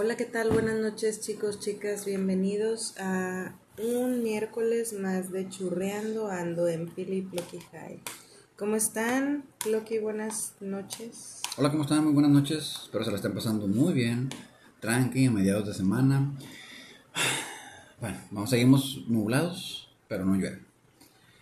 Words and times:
Hola, 0.00 0.16
¿qué 0.16 0.26
tal? 0.26 0.50
Buenas 0.50 0.78
noches 0.78 1.22
chicos, 1.22 1.58
chicas, 1.58 2.04
bienvenidos 2.04 2.94
a 3.00 3.56
un 3.78 4.22
miércoles 4.22 4.92
más 4.92 5.32
de 5.32 5.48
Churreando 5.48 6.28
Ando 6.28 6.68
en 6.68 6.86
Pili 6.86 7.22
Plocky 7.22 7.58
High. 7.72 7.98
¿Cómo 8.56 8.76
están? 8.76 9.42
Plocky, 9.58 9.98
buenas 9.98 10.54
noches. 10.60 11.42
Hola, 11.56 11.72
¿cómo 11.72 11.82
están? 11.82 12.04
Muy 12.04 12.12
buenas 12.12 12.30
noches. 12.30 12.82
Espero 12.84 13.04
se 13.04 13.10
la 13.10 13.16
estén 13.16 13.34
pasando 13.34 13.66
muy 13.66 13.92
bien. 13.92 14.28
Tranqui, 14.78 15.26
a 15.26 15.32
mediados 15.32 15.66
de 15.66 15.74
semana. 15.74 16.32
Bueno, 18.00 18.18
vamos, 18.30 18.50
seguimos 18.50 19.04
nublados, 19.08 19.88
pero 20.06 20.24
no 20.24 20.36
llueve. 20.36 20.60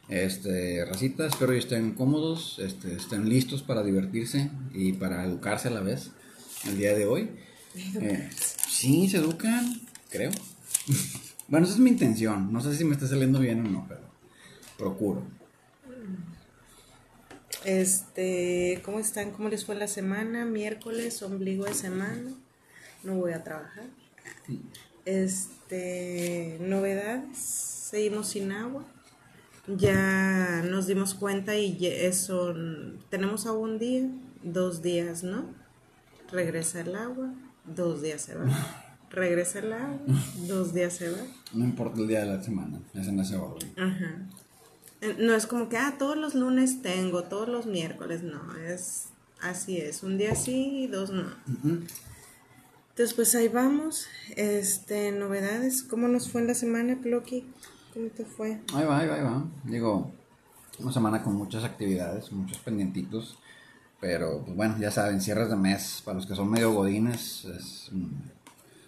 Este, 0.09 0.83
racita, 0.87 1.27
espero 1.27 1.53
que 1.53 1.59
estén 1.59 1.93
cómodos, 1.93 2.59
este, 2.61 2.95
estén 2.95 3.29
listos 3.29 3.63
para 3.63 3.83
divertirse 3.83 4.51
y 4.73 4.95
para 4.95 5.27
educarse 5.27 5.69
a 5.69 5.73
la 5.73 5.81
vez 5.81 6.13
el 6.65 6.79
día 6.79 6.95
de 6.95 7.05
hoy. 7.05 7.29
Eh, 7.77 8.31
sí, 8.69 9.09
se 9.09 9.19
educan, 9.19 9.81
creo. 10.11 10.31
bueno, 11.49 11.67
esa 11.67 11.75
es 11.75 11.81
mi 11.81 11.91
intención. 11.91 12.53
No 12.53 12.61
sé 12.61 12.77
si 12.77 12.85
me 12.85 12.95
está 12.95 13.07
saliendo 13.07 13.39
bien 13.39 13.67
o 13.67 13.69
no, 13.69 13.87
pero 13.89 14.03
procuro. 14.79 15.23
Este, 17.65 18.81
¿cómo 18.85 19.01
están? 19.01 19.33
¿Cómo 19.33 19.49
les 19.49 19.65
fue 19.65 19.75
la 19.75 19.89
semana? 19.89 20.45
Miércoles, 20.45 21.21
ombligo 21.23 21.65
de 21.65 21.75
semana. 21.75 22.33
No 23.03 23.17
voy 23.17 23.33
a 23.33 23.43
trabajar. 23.43 23.85
Este, 25.05 26.59
novedades. 26.61 27.39
Seguimos 27.39 28.29
sin 28.29 28.53
agua. 28.53 28.85
Ya 29.67 30.63
nos 30.63 30.87
dimos 30.87 31.15
cuenta 31.15 31.57
y 31.57 31.87
eso, 31.87 32.55
tenemos 33.11 33.47
agua 33.47 33.63
un 33.63 33.81
día, 33.81 34.09
dos 34.45 34.81
días, 34.81 35.25
¿no? 35.25 35.45
Regresa 36.31 36.83
el 36.83 36.95
agua, 36.95 37.35
dos 37.75 38.03
días 38.03 38.23
se 38.23 38.35
va. 38.35 38.45
Regresa 39.11 39.61
el 39.61 39.73
agua, 39.73 39.99
dos 40.49 40.75
días 40.75 40.95
se 40.95 41.11
va. 41.11 41.19
No 41.53 41.65
importa 41.65 42.01
el 42.01 42.09
día 42.09 42.21
de 42.21 42.37
la 42.37 42.43
semana, 42.43 42.81
es 42.95 43.07
en 43.07 43.21
ese 43.21 43.37
orden. 43.37 43.73
Ajá. 43.79 44.17
Eh, 45.01 45.17
No 45.21 45.35
es 45.35 45.47
como 45.47 45.69
que, 45.69 45.77
ah, 45.77 45.95
todos 45.99 46.17
los 46.17 46.35
lunes 46.35 46.83
tengo, 46.83 47.23
todos 47.25 47.49
los 47.49 47.67
miércoles, 47.67 48.23
no, 48.23 48.57
es 48.57 49.07
así 49.41 49.79
es, 49.79 50.03
un 50.03 50.19
día 50.19 50.35
sí 50.35 50.85
y 50.85 50.87
dos 50.89 51.11
no. 51.11 51.27
Entonces, 52.91 53.15
pues 53.15 53.35
ahí 53.35 53.49
vamos, 53.49 54.07
este, 54.37 55.13
novedades, 55.13 55.83
¿cómo 55.83 56.09
nos 56.09 56.31
fue 56.31 56.41
en 56.41 56.47
la 56.49 56.55
semana, 56.55 56.99
Plocky? 57.01 57.45
¿Cómo 57.95 58.09
te 58.09 58.25
fue? 58.25 58.61
Ahí 58.75 58.85
va, 58.85 58.99
ahí 58.99 59.07
va, 59.09 59.15
ahí 59.17 59.23
va. 59.23 59.45
Digo, 59.65 60.11
una 60.79 60.93
semana 60.93 61.23
con 61.23 61.35
muchas 61.35 61.63
actividades, 61.65 62.33
muchos 62.33 62.59
pendientitos. 62.59 63.39
Pero, 64.01 64.43
pues 64.45 64.57
bueno, 64.57 64.77
ya 64.79 64.91
saben, 64.91 65.21
cierres 65.21 65.49
de 65.49 65.57
mes, 65.57 66.03
para 66.05 66.17
los 66.17 66.27
que 66.27 66.35
son 66.35 66.51
medio 66.51 66.73
godines, 66.73 67.45
es, 67.47 67.89
mm, 67.93 68.13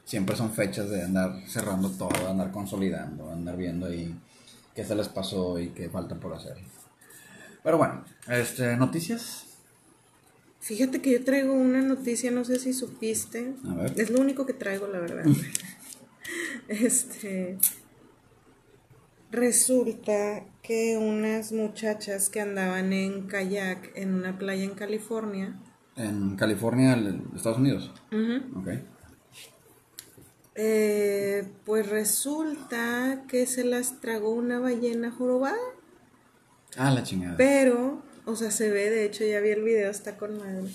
siempre 0.04 0.36
son 0.36 0.52
fechas 0.52 0.90
de 0.90 1.02
andar 1.02 1.42
cerrando 1.48 1.90
todo, 1.90 2.28
andar 2.28 2.50
consolidando, 2.50 3.30
andar 3.30 3.56
viendo 3.56 3.86
ahí 3.86 4.14
qué 4.74 4.84
se 4.84 4.94
les 4.94 5.08
pasó 5.08 5.58
y 5.58 5.70
qué 5.70 5.88
falta 5.88 6.14
por 6.14 6.34
hacer. 6.34 6.56
Pero 7.62 7.78
bueno, 7.78 8.04
este, 8.28 8.76
noticias. 8.76 9.46
Fíjate 10.60 11.00
que 11.00 11.12
yo 11.12 11.24
traigo 11.24 11.52
una 11.52 11.80
noticia, 11.80 12.30
no 12.30 12.44
sé 12.44 12.58
si 12.58 12.72
supiste, 12.72 13.54
A 13.66 13.74
ver. 13.74 13.94
es 13.96 14.10
lo 14.10 14.20
único 14.20 14.46
que 14.46 14.52
traigo, 14.52 14.86
la 14.86 14.98
verdad. 15.00 15.24
este, 16.68 17.58
resulta 19.30 20.44
que 20.62 20.96
unas 20.98 21.52
muchachas 21.52 22.28
que 22.30 22.40
andaban 22.40 22.92
en 22.92 23.26
kayak 23.26 23.92
en 23.96 24.14
una 24.14 24.38
playa 24.38 24.64
en 24.64 24.74
California, 24.74 25.58
En 25.96 26.36
California, 26.36 26.94
Estados 27.34 27.58
Unidos. 27.58 27.92
ujú, 28.12 28.60
Ok. 28.60 28.68
eh, 30.54 31.44
pues 31.64 31.88
resulta 31.88 33.24
que 33.28 33.46
se 33.46 33.64
las 33.64 34.00
tragó 34.00 34.30
una 34.30 34.58
ballena 34.58 35.10
jorobada, 35.10 35.56
Ah, 36.76 36.90
la 36.90 37.02
chingada. 37.02 37.36
pero, 37.36 38.02
o 38.26 38.34
sea, 38.36 38.50
se 38.50 38.70
ve, 38.70 38.90
de 38.90 39.04
hecho 39.04 39.24
ya 39.24 39.40
vi 39.40 39.50
el 39.50 39.62
video, 39.62 39.90
está 39.90 40.16
con 40.16 40.36
madre. 40.38 40.70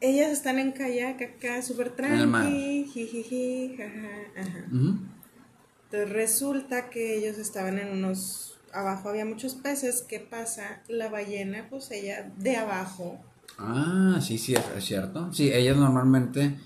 Ellas 0.00 0.32
están 0.32 0.58
en 0.58 0.72
kayak 0.72 1.22
acá, 1.22 1.62
súper 1.62 1.92
En 1.98 2.12
el 2.12 2.26
mar. 2.26 2.42
tranqui, 2.46 2.84
jijiji, 2.92 3.76
jaja, 3.76 4.08
ajá. 4.36 4.66
Ujú. 4.72 4.98
Entonces 5.92 6.10
resulta 6.16 6.88
que 6.88 7.18
ellos 7.18 7.36
estaban 7.36 7.78
en 7.78 7.90
unos, 7.90 8.56
abajo 8.72 9.10
había 9.10 9.26
muchos 9.26 9.56
peces, 9.56 10.02
¿qué 10.08 10.20
pasa? 10.20 10.80
La 10.88 11.10
ballena, 11.10 11.66
pues 11.68 11.90
ella 11.90 12.30
de 12.38 12.56
abajo, 12.56 13.20
Ah, 13.58 14.18
sí, 14.22 14.38
sí, 14.38 14.54
es, 14.54 14.84
cierto. 14.84 15.30
Sí, 15.34 15.52
ellas 15.52 15.76
normalmente. 15.76 16.56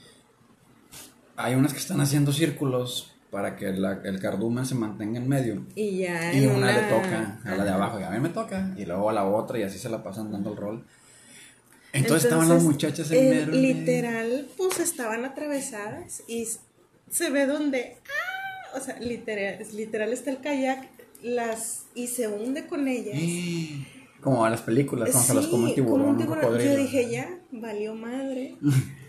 Hay 1.35 1.57
unas 1.57 1.73
que 1.73 1.81
están 1.81 2.01
haciendo 2.01 2.33
círculos 2.33 3.13
para 3.33 3.57
que 3.57 3.73
la- 3.73 4.01
el 4.05 4.21
cardumen 4.21 4.65
se 4.65 4.77
mantenga 4.77 5.19
en 5.19 5.29
medio. 5.29 5.67
y 5.75 5.99
ya 5.99 6.33
Y 6.33 6.47
una 6.47 6.71
le 6.71 6.83
toca 6.83 7.41
a 7.45 7.57
la 7.57 7.65
de 7.65 7.71
abajo, 7.71 7.99
y 7.99 8.05
a 8.05 8.11
mí 8.11 8.21
me 8.21 8.29
toca. 8.29 8.73
Y 8.77 8.85
luego 8.85 9.11
a 9.11 9.13
la 9.13 9.25
otra, 9.27 9.59
y 9.59 9.65
así 9.65 9.81
se 9.81 9.89
la 9.89 10.05
pasan 10.05 10.31
dando 10.31 10.53
el 10.53 10.57
rol. 10.57 10.87
Entonces, 11.93 12.25
estaban 12.25 12.49
las 12.49 12.63
muchachas 12.63 13.11
en 13.11 13.17
eh, 13.17 13.41
en 13.43 13.51
medio. 13.51 13.61
Literal, 13.61 14.49
pues 14.57 14.79
estaban 14.79 15.25
atravesadas 15.25 16.23
y 16.29 16.47
se 17.11 17.31
ve 17.31 17.47
donde, 17.47 17.97
¡ah! 18.07 18.26
O 18.77 18.81
sea, 18.81 18.99
literal, 19.01 19.59
literal 19.75 20.13
está 20.13 20.31
el 20.31 20.41
kayak 20.41 20.89
las 21.23 21.87
y 21.95 22.07
se 22.09 22.29
hunde 22.29 22.67
con 22.67 22.87
ellas. 22.89 23.19
Como 24.21 24.45
a 24.45 24.51
las 24.51 24.61
películas, 24.63 25.11
cuando 25.11 25.27
se 25.27 25.35
las 25.35 25.47
come 25.47 25.65
un 25.65 25.69
Sí, 25.71 25.75
tiburón, 25.77 26.17
como 26.17 26.19
tiburón. 26.19 26.59
Yo 26.59 26.77
dije, 26.77 27.11
ya, 27.11 27.39
valió 27.53 27.95
madre. 27.95 28.57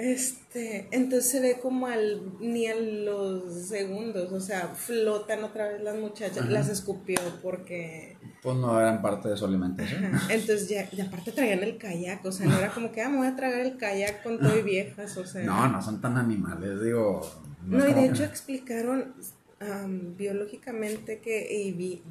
Este, 0.00 0.86
entonces 0.92 1.28
se 1.28 1.40
ve 1.40 1.58
como 1.60 1.88
al, 1.88 2.22
ni 2.38 2.68
a 2.68 2.76
los 2.76 3.52
segundos, 3.66 4.30
o 4.30 4.38
sea, 4.40 4.68
flotan 4.68 5.42
otra 5.42 5.66
vez 5.70 5.82
las 5.82 5.98
muchachas, 5.98 6.48
las 6.48 6.68
escupió 6.68 7.18
porque, 7.42 8.16
Pues 8.40 8.56
no 8.58 8.80
eran 8.80 9.02
parte 9.02 9.28
de 9.28 9.36
su 9.36 9.44
alimentación. 9.44 10.04
ajá, 10.04 10.32
entonces 10.32 10.68
ya, 10.68 10.88
y 10.92 11.00
aparte 11.00 11.32
traían 11.32 11.64
el 11.64 11.78
kayak, 11.78 12.24
o 12.24 12.30
sea, 12.30 12.46
no 12.46 12.56
era 12.56 12.70
como 12.70 12.92
que, 12.92 13.02
ah, 13.02 13.08
me 13.08 13.16
voy 13.16 13.26
a 13.26 13.34
tragar 13.34 13.58
el 13.58 13.76
kayak 13.76 14.22
con 14.22 14.38
todo 14.40 14.56
y 14.56 14.62
viejas, 14.62 15.16
o 15.16 15.26
sea. 15.26 15.42
No, 15.42 15.66
no 15.68 15.82
son 15.82 16.00
tan 16.00 16.16
animales, 16.16 16.80
digo. 16.80 17.20
No, 17.68 17.88
y 17.88 17.92
de 17.94 18.06
hecho 18.06 18.24
explicaron 18.24 19.14
am, 19.60 20.16
biológicamente 20.16 21.18
que 21.18 21.52
y 21.64 21.72
vi- 21.72 22.02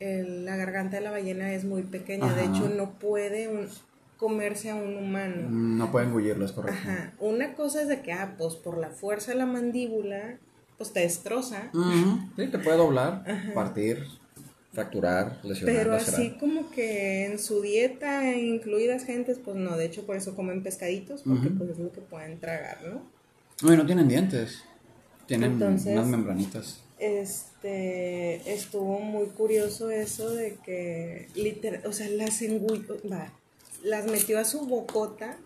el- 0.00 0.44
la 0.44 0.56
garganta 0.56 0.96
de 0.96 1.02
la 1.02 1.10
ballena 1.12 1.52
es 1.52 1.64
muy 1.64 1.82
pequeña, 1.82 2.32
de 2.34 2.44
hecho 2.44 2.68
no 2.68 2.98
puede 2.98 3.48
un- 3.48 3.68
comerse 4.16 4.70
a 4.70 4.74
un 4.74 4.96
humano. 4.96 5.48
No 5.50 5.92
pueden 5.92 6.08
engullirlo, 6.08 6.44
es 6.46 6.52
correcto. 6.52 6.78
Ajá. 6.80 7.12
Una 7.20 7.52
cosa 7.54 7.82
es 7.82 7.88
de 7.88 8.00
que, 8.00 8.12
ah, 8.12 8.34
pues 8.38 8.54
por 8.54 8.78
la 8.78 8.88
fuerza 8.90 9.32
de 9.32 9.38
la 9.38 9.46
mandíbula, 9.46 10.38
pues 10.78 10.92
te 10.92 11.00
destroza. 11.00 11.70
Sí, 12.36 12.46
te 12.48 12.58
puede 12.58 12.76
doblar, 12.78 13.24
partir, 13.54 14.02
fracturar, 14.72 15.38
lesionar, 15.44 15.76
Pero 15.76 15.92
lacerar. 15.92 16.20
así 16.20 16.30
como 16.38 16.70
que 16.70 17.26
en 17.26 17.38
su 17.38 17.62
dieta, 17.62 18.34
incluidas 18.34 19.04
gentes, 19.04 19.38
pues 19.42 19.56
no, 19.56 19.76
de 19.76 19.84
hecho 19.86 20.04
por 20.06 20.16
eso 20.16 20.34
comen 20.34 20.62
pescaditos, 20.62 21.22
porque 21.22 21.48
pues 21.50 21.70
es 21.70 21.78
lo 21.78 21.92
que 21.92 22.00
pueden 22.00 22.40
tragar, 22.40 22.78
¿no? 22.84 23.02
No, 23.62 23.72
y 23.72 23.76
no 23.76 23.86
tienen 23.86 24.08
dientes. 24.08 24.64
Tienen 25.26 25.52
Entonces- 25.52 25.92
unas 25.92 26.06
membranitas. 26.06 26.82
Este, 26.98 28.52
estuvo 28.52 29.00
muy 29.00 29.26
curioso 29.26 29.90
eso 29.90 30.30
de 30.30 30.56
que, 30.64 31.28
literal, 31.34 31.82
o 31.86 31.92
sea, 31.92 32.08
las 32.08 32.40
engulló, 32.42 32.96
va, 33.10 33.32
las 33.84 34.06
metió 34.06 34.38
a 34.38 34.44
su 34.44 34.66
bocota 34.66 35.36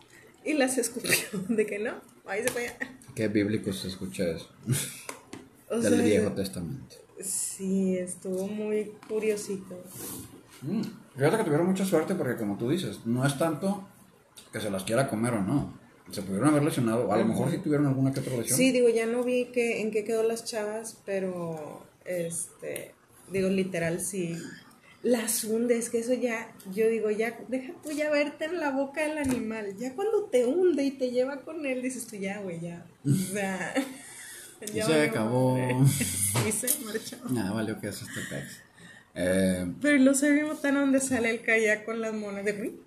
y 0.44 0.52
las 0.54 0.78
escupió, 0.78 1.10
de 1.48 1.66
que 1.66 1.78
no, 1.78 1.94
ahí 2.26 2.42
se 2.42 2.50
fue 2.50 2.68
allá. 2.68 2.78
Qué 3.14 3.28
bíblico 3.28 3.72
se 3.72 3.88
escucha 3.88 4.24
eso. 4.28 4.48
Del 5.70 5.82
sea, 5.82 5.90
Viejo 6.02 6.32
Testamento. 6.32 6.96
Sí, 7.20 7.96
estuvo 7.98 8.46
muy 8.46 8.92
curiosito. 9.08 9.82
Mm, 10.62 10.82
Fíjate 11.16 11.36
que 11.38 11.44
tuvieron 11.44 11.66
mucha 11.66 11.84
suerte 11.84 12.14
porque, 12.14 12.36
como 12.36 12.56
tú 12.56 12.70
dices, 12.70 13.00
no 13.04 13.26
es 13.26 13.36
tanto 13.38 13.86
que 14.52 14.60
se 14.60 14.70
las 14.70 14.84
quiera 14.84 15.08
comer 15.08 15.34
o 15.34 15.42
no. 15.42 15.78
Se 16.10 16.22
pudieron 16.22 16.48
haber 16.50 16.62
lesionado. 16.64 17.12
A 17.12 17.16
lo 17.16 17.24
mejor 17.24 17.50
sí 17.50 17.58
tuvieron 17.58 17.86
alguna 17.86 18.12
que 18.12 18.20
otra 18.20 18.36
lesión. 18.36 18.56
Sí, 18.58 18.72
digo, 18.72 18.88
ya 18.88 19.06
no 19.06 19.22
vi 19.24 19.46
que, 19.46 19.80
en 19.80 19.90
qué 19.90 20.04
quedó 20.04 20.22
las 20.22 20.44
chavas, 20.44 20.98
pero, 21.04 21.84
este, 22.04 22.94
digo, 23.30 23.48
literal, 23.48 24.00
sí. 24.00 24.36
Las 25.02 25.44
hunde, 25.44 25.78
es 25.78 25.88
que 25.88 25.98
eso 26.00 26.12
ya, 26.12 26.52
yo 26.74 26.88
digo, 26.88 27.10
ya, 27.10 27.38
deja 27.48 27.72
tú 27.82 27.90
ya 27.92 28.10
verte 28.10 28.44
en 28.44 28.60
la 28.60 28.70
boca 28.70 29.02
del 29.02 29.16
animal. 29.18 29.74
Ya 29.78 29.94
cuando 29.94 30.24
te 30.24 30.44
hunde 30.44 30.84
y 30.84 30.90
te 30.90 31.10
lleva 31.10 31.40
con 31.40 31.64
él, 31.64 31.80
dices 31.80 32.06
tú, 32.06 32.16
ya, 32.16 32.40
güey, 32.40 32.60
ya. 32.60 32.84
O 33.06 33.32
sea, 33.32 33.74
Y 34.60 34.72
ya 34.74 34.86
se 34.86 35.02
acabó. 35.02 35.58
Y 36.46 36.52
se 36.52 36.84
marchó. 36.84 37.16
Nada, 37.30 37.52
valió 37.52 37.80
que 37.80 37.88
es 37.88 38.02
este. 38.02 38.20
Eh, 39.14 39.66
Pero 39.80 39.98
lo 39.98 40.14
sabemos 40.14 40.60
tan 40.60 40.74
donde 40.74 41.00
sale 41.00 41.30
el 41.30 41.42
kayak 41.42 41.84
con 41.84 42.00
las 42.00 42.12
monas 42.12 42.44
de 42.44 42.52
"Uy". 42.60 42.80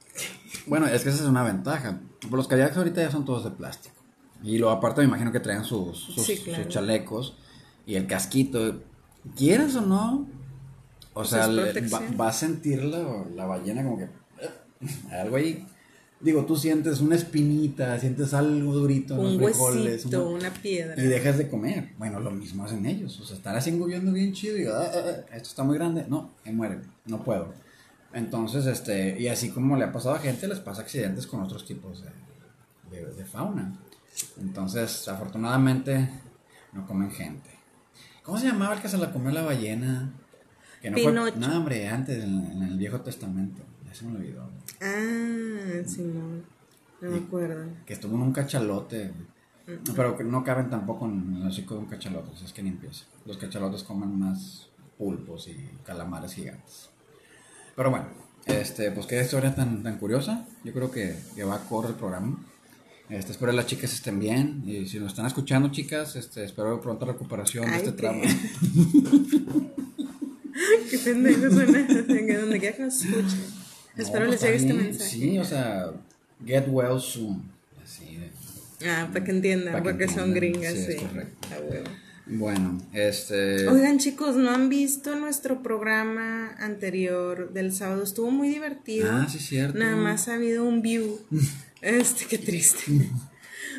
Bueno, 0.67 0.87
es 0.87 1.03
que 1.03 1.09
esa 1.09 1.23
es 1.23 1.29
una 1.29 1.43
ventaja. 1.43 1.99
Pues 2.21 2.31
los 2.33 2.47
kayaks 2.47 2.77
ahorita 2.77 3.01
ya 3.01 3.11
son 3.11 3.25
todos 3.25 3.43
de 3.43 3.51
plástico. 3.51 3.95
Y 4.43 4.57
lo 4.57 4.69
aparte 4.69 5.01
me 5.01 5.07
imagino 5.07 5.31
que 5.31 5.39
traen 5.39 5.63
sus, 5.63 5.97
sus, 5.99 6.25
Sí, 6.25 6.37
claro. 6.37 6.63
sus 6.63 6.73
chalecos 6.73 7.35
y 7.85 7.95
el 7.95 8.07
casquito. 8.07 8.81
¿Quieres 9.37 9.75
o 9.75 9.81
no? 9.81 10.27
O 11.13 11.15
Pues 11.15 11.29
sea, 11.29 11.47
le- 11.47 11.73
va, 12.19 12.27
a 12.27 12.33
sentir 12.33 12.83
la, 12.83 13.25
la 13.35 13.45
ballena 13.45 13.83
como 13.83 13.97
que... 13.97 14.03
eh, 14.05 14.09
Hay 15.11 15.19
algo 15.19 15.35
ahí. 15.37 15.65
Digo, 16.19 16.45
tú 16.45 16.55
sientes 16.55 17.01
una 17.01 17.15
espinita, 17.15 17.99
sientes 17.99 18.33
algo 18.33 18.73
durito 18.73 19.13
en 19.15 19.19
Un 19.19 19.37
los 19.41 19.51
frijoles. 19.51 19.93
huesito, 20.05 20.27
una- 20.29 20.37
una 20.47 20.53
piedra. 20.53 21.01
y 21.01 21.05
dejas 21.07 21.37
de 21.37 21.49
comer. 21.49 21.89
Bueno, 21.97 22.19
lo 22.19 22.31
mismo 22.31 22.63
hacen 22.65 22.85
ellos. 22.85 23.19
O 23.19 23.25
sea, 23.25 23.35
estar 23.37 23.55
así 23.55 23.69
engullendo 23.69 24.11
bien 24.11 24.33
chido 24.33 24.57
y, 24.57 24.65
"Ah, 24.65 24.71
ah, 24.93 24.99
ah, 25.05 25.35
esto 25.35 25.49
está 25.49 25.63
muy 25.63 25.75
grande. 25.77 26.05
No, 26.09 26.31
me 26.45 26.51
muere, 26.53 26.79
no 27.05 27.23
puedo. 27.23 27.53
Entonces, 28.13 28.65
este, 28.67 29.19
y 29.19 29.27
así 29.27 29.49
como 29.49 29.75
le 29.75 29.85
ha 29.85 29.91
pasado 29.91 30.15
a 30.15 30.19
gente, 30.19 30.47
les 30.47 30.59
pasa 30.59 30.81
accidentes 30.81 31.25
con 31.27 31.41
otros 31.41 31.65
tipos 31.65 32.03
de, 32.03 32.95
de- 33.01 33.13
de 33.13 33.25
fauna. 33.25 33.73
Entonces, 34.39 35.07
afortunadamente, 35.07 36.09
no 36.73 36.85
comen 36.85 37.11
gente. 37.11 37.49
¿Cómo 38.23 38.37
se 38.37 38.45
llamaba 38.47 38.75
el 38.75 38.81
que 38.81 38.87
se 38.87 38.97
la 38.97 39.11
comió 39.11 39.31
la 39.31 39.41
ballena? 39.41 40.11
Que 40.81 40.91
no 40.91 40.95
Pinocho. 40.95 41.33
fue. 41.37 41.47
No, 41.47 41.57
hombre, 41.57 41.87
antes, 41.89 42.23
en, 42.23 42.45
en 42.51 42.63
el 42.63 42.77
Viejo 42.77 43.01
Testamento. 43.01 43.63
Ya 43.85 43.93
se 43.95 44.05
me 44.05 44.17
olvidó. 44.17 44.47
Ah, 44.81 45.83
Simón. 45.87 46.43
No 47.01 47.09
me 47.11 47.17
acuerdo. 47.17 47.65
Que 47.85 47.93
estuvo 47.93 48.15
en 48.15 48.21
un 48.21 48.31
cachalote. 48.33 49.11
Pero 49.95 50.17
que 50.17 50.23
no 50.25 50.43
caben 50.43 50.69
tampoco 50.69 51.05
en 51.05 51.37
el 51.41 51.47
hocico 51.47 51.73
de 51.75 51.79
un 51.81 51.85
cachalote, 51.87 52.31
es 52.43 52.51
que 52.51 52.61
ni 52.61 52.69
empieza. 52.69 53.05
Los 53.25 53.37
cachalotes 53.37 53.83
comen 53.83 54.19
más 54.19 54.67
pulpos 54.97 55.47
y 55.47 55.55
calamares 55.85 56.33
gigantes. 56.33 56.89
Pero 57.75 57.89
bueno, 57.89 58.05
este, 58.45 58.91
pues 58.91 59.05
qué 59.07 59.21
historia 59.21 59.53
tan, 59.55 59.83
tan 59.83 59.97
curiosa. 59.97 60.45
Yo 60.63 60.73
creo 60.73 60.91
que, 60.91 61.15
que 61.35 61.43
va 61.43 61.55
a 61.55 61.59
correr 61.59 61.91
el 61.91 61.97
programa. 61.97 62.37
Este, 63.09 63.31
espero 63.31 63.51
que 63.51 63.57
las 63.57 63.65
chicas 63.67 63.93
estén 63.93 64.19
bien. 64.19 64.63
Y 64.65 64.87
si 64.87 64.99
nos 64.99 65.09
están 65.11 65.25
escuchando, 65.25 65.69
chicas, 65.71 66.15
este, 66.15 66.43
espero 66.43 66.79
pronta 66.81 67.05
recuperación 67.05 67.65
de 67.65 67.71
Ay, 67.71 67.77
este 67.77 67.91
qué- 67.91 67.97
trauma. 67.97 68.23
Qué 70.89 70.97
pendejo 70.99 71.49
suena 71.51 71.87
que 71.87 72.37
donde 72.37 72.59
quiera 72.59 72.75
que 72.77 72.83
nos 72.83 73.03
escuchen. 73.03 73.39
No, 73.95 74.03
Espero 74.03 74.25
pues, 74.27 74.41
les 74.41 74.41
llegue 74.41 74.55
este 74.55 74.73
mensaje. 74.73 75.09
Sí, 75.09 75.37
o 75.39 75.43
sea, 75.43 75.91
get 76.45 76.65
well 76.67 76.99
soon. 76.99 77.43
Así 77.83 78.15
de- 78.17 78.31
Ah, 78.89 79.07
para 79.13 79.23
que 79.23 79.31
entiendan, 79.31 79.75
que 79.75 79.81
porque 79.81 80.07
son 80.07 80.35
entiendan, 80.35 80.61
gringas, 80.61 80.73
sí, 80.73 80.85
sí. 80.85 80.91
es 80.93 81.01
correcto. 81.01 81.47
A 81.55 81.59
huevo. 81.59 81.85
Bueno, 82.25 82.81
este. 82.93 83.67
Oigan, 83.67 83.99
chicos, 83.99 84.35
¿no 84.37 84.49
han 84.51 84.69
visto 84.69 85.15
nuestro 85.15 85.61
programa 85.61 86.51
anterior 86.57 87.51
del 87.51 87.73
sábado? 87.73 88.03
Estuvo 88.03 88.31
muy 88.31 88.47
divertido. 88.49 89.09
Ah, 89.11 89.27
sí, 89.29 89.39
cierto. 89.39 89.77
Nada 89.77 89.97
más 89.97 90.27
ha 90.29 90.35
habido 90.35 90.63
un 90.63 90.81
view. 90.81 91.19
Este, 91.81 92.25
qué 92.27 92.37
triste. 92.37 93.11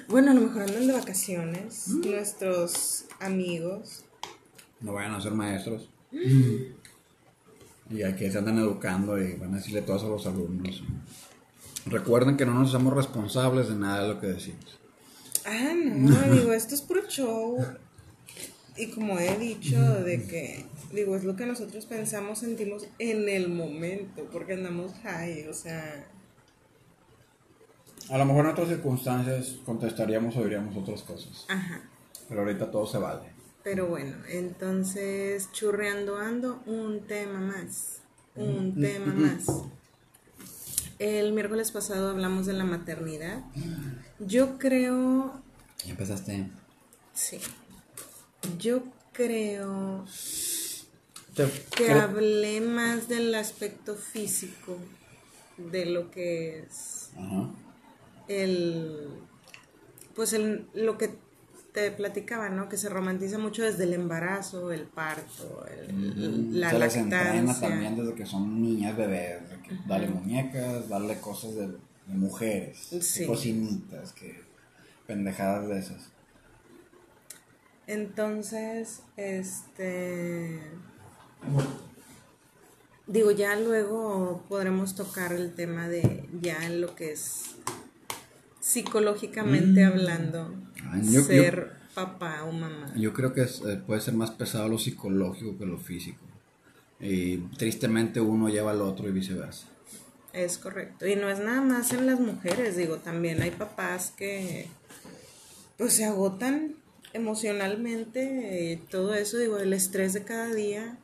Bueno, 0.08 0.32
a 0.32 0.34
lo 0.34 0.42
mejor 0.42 0.60
andan 0.64 0.86
de 0.86 0.92
vacaciones 0.92 1.88
Mm. 1.88 2.10
nuestros 2.10 3.06
amigos. 3.18 4.04
No 4.82 4.92
vayan 4.92 5.14
a 5.14 5.22
ser 5.22 5.32
maestros. 5.32 5.88
Y 7.90 8.02
aquí 8.02 8.30
se 8.30 8.36
andan 8.36 8.58
educando 8.58 9.18
y 9.18 9.32
van 9.36 9.54
a 9.54 9.56
decirle 9.56 9.80
todo 9.80 9.96
eso 9.96 10.06
a 10.08 10.10
los 10.10 10.26
alumnos. 10.26 10.82
Recuerden 11.86 12.36
que 12.36 12.44
no 12.44 12.52
nos 12.52 12.74
hacemos 12.74 12.92
responsables 12.94 13.70
de 13.70 13.76
nada 13.76 14.02
de 14.02 14.08
lo 14.14 14.20
que 14.20 14.26
decimos. 14.26 14.78
Ah, 15.46 15.72
no, 15.74 16.20
digo, 16.30 16.52
esto 16.52 16.74
es 16.74 16.82
puro 16.82 17.08
show. 17.08 17.56
Y 18.76 18.88
como 18.90 19.18
he 19.18 19.38
dicho, 19.38 19.78
de 19.80 20.26
que, 20.26 20.66
digo, 20.92 21.14
es 21.16 21.24
lo 21.24 21.36
que 21.36 21.46
nosotros 21.46 21.86
pensamos, 21.86 22.40
sentimos 22.40 22.86
en 22.98 23.28
el 23.28 23.48
momento, 23.48 24.28
porque 24.32 24.54
andamos 24.54 24.92
high, 25.04 25.46
o 25.48 25.54
sea, 25.54 26.06
A 28.10 28.18
lo 28.18 28.24
mejor 28.26 28.44
en 28.46 28.50
otras 28.52 28.68
circunstancias 28.68 29.56
contestaríamos 29.64 30.36
o 30.36 30.42
diríamos 30.42 30.76
otras 30.76 31.02
cosas. 31.02 31.46
ajá. 31.48 31.82
Pero 32.28 32.40
ahorita 32.40 32.70
todo 32.70 32.86
se 32.86 32.98
vale. 32.98 33.32
Pero 33.62 33.86
bueno, 33.86 34.16
entonces, 34.28 35.50
churreando 35.52 36.18
ando, 36.18 36.62
un 36.66 37.06
tema 37.06 37.38
más, 37.40 38.00
un 38.34 38.74
tema 38.80 39.12
más. 39.14 39.46
El 40.98 41.32
miércoles 41.32 41.70
pasado 41.70 42.10
hablamos 42.10 42.46
de 42.46 42.52
la 42.54 42.64
maternidad. 42.64 43.42
Yo 44.18 44.58
creo, 44.58 45.40
Ya 45.84 45.90
empezaste. 45.92 46.46
sí, 47.14 47.38
yo 48.58 48.82
creo 49.12 50.04
que 51.76 51.90
hablé 51.92 52.60
más 52.60 53.08
del 53.08 53.34
aspecto 53.34 53.96
físico 53.96 54.76
de 55.56 55.86
lo 55.86 56.10
que 56.10 56.60
es 56.60 57.10
Ajá. 57.16 57.48
el 58.28 59.08
pues 60.14 60.32
el, 60.32 60.66
lo 60.74 60.96
que 60.96 61.10
te 61.72 61.90
platicaba, 61.90 62.50
¿no? 62.50 62.68
Que 62.68 62.76
se 62.76 62.88
romantiza 62.88 63.36
mucho 63.38 63.64
desde 63.64 63.82
el 63.82 63.94
embarazo, 63.94 64.70
el 64.70 64.82
parto, 64.84 65.66
el- 65.66 66.60
la 66.60 66.70
se 66.70 66.78
les 66.78 66.96
entrena 66.96 67.34
lactancia. 67.34 67.68
también 67.68 67.96
desde 67.96 68.14
que 68.14 68.26
son 68.26 68.62
niñas, 68.62 68.96
bebés. 68.96 69.42
que 69.66 69.74
Darle 69.88 70.06
muñecas, 70.08 70.88
darle 70.88 71.18
cosas 71.20 71.56
de, 71.56 71.66
de 71.66 72.14
mujeres. 72.14 72.90
que 73.16 73.26
cocinitas, 73.26 74.12
que 74.12 74.40
pendejadas 75.08 75.66
de 75.68 75.78
esas. 75.80 76.10
Entonces, 77.86 79.00
este 79.16 80.60
digo, 83.06 83.30
ya 83.30 83.56
luego 83.56 84.42
podremos 84.48 84.94
tocar 84.94 85.32
el 85.32 85.52
tema 85.54 85.88
de 85.88 86.26
ya 86.40 86.64
en 86.66 86.80
lo 86.80 86.94
que 86.94 87.12
es 87.12 87.56
psicológicamente 88.60 89.84
hablando, 89.84 90.54
Ay, 90.90 91.02
Mm. 91.02 91.12
yo- 91.12 91.22
ser 91.22 91.72
papá 91.94 92.44
o 92.44 92.52
mamá. 92.52 92.92
Yo 92.96 93.12
creo 93.12 93.32
que 93.34 93.42
es, 93.42 93.60
eh, 93.60 93.80
puede 93.86 94.00
ser 94.00 94.14
más 94.14 94.30
pesado 94.30 94.68
lo 94.68 94.78
psicológico 94.78 95.58
que 95.58 95.66
lo 95.66 95.78
físico. 95.78 96.20
Y 97.00 97.36
tristemente 97.58 98.20
uno 98.20 98.48
lleva 98.48 98.70
al 98.70 98.80
otro 98.80 99.06
y 99.08 99.12
viceversa. 99.12 99.66
Es 100.32 100.56
correcto. 100.58 101.06
Y 101.06 101.14
no 101.16 101.28
es 101.28 101.38
nada 101.38 101.60
más 101.60 101.92
en 101.92 102.06
las 102.06 102.18
mujeres, 102.18 102.76
digo, 102.76 102.96
también 102.96 103.42
hay 103.42 103.50
papás 103.50 104.12
que 104.16 104.68
pues 105.76 105.92
se 105.94 106.04
agotan 106.04 106.74
emocionalmente, 107.14 108.72
eh, 108.72 108.80
todo 108.90 109.14
eso, 109.14 109.38
digo, 109.38 109.58
el 109.58 109.72
estrés 109.72 110.12
de 110.12 110.24
cada 110.24 110.52
día, 110.52 110.98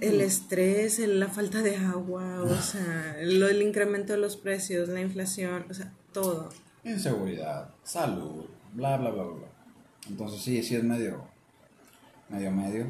el 0.00 0.20
estrés, 0.20 0.98
el- 0.98 1.18
la 1.20 1.28
falta 1.28 1.62
de 1.62 1.76
agua, 1.76 2.42
o 2.42 2.56
sea, 2.62 3.16
lo, 3.22 3.48
el 3.48 3.62
incremento 3.62 4.12
de 4.12 4.18
los 4.18 4.36
precios, 4.36 4.88
la 4.88 5.00
inflación, 5.00 5.66
o 5.70 5.74
sea, 5.74 5.92
todo. 6.12 6.50
Inseguridad, 6.84 7.70
salud, 7.82 8.44
bla, 8.74 8.96
bla, 8.96 9.10
bla, 9.10 9.24
bla. 9.24 9.34
bla. 9.34 9.48
Entonces 10.08 10.40
sí, 10.40 10.62
sí 10.62 10.76
es 10.76 10.84
medio, 10.84 11.24
medio, 12.28 12.50
medio. 12.52 12.86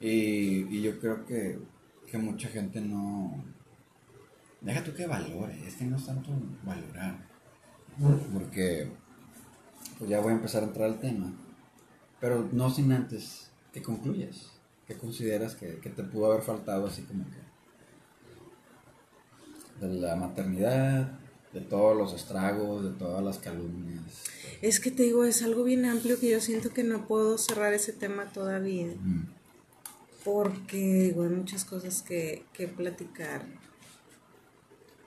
Y, 0.00 0.76
y 0.76 0.82
yo 0.82 1.00
creo 1.00 1.24
que, 1.24 1.58
que 2.10 2.18
mucha 2.18 2.48
gente 2.48 2.80
no... 2.80 3.42
Deja 4.60 4.82
tú 4.84 4.94
que 4.94 5.06
valore, 5.06 5.66
es 5.66 5.74
que 5.76 5.84
no 5.84 5.96
es 5.96 6.06
tanto 6.06 6.30
valorar. 6.64 7.18
Porque, 8.32 8.90
pues 10.04 10.10
ya 10.10 10.20
voy 10.20 10.32
a 10.32 10.36
empezar 10.36 10.62
a 10.62 10.66
entrar 10.66 10.90
al 10.90 11.00
tema. 11.00 11.32
Pero 12.20 12.46
no 12.52 12.68
sin 12.68 12.92
antes 12.92 13.50
que 13.72 13.80
concluyas. 13.80 14.52
¿Qué 14.86 14.98
consideras 14.98 15.54
que, 15.54 15.78
que 15.78 15.88
te 15.88 16.02
pudo 16.02 16.30
haber 16.30 16.42
faltado 16.42 16.86
así 16.86 17.00
como 17.04 17.24
que... 17.24 17.42
De 19.86 19.94
la 19.94 20.14
maternidad, 20.14 21.18
de 21.54 21.62
todos 21.62 21.96
los 21.96 22.12
estragos, 22.12 22.84
de 22.84 22.90
todas 22.90 23.24
las 23.24 23.38
calumnias. 23.38 24.04
Es 24.60 24.78
que 24.78 24.90
te 24.90 25.04
digo, 25.04 25.24
es 25.24 25.42
algo 25.42 25.64
bien 25.64 25.86
amplio 25.86 26.20
que 26.20 26.28
yo 26.28 26.40
siento 26.42 26.68
que 26.74 26.84
no 26.84 27.06
puedo 27.06 27.38
cerrar 27.38 27.72
ese 27.72 27.94
tema 27.94 28.30
todavía. 28.30 28.92
Mm. 29.00 29.26
porque 30.22 30.76
digo, 30.76 31.22
hay 31.22 31.30
muchas 31.30 31.64
cosas 31.64 32.02
que, 32.02 32.44
que 32.52 32.68
platicar. 32.68 33.46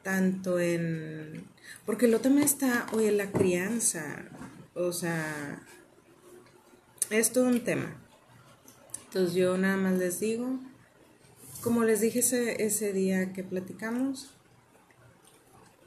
Tanto 0.02 0.60
en... 0.60 1.46
Porque 1.86 2.08
lo 2.08 2.20
también 2.20 2.46
está, 2.46 2.88
oye, 2.94 3.12
la 3.12 3.32
crianza. 3.32 4.26
O 4.78 4.94
sea, 4.94 5.62
es 7.10 7.32
todo 7.32 7.46
un 7.46 7.64
tema. 7.64 7.96
Entonces 9.06 9.34
yo 9.34 9.58
nada 9.58 9.78
más 9.78 9.98
les 9.98 10.20
digo, 10.20 10.60
como 11.62 11.84
les 11.84 12.02
dije 12.02 12.20
ese, 12.20 12.64
ese 12.64 12.94
día 12.94 13.34
que 13.34 13.44
platicamos, 13.44 14.32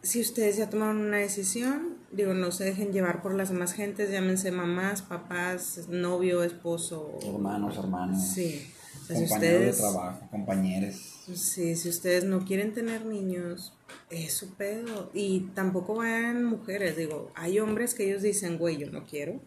si 0.03 0.21
ustedes 0.21 0.57
ya 0.57 0.71
tomaron 0.71 0.99
una 0.99 1.19
decisión, 1.19 1.99
digo, 2.11 2.35
no 2.35 2.51
se 2.51 2.65
dejen 2.65 2.93
llevar 2.93 3.23
por 3.23 3.35
las 3.35 3.51
demás 3.51 3.75
gentes, 3.75 4.11
llámense 4.11 4.51
mamás, 4.51 5.03
papás, 5.03 5.89
novio, 5.89 6.43
esposo. 6.43 7.19
Hermanos, 7.23 7.77
hermanas. 7.77 8.33
Sí. 8.33 8.73
Si 9.15 9.21
compañeros 9.29 9.61
ustedes, 9.61 9.77
de 9.77 9.83
trabajo, 9.83 10.29
compañeros. 10.31 10.95
sí, 11.35 11.77
si 11.77 11.89
ustedes 11.89 12.25
no 12.25 12.45
quieren 12.45 12.73
tener 12.75 13.05
niños, 13.07 13.73
es 14.11 14.33
su 14.35 14.55
pedo. 14.55 15.11
Y 15.15 15.41
tampoco 15.55 15.97
vayan 15.97 16.45
mujeres, 16.45 16.97
digo, 16.97 17.31
hay 17.35 17.59
hombres 17.61 17.95
que 17.95 18.05
ellos 18.09 18.23
dicen, 18.23 18.59
güey, 18.59 18.77
yo 18.79 18.91
no 18.91 19.05
quiero. 19.07 19.41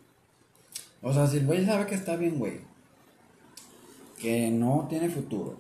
O 1.02 1.14
sea, 1.14 1.28
si 1.28 1.38
el 1.38 1.46
güey 1.46 1.66
sabe 1.66 1.86
que 1.86 1.96
está 1.96 2.16
bien, 2.16 2.40
güey. 2.40 2.62
Que 4.20 4.50
no 4.52 4.88
tiene 4.90 5.10
futuro. 5.10 5.60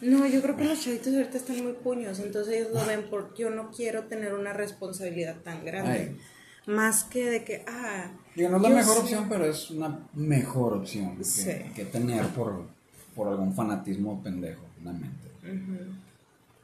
No, 0.00 0.26
yo 0.26 0.42
creo 0.42 0.56
que 0.56 0.64
los 0.64 0.82
chavitos 0.82 1.14
ahorita 1.14 1.36
están 1.38 1.62
muy 1.62 1.72
puños, 1.74 2.18
entonces 2.18 2.54
ellos 2.56 2.72
lo 2.72 2.84
ven 2.86 3.08
por 3.08 3.34
yo 3.34 3.50
no 3.50 3.70
quiero 3.70 4.04
tener 4.04 4.34
una 4.34 4.52
responsabilidad 4.52 5.36
tan 5.42 5.64
grande. 5.64 5.90
Ay. 6.16 6.18
Más 6.66 7.04
que 7.04 7.26
de 7.30 7.44
que, 7.44 7.62
ah, 7.68 8.10
Digo, 8.34 8.48
no 8.48 8.56
es 8.56 8.62
la 8.62 8.68
mejor 8.70 8.94
sé- 8.96 9.00
opción, 9.02 9.26
pero 9.28 9.44
es 9.44 9.70
una 9.70 10.08
mejor 10.14 10.72
opción 10.74 11.16
que, 11.18 11.24
Sí. 11.24 11.50
que 11.74 11.84
tener 11.84 12.26
por, 12.28 12.66
por 13.14 13.28
algún 13.28 13.54
fanatismo 13.54 14.22
pendejo 14.22 14.62
en 14.78 14.84
la 14.84 14.92
mente. 14.92 15.28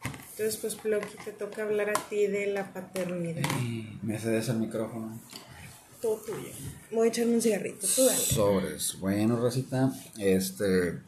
Entonces, 0.02 0.56
pues, 0.56 0.74
Ploqui, 0.74 1.16
te 1.24 1.32
toca 1.32 1.62
hablar 1.62 1.90
a 1.90 2.08
ti 2.08 2.26
de 2.26 2.46
la 2.46 2.72
paternidad. 2.72 3.42
Me 4.02 4.18
cedes 4.18 4.48
el 4.48 4.58
micrófono. 4.58 5.20
Todo 6.00 6.16
tuyo. 6.16 6.48
Voy 6.90 7.08
a 7.08 7.10
echarme 7.10 7.34
un 7.34 7.42
cigarrito, 7.42 7.86
tú 7.94 8.06
dale. 8.06 8.18
Sobres. 8.18 8.96
Bueno, 8.98 9.36
Rosita, 9.36 9.92
este, 10.16 10.98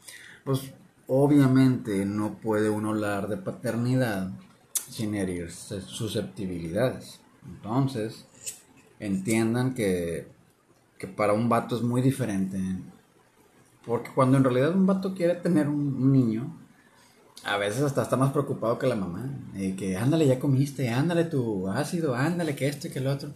pues 0.44 0.60
obviamente 1.06 2.04
no 2.04 2.38
puede 2.38 2.68
uno 2.68 2.90
hablar 2.90 3.28
de 3.28 3.38
paternidad 3.38 4.30
sin 4.90 5.14
herir 5.14 5.50
susceptibilidades. 5.50 7.20
Entonces, 7.46 8.26
entiendan 9.00 9.74
que, 9.74 10.28
que 10.98 11.08
para 11.08 11.32
un 11.32 11.48
vato 11.48 11.74
es 11.76 11.82
muy 11.82 12.02
diferente. 12.02 12.58
Porque 13.86 14.10
cuando 14.14 14.36
en 14.36 14.44
realidad 14.44 14.74
un 14.74 14.86
vato 14.86 15.14
quiere 15.14 15.34
tener 15.34 15.68
un, 15.68 16.12
niño, 16.12 16.56
a 17.44 17.56
veces 17.56 17.82
hasta 17.82 18.02
está 18.02 18.16
más 18.16 18.32
preocupado 18.32 18.78
que 18.78 18.86
la 18.86 18.94
mamá. 18.94 19.28
Y 19.54 19.72
que 19.72 19.96
ándale, 19.96 20.26
ya 20.26 20.38
comiste, 20.38 20.88
ándale 20.90 21.24
tu 21.24 21.68
ácido, 21.68 22.14
ándale 22.14 22.54
que 22.54 22.68
esto 22.68 22.86
y 22.86 22.90
que 22.90 23.00
el 23.00 23.08
otro. 23.08 23.30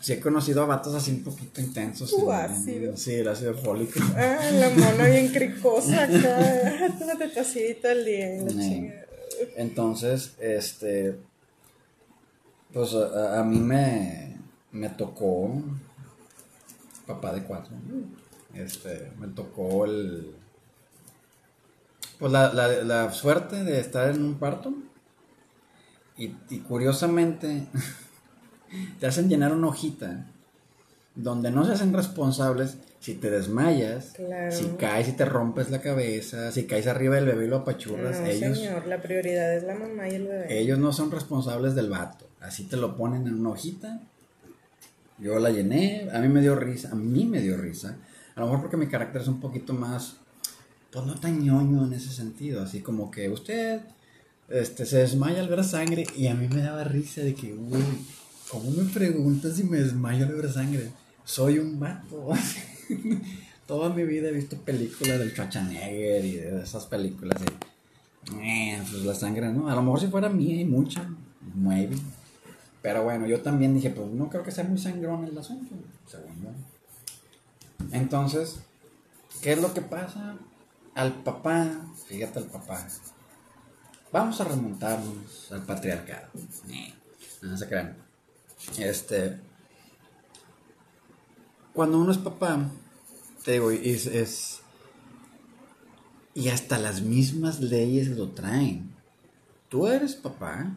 Sí 0.00 0.14
he 0.14 0.20
conocido 0.20 0.62
a 0.62 0.66
vatos 0.66 0.94
así 0.94 1.10
un 1.10 1.22
poquito 1.24 1.60
intensos. 1.60 2.10
Tu 2.10 2.30
en- 2.30 2.36
ácido. 2.36 2.96
Sí, 2.96 3.14
el 3.14 3.28
ácido 3.28 3.54
fólico. 3.54 4.00
Ah, 4.16 4.38
la 4.52 4.70
mona 4.70 5.06
bien 5.06 5.28
cricosa 5.32 6.04
acá. 6.04 6.94
Tómate 6.98 7.28
tu 7.28 7.40
acidito 7.40 7.88
al 7.88 8.04
día. 8.04 9.04
Entonces, 9.56 10.34
este, 10.40 11.16
pues 12.72 12.94
a, 12.94 13.40
a 13.40 13.44
mí 13.44 13.58
me, 13.58 14.36
me 14.72 14.88
tocó, 14.90 15.50
papá 17.06 17.32
de 17.34 17.42
cuatro, 17.42 17.74
este, 18.54 19.12
me 19.18 19.28
tocó 19.28 19.84
el, 19.84 20.34
pues 22.18 22.32
la, 22.32 22.52
la, 22.52 22.68
la 22.84 23.12
suerte 23.12 23.64
de 23.64 23.80
estar 23.80 24.10
en 24.10 24.22
un 24.24 24.34
parto 24.38 24.72
y, 26.16 26.34
y 26.50 26.58
curiosamente 26.60 27.66
te 29.00 29.06
hacen 29.06 29.28
llenar 29.28 29.52
una 29.52 29.68
hojita 29.68 30.26
donde 31.14 31.50
no 31.50 31.64
se 31.64 31.72
hacen 31.72 31.92
responsables 31.92 32.76
si 33.00 33.14
te 33.14 33.30
desmayas, 33.30 34.12
Claro. 34.14 34.52
si 34.52 34.66
caes 34.78 35.08
y 35.08 35.12
te 35.12 35.24
rompes 35.24 35.70
la 35.70 35.80
cabeza, 35.80 36.52
si 36.52 36.66
caes 36.66 36.86
arriba 36.86 37.14
del 37.16 37.24
bebé 37.24 37.46
y 37.46 37.48
lo 37.48 37.56
apachurras, 37.58 38.20
No, 38.20 38.26
ellos, 38.26 38.58
señor, 38.58 38.86
la 38.86 39.00
prioridad 39.00 39.54
es 39.54 39.62
la 39.64 39.74
mamá 39.74 40.06
y 40.08 40.16
el 40.16 40.26
bebé. 40.26 40.58
ellos 40.60 40.78
no 40.78 40.92
son 40.92 41.10
responsables 41.10 41.74
del 41.74 41.88
vato. 41.88 42.26
Así 42.40 42.64
te 42.64 42.76
lo 42.76 42.96
ponen 42.96 43.26
en 43.26 43.40
una 43.40 43.50
hojita. 43.50 44.00
Yo 45.18 45.38
la 45.38 45.50
llené, 45.50 46.08
a 46.12 46.18
mí 46.20 46.28
me 46.28 46.40
dio 46.42 46.54
risa, 46.56 46.90
a 46.92 46.94
mí 46.94 47.24
me 47.24 47.40
dio 47.40 47.56
risa. 47.56 47.96
A 48.40 48.44
lo 48.44 48.46
mejor 48.46 48.62
porque 48.62 48.78
mi 48.78 48.86
carácter 48.86 49.20
es 49.20 49.28
un 49.28 49.38
poquito 49.38 49.74
más, 49.74 50.16
pues 50.90 51.04
no 51.04 51.14
tan 51.14 51.44
ñoño 51.44 51.84
en 51.84 51.92
ese 51.92 52.08
sentido. 52.08 52.62
Así 52.62 52.80
como 52.80 53.10
que 53.10 53.28
usted 53.28 53.82
este, 54.48 54.86
se 54.86 54.96
desmaya 54.96 55.40
al 55.40 55.48
ver 55.50 55.62
sangre 55.62 56.06
y 56.16 56.26
a 56.26 56.34
mí 56.34 56.48
me 56.48 56.62
daba 56.62 56.84
risa 56.84 57.20
de 57.20 57.34
que, 57.34 57.52
uy, 57.52 57.84
¿cómo 58.50 58.70
me 58.70 58.84
preguntas 58.84 59.56
si 59.56 59.64
me 59.64 59.76
desmayo 59.76 60.24
al 60.24 60.32
ver 60.32 60.50
sangre? 60.50 60.90
Soy 61.22 61.58
un 61.58 61.78
vato. 61.78 62.30
Toda 63.66 63.90
mi 63.90 64.04
vida 64.04 64.30
he 64.30 64.32
visto 64.32 64.56
películas 64.56 65.18
del 65.18 65.32
Schwarzenegger 65.32 66.24
y 66.24 66.36
de 66.36 66.62
esas 66.62 66.86
películas 66.86 67.38
de 67.42 68.40
eh, 68.42 68.82
pues 68.90 69.04
la 69.04 69.14
sangre, 69.14 69.52
¿no? 69.52 69.68
A 69.68 69.74
lo 69.74 69.82
mejor 69.82 70.00
si 70.00 70.06
fuera 70.06 70.30
mía 70.30 70.58
y 70.58 70.64
mucha, 70.64 71.06
maybe. 71.56 71.96
Pero 72.80 73.04
bueno, 73.04 73.26
yo 73.26 73.42
también 73.42 73.74
dije, 73.74 73.90
pues 73.90 74.08
no 74.08 74.30
creo 74.30 74.42
que 74.42 74.50
sea 74.50 74.64
muy 74.64 74.78
sangrón 74.78 75.26
el 75.26 75.36
asunto, 75.36 75.74
según 76.06 76.42
yo. 76.42 76.79
Entonces, 77.92 78.60
¿qué 79.42 79.52
es 79.52 79.60
lo 79.60 79.72
que 79.74 79.80
pasa? 79.80 80.36
Al 80.94 81.22
papá, 81.22 81.68
fíjate 82.06 82.38
al 82.38 82.46
papá. 82.46 82.86
Vamos 84.12 84.40
a 84.40 84.44
remontarnos 84.44 85.52
al 85.52 85.62
patriarcado. 85.62 86.28
No 87.42 87.56
se 87.56 87.68
crean. 87.68 87.96
Este. 88.78 89.40
Cuando 91.72 91.98
uno 91.98 92.10
es 92.10 92.18
papá, 92.18 92.68
te 93.44 93.52
digo, 93.52 93.70
es, 93.70 94.06
es 94.06 94.60
y 96.34 96.48
hasta 96.48 96.78
las 96.78 97.02
mismas 97.02 97.60
leyes 97.60 98.08
lo 98.08 98.30
traen. 98.30 98.90
Tú 99.68 99.86
eres 99.86 100.14
papá, 100.14 100.74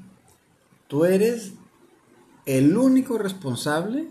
tú 0.87 1.05
eres 1.05 1.53
el 2.45 2.77
único 2.77 3.17
responsable 3.17 4.07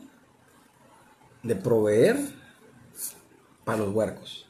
de 1.42 1.56
proveer 1.56 2.16
para 3.64 3.78
los 3.78 3.95
huercos. 3.95 4.47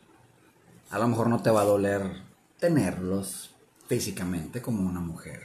A 0.91 0.99
lo 0.99 1.09
mejor 1.09 1.29
no 1.29 1.43
te 1.43 1.51
va 1.51 1.63
a 1.63 1.67
doler 1.67 2.03
tenerlos 2.59 3.51
físicamente 3.87 4.61
como 4.63 4.89
una 4.89 5.01
mujer. 5.01 5.41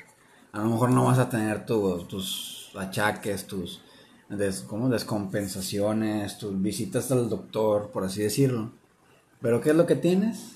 A 0.51 0.59
lo 0.59 0.69
mejor 0.69 0.91
no 0.91 1.05
vas 1.05 1.19
a 1.19 1.29
tener 1.29 1.65
tu- 1.65 2.03
tus 2.05 2.71
achaques, 2.77 3.47
tus 3.47 3.81
des- 4.29 4.61
¿cómo? 4.61 4.89
descompensaciones, 4.89 6.37
tus 6.37 6.61
visitas 6.61 7.11
al 7.11 7.29
doctor, 7.29 7.89
por 7.91 8.03
así 8.03 8.21
decirlo. 8.21 8.71
Pero 9.41 9.61
¿qué 9.61 9.69
es 9.71 9.75
lo 9.75 9.85
que 9.85 9.95
tienes? 9.95 10.53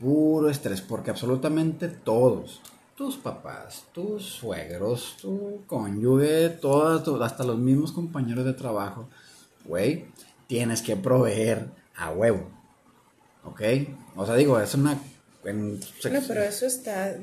puro 0.00 0.48
estrés, 0.48 0.80
porque 0.80 1.10
absolutamente 1.10 1.86
todos, 1.88 2.62
tus 2.96 3.18
papás, 3.18 3.84
tus 3.92 4.24
suegros, 4.24 5.18
tu 5.20 5.60
cónyuge, 5.66 6.48
todas, 6.48 7.06
hasta 7.20 7.44
los 7.44 7.58
mismos 7.58 7.92
compañeros 7.92 8.46
de 8.46 8.54
trabajo, 8.54 9.10
güey, 9.66 10.06
tienes 10.46 10.80
que 10.80 10.96
proveer 10.96 11.68
a 12.00 12.10
huevo, 12.12 12.48
¿ok? 13.44 13.60
O 14.16 14.26
sea, 14.26 14.34
digo, 14.34 14.58
es 14.60 14.74
una... 14.74 14.98
en- 15.44 15.80
No, 16.10 16.20
pero 16.26 16.42
eso 16.42 16.66
está, 16.66 17.14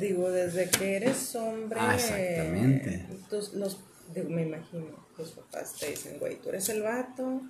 digo, 0.00 0.30
desde 0.30 0.68
que 0.70 0.96
eres 0.96 1.34
hombre. 1.36 1.78
Ah, 1.80 1.94
exactamente. 1.94 3.06
tus- 3.30 3.54
los, 3.54 3.78
digo, 4.14 4.28
me 4.30 4.42
imagino, 4.42 4.86
tus 5.16 5.30
papás 5.30 5.74
te 5.78 5.90
dicen, 5.90 6.18
güey, 6.18 6.36
tú 6.40 6.48
eres 6.50 6.68
el 6.68 6.82
vato, 6.82 7.40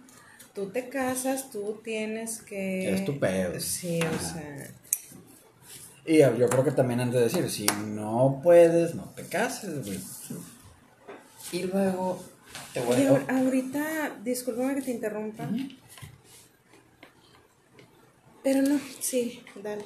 tú 0.54 0.66
te 0.70 0.88
casas, 0.88 1.50
tú 1.50 1.80
tienes 1.84 2.40
que. 2.42 2.94
Es 2.94 3.04
tu 3.04 3.18
pedo. 3.18 3.58
Sí, 3.60 4.00
o 4.02 4.18
sea. 4.22 4.70
Y 6.06 6.18
yo 6.18 6.48
creo 6.48 6.64
que 6.64 6.70
también 6.72 7.00
han 7.00 7.10
de 7.10 7.20
decir, 7.20 7.50
si 7.50 7.66
no 7.86 8.40
puedes, 8.42 8.94
no 8.94 9.04
te 9.14 9.26
cases, 9.26 9.84
güey. 9.84 10.00
Y 11.52 11.62
luego 11.64 12.22
te 12.72 12.80
voy 12.80 12.96
a... 13.02 13.10
ahor- 13.10 13.30
ahorita, 13.30 14.16
discúlpame 14.24 14.74
que 14.76 14.82
te 14.82 14.90
interrumpa. 14.92 15.48
Pero 18.50 18.62
no, 18.66 18.80
sí, 18.98 19.42
dale. 19.62 19.84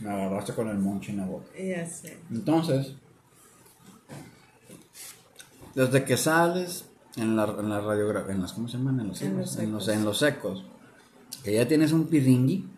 Me 0.00 0.10
agarraste 0.10 0.54
con 0.54 0.66
el 0.68 0.78
moncho 0.78 1.12
en 1.12 1.18
la 1.18 1.24
boca. 1.26 1.46
Ya 1.56 1.86
sé. 1.88 2.18
Entonces, 2.32 2.94
desde 5.76 6.04
que 6.04 6.16
sales 6.16 6.86
en 7.14 7.36
la, 7.36 7.44
en 7.44 7.68
la 7.68 7.80
radiografía, 7.80 8.34
en 8.34 8.42
las, 8.42 8.54
¿cómo 8.54 8.66
se 8.66 8.76
llaman? 8.78 8.98
En 8.98 9.08
los, 9.08 9.22
En 9.22 9.38
los 9.38 9.56
en 9.58 9.70
los, 9.72 9.86
en 9.86 10.04
los 10.04 10.18
secos, 10.18 10.64
que 11.44 11.54
ya 11.54 11.68
tienes 11.68 11.92
un 11.92 12.08
piringui, 12.08 12.68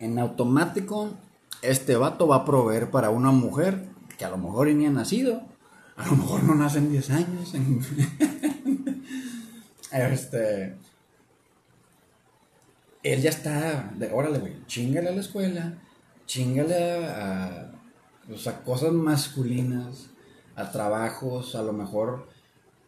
en 0.00 0.18
automático, 0.18 1.10
este 1.62 1.94
vato 1.94 2.26
va 2.26 2.36
a 2.38 2.44
proveer 2.44 2.90
para 2.90 3.10
una 3.10 3.30
mujer 3.30 3.90
que 4.18 4.24
a 4.24 4.30
lo 4.30 4.38
mejor 4.38 4.66
ni 4.66 4.86
ha 4.86 4.90
nacido, 4.90 5.40
a 5.96 6.06
lo 6.06 6.16
mejor 6.16 6.42
no 6.42 6.56
nace 6.56 6.78
en 6.78 6.90
10 6.90 7.10
años. 7.10 7.54
en- 7.54 7.80
este. 9.92 10.76
Él 13.02 13.22
ya 13.22 13.30
está, 13.30 13.92
de, 13.96 14.12
órale, 14.12 14.38
güey, 14.38 14.66
chingale 14.66 15.08
a 15.08 15.12
la 15.12 15.20
escuela, 15.20 15.78
chingale 16.26 17.06
a, 17.06 17.44
a, 17.46 17.72
pues, 18.28 18.46
a 18.46 18.62
cosas 18.62 18.92
masculinas, 18.92 20.10
a 20.54 20.70
trabajos, 20.70 21.54
a 21.54 21.62
lo 21.62 21.72
mejor 21.72 22.28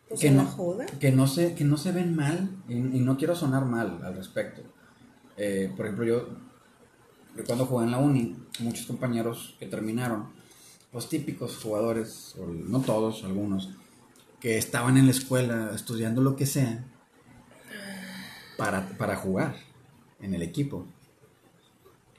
Pues 0.08 0.20
que 0.20 0.30
no, 0.30 0.44
joda. 0.44 0.84
que 1.00 1.10
no 1.12 1.26
se, 1.26 1.54
que 1.54 1.64
no 1.64 1.78
se 1.78 1.92
ven 1.92 2.14
mal, 2.14 2.50
y, 2.68 2.74
y 2.74 3.00
no 3.00 3.16
quiero 3.16 3.34
sonar 3.34 3.64
mal 3.64 4.00
al 4.04 4.14
respecto. 4.14 4.62
Eh, 5.38 5.72
por 5.74 5.86
ejemplo, 5.86 6.04
yo, 6.04 6.28
yo 7.36 7.44
cuando 7.46 7.64
jugué 7.64 7.84
en 7.86 7.90
la 7.92 7.98
uni, 7.98 8.36
muchos 8.58 8.84
compañeros 8.86 9.56
que 9.58 9.66
terminaron, 9.66 10.28
los 10.92 11.08
típicos 11.08 11.56
jugadores, 11.56 12.34
o 12.38 12.46
no 12.46 12.80
todos, 12.80 13.24
algunos, 13.24 13.70
que 14.40 14.58
estaban 14.58 14.98
en 14.98 15.06
la 15.06 15.12
escuela 15.12 15.70
estudiando 15.74 16.20
lo 16.20 16.36
que 16.36 16.44
sea 16.44 16.84
para, 18.62 18.86
para 18.90 19.16
jugar 19.16 19.56
en 20.20 20.34
el 20.34 20.42
equipo. 20.42 20.86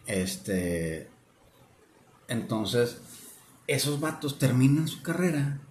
Este. 0.06 1.08
Entonces, 2.28 2.98
esos 3.66 4.02
vatos 4.02 4.40
terminan 4.40 4.90
su 4.90 5.02
carrera 5.02 5.62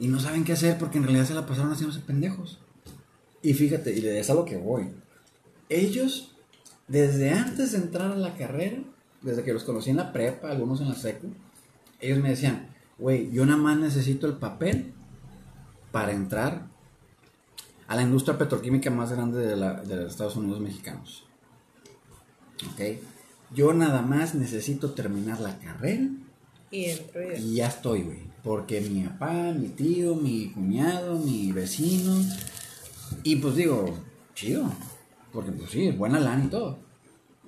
y 0.00 0.08
no 0.08 0.18
saben 0.18 0.44
qué 0.44 0.54
hacer 0.54 0.78
porque 0.78 0.96
en 0.96 1.04
realidad 1.04 1.26
se 1.26 1.34
la 1.34 1.44
pasaron 1.44 1.72
haciéndose 1.72 2.00
pendejos. 2.00 2.58
Y 3.42 3.52
fíjate, 3.52 3.92
y 3.98 4.06
es 4.06 4.30
a 4.30 4.34
lo 4.34 4.46
que 4.46 4.56
voy. 4.56 4.88
Ellos, 5.68 6.34
desde 6.88 7.32
antes 7.32 7.72
de 7.72 7.78
entrar 7.78 8.10
a 8.10 8.16
la 8.16 8.34
carrera, 8.34 8.78
desde 9.20 9.42
que 9.42 9.52
los 9.52 9.64
conocí 9.64 9.90
en 9.90 9.98
la 9.98 10.10
prepa, 10.10 10.50
algunos 10.50 10.80
en 10.80 10.88
la 10.88 10.94
secu, 10.94 11.34
ellos 12.00 12.18
me 12.18 12.30
decían, 12.30 12.68
güey, 12.98 13.30
yo 13.30 13.44
nada 13.44 13.60
más 13.60 13.76
necesito 13.76 14.26
el 14.26 14.38
papel 14.38 14.94
para 15.92 16.12
entrar 16.12 16.73
a 17.86 17.96
la 17.96 18.02
industria 18.02 18.36
petroquímica 18.38 18.90
más 18.90 19.12
grande 19.12 19.40
de, 19.46 19.56
la- 19.56 19.74
de 19.82 19.96
los 19.96 20.10
Estados 20.12 20.36
Unidos 20.36 20.60
mexicanos. 20.60 21.24
¿Ok? 22.72 22.98
Yo 23.54 23.72
nada 23.74 24.02
más 24.02 24.34
necesito 24.34 24.90
terminar 24.92 25.40
la 25.40 25.58
carrera 25.58 26.08
Y 26.70 26.84
entro 26.86 27.20
y 27.36 27.40
y 27.40 27.54
ya 27.56 27.68
estoy, 27.68 28.02
güey. 28.02 28.18
Porque 28.42 28.80
mi 28.80 29.04
papá, 29.04 29.52
mi 29.52 29.68
tío, 29.68 30.14
mi 30.14 30.50
cuñado, 30.52 31.18
mi 31.18 31.52
vecino. 31.52 32.14
Y 33.22 33.36
pues 33.36 33.54
digo, 33.56 33.86
chido. 34.34 34.70
Porque 35.32 35.52
pues 35.52 35.70
sí, 35.70 35.86
es 35.88 35.96
buena 35.96 36.18
lana 36.20 36.44
y 36.44 36.48
todo. 36.48 36.78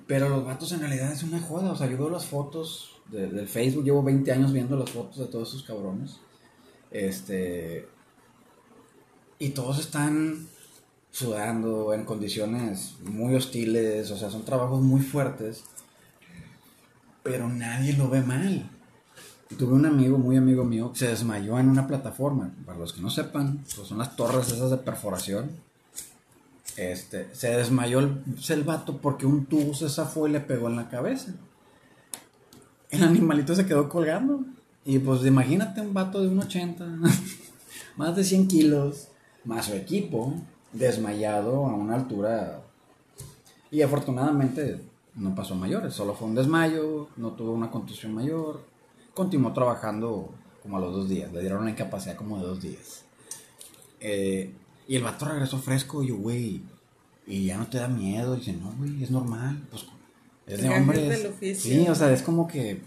Pero 0.07 0.29
los 0.29 0.45
vatos 0.45 0.71
en 0.71 0.79
realidad 0.79 1.11
es 1.11 1.23
una 1.23 1.39
joda. 1.41 1.71
O 1.71 1.75
sea, 1.75 1.87
yo 1.89 1.97
veo 1.97 2.09
las 2.09 2.25
fotos 2.25 2.93
de- 3.11 3.27
del 3.27 3.47
Facebook. 3.47 3.83
Llevo 3.83 4.01
20 4.03 4.31
años 4.31 4.53
viendo 4.53 4.77
las 4.77 4.89
fotos 4.89 5.17
de 5.19 5.25
todos 5.25 5.49
esos 5.49 5.63
cabrones. 5.63 6.17
Este. 6.91 7.87
Y 9.39 9.49
todos 9.49 9.79
están 9.79 10.47
sudando 11.11 11.93
en 11.93 12.05
condiciones 12.05 12.95
muy 13.03 13.35
hostiles. 13.35 14.11
O 14.11 14.17
sea, 14.17 14.29
son 14.29 14.45
trabajos 14.45 14.81
muy 14.81 15.01
fuertes. 15.01 15.63
Pero 17.23 17.49
nadie 17.49 17.93
lo 17.93 18.09
ve 18.09 18.21
mal. 18.21 18.69
Tuve 19.57 19.73
un 19.73 19.85
amigo, 19.85 20.17
muy 20.17 20.35
amigo 20.37 20.65
mío, 20.65 20.91
que 20.91 20.99
se 20.99 21.07
desmayó 21.07 21.57
en 21.57 21.69
una 21.69 21.87
plataforma. 21.87 22.51
Para 22.65 22.77
los 22.77 22.93
que 22.93 23.01
no 23.01 23.09
sepan, 23.09 23.63
pues 23.75 23.87
son 23.87 23.97
las 23.97 24.15
torres 24.15 24.51
esas 24.51 24.71
de 24.71 24.77
perforación. 24.77 25.51
Este, 26.75 27.33
se 27.33 27.49
desmayó 27.49 27.99
el, 27.99 28.23
el 28.49 28.63
vato 28.63 28.97
porque 28.97 29.25
un 29.25 29.45
tubo 29.45 29.73
se 29.73 29.89
zafó 29.89 30.27
y 30.27 30.31
le 30.31 30.41
pegó 30.41 30.67
en 30.67 30.75
la 30.75 30.89
cabeza. 30.89 31.33
El 32.89 33.03
animalito 33.03 33.55
se 33.55 33.65
quedó 33.65 33.89
colgando. 33.89 34.43
Y 34.85 34.99
pues 34.99 35.25
imagínate 35.25 35.81
un 35.81 35.93
vato 35.93 36.21
de 36.21 36.29
un 36.29 36.39
80, 36.39 36.85
más 37.97 38.15
de 38.15 38.23
100 38.23 38.47
kilos, 38.47 39.09
más 39.45 39.65
su 39.65 39.73
equipo, 39.73 40.33
desmayado 40.73 41.65
a 41.65 41.73
una 41.75 41.95
altura. 41.95 42.61
Y 43.71 43.81
afortunadamente 43.81 44.81
no 45.15 45.35
pasó 45.35 45.55
mayores, 45.55 45.93
solo 45.93 46.13
fue 46.13 46.27
un 46.27 46.35
desmayo, 46.35 47.09
no 47.17 47.31
tuvo 47.31 47.53
una 47.53 47.71
contusión 47.71 48.13
mayor. 48.13 48.61
Continuó 49.13 49.53
trabajando 49.53 50.29
como 50.61 50.77
a 50.77 50.79
los 50.81 50.93
dos 50.93 51.09
días, 51.09 51.31
le 51.33 51.41
dieron 51.41 51.61
una 51.61 51.71
incapacidad 51.71 52.15
como 52.15 52.37
de 52.37 52.45
dos 52.45 52.61
días. 52.61 53.03
Eh, 53.99 54.53
y 54.87 54.95
el 54.95 55.03
vato 55.03 55.25
regresó 55.25 55.59
fresco 55.59 56.03
y 56.03 56.07
yo, 56.07 56.17
güey, 56.17 56.61
y 57.25 57.45
ya 57.45 57.57
no 57.57 57.67
te 57.67 57.77
da 57.77 57.87
miedo. 57.87 58.35
Y 58.35 58.39
dice, 58.39 58.53
no, 58.53 58.73
güey, 58.77 59.03
es 59.03 59.11
normal. 59.11 59.61
Pues 59.69 59.85
es 60.47 60.61
de 60.61 60.69
hombres. 60.69 61.29
Sí, 61.59 61.87
o 61.87 61.95
sea, 61.95 62.11
es 62.11 62.21
como 62.21 62.47
que. 62.47 62.81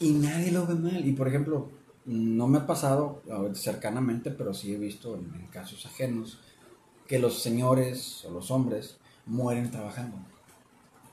Y 0.00 0.12
nadie 0.12 0.50
lo 0.50 0.66
ve 0.66 0.74
mal. 0.74 1.06
Y 1.06 1.12
por 1.12 1.28
ejemplo, 1.28 1.68
no 2.04 2.48
me 2.48 2.58
ha 2.58 2.66
pasado 2.66 3.22
cercanamente, 3.54 4.30
pero 4.30 4.54
sí 4.54 4.74
he 4.74 4.78
visto 4.78 5.14
en, 5.16 5.32
en 5.34 5.46
casos 5.48 5.86
ajenos 5.86 6.40
que 7.06 7.18
los 7.18 7.42
señores 7.42 8.24
o 8.24 8.30
los 8.30 8.50
hombres 8.50 8.98
mueren 9.26 9.70
trabajando 9.70 10.16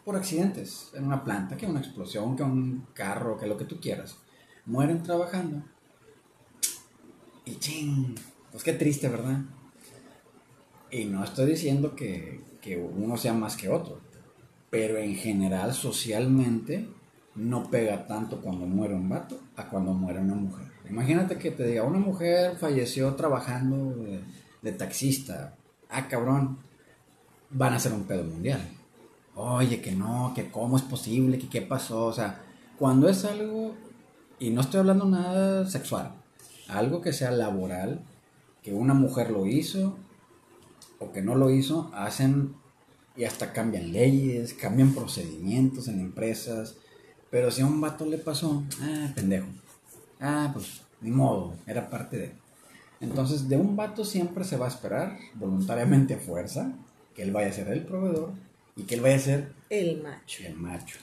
por 0.10 0.16
accidentes 0.16 0.90
en 0.96 1.06
una 1.06 1.24
planta, 1.24 1.56
que 1.56 1.68
una 1.68 1.82
explosión, 1.82 2.36
que 2.36 2.42
un 2.42 2.88
carro, 2.96 3.38
que 3.38 3.46
lo 3.46 3.58
que 3.58 3.66
tú 3.66 3.80
quieras. 3.80 4.18
Mueren 4.66 5.04
trabajando. 5.04 5.64
Y 7.46 7.58
ching, 7.58 8.16
pues 8.52 8.64
qué 8.64 8.74
triste, 8.74 9.08
¿verdad? 9.08 9.42
Y 10.90 11.06
no 11.06 11.24
estoy 11.24 11.52
diciendo 11.52 11.96
que, 11.96 12.42
que 12.60 12.78
uno 12.78 13.18
sea 13.18 13.34
más 13.34 13.56
que 13.56 13.70
otro, 13.70 14.02
pero 14.72 14.98
en 14.98 15.16
general, 15.16 15.76
socialmente, 15.76 16.90
no 17.36 17.70
pega 17.70 18.08
tanto 18.08 18.42
cuando 18.42 18.66
muere 18.66 18.96
un 18.96 19.10
vato 19.10 19.40
a 19.56 19.70
cuando 19.70 19.94
muere 19.94 20.22
una 20.22 20.34
mujer. 20.34 20.68
Imagínate 20.90 21.38
que 21.38 21.52
te 21.52 21.68
diga, 21.68 21.84
una 21.84 22.00
mujer 22.00 22.58
falleció 22.58 23.14
trabajando 23.16 23.96
de, 24.62 24.72
taxista. 24.72 25.56
Ah, 25.90 26.08
cabrón, 26.08 26.58
van 27.52 27.74
a 27.74 27.80
ser 27.80 27.94
un 27.94 28.04
pedo 28.04 28.24
mundial. 28.24 28.62
Oye, 29.36 29.82
que 29.82 29.92
no, 29.92 30.34
que 30.36 30.50
cómo 30.50 30.78
es 30.78 30.84
posible, 30.84 31.38
que 31.38 31.48
qué 31.48 31.62
pasó. 31.62 32.08
O 32.08 32.14
sea, 32.14 32.42
cuando 32.78 33.08
es 33.08 33.24
algo, 33.24 33.76
y 34.40 34.50
no 34.50 34.62
estoy 34.62 34.80
hablando 34.80 35.06
nada 35.06 35.66
sexual, 35.68 36.14
algo 36.68 37.02
que 37.02 37.14
sea 37.14 37.32
laboral, 37.32 38.02
que 38.64 38.74
una 38.74 38.94
mujer 38.94 39.32
lo 39.32 39.46
hizo 39.46 39.96
o 40.98 41.12
que 41.12 41.22
no 41.22 41.36
lo 41.36 41.52
hizo, 41.52 41.92
hacen 41.94 42.56
y 43.16 43.26
hasta 43.26 43.54
cambian 43.54 43.92
leyes, 43.92 44.54
cambian 44.54 44.94
procedimientos 44.94 45.88
en 45.88 46.00
empresas. 46.00 46.76
Pero 47.30 47.52
si 47.52 47.62
a 47.62 47.68
un 47.68 47.80
vato 47.80 48.06
le 48.06 48.18
pasó, 48.18 48.64
ah, 48.82 49.12
pendejo. 49.14 49.48
Ah, 50.20 50.50
pues 50.54 50.82
ni 51.02 51.12
modo, 51.12 51.54
era 51.66 51.90
parte 51.90 52.18
de. 52.18 52.32
Entonces, 53.02 53.48
de 53.48 53.56
un 53.58 53.76
vato 53.76 54.04
siempre 54.04 54.44
se 54.44 54.58
va 54.58 54.66
a 54.66 54.70
esperar, 54.70 55.18
voluntariamente 55.36 56.16
a 56.16 56.20
fuerza, 56.20 56.74
que 57.16 57.24
él 57.24 57.32
vaya 57.32 57.50
a 57.50 57.54
ser 57.54 57.70
el 57.70 57.84
proveedor 57.86 58.32
y 58.76 58.84
que 58.84 58.96
él 58.96 59.02
vaya 59.02 59.16
a 59.16 59.20
ser 59.20 59.52
El 59.70 60.02
macho. 60.02 60.44
el 60.46 60.56
macho. 60.56 60.98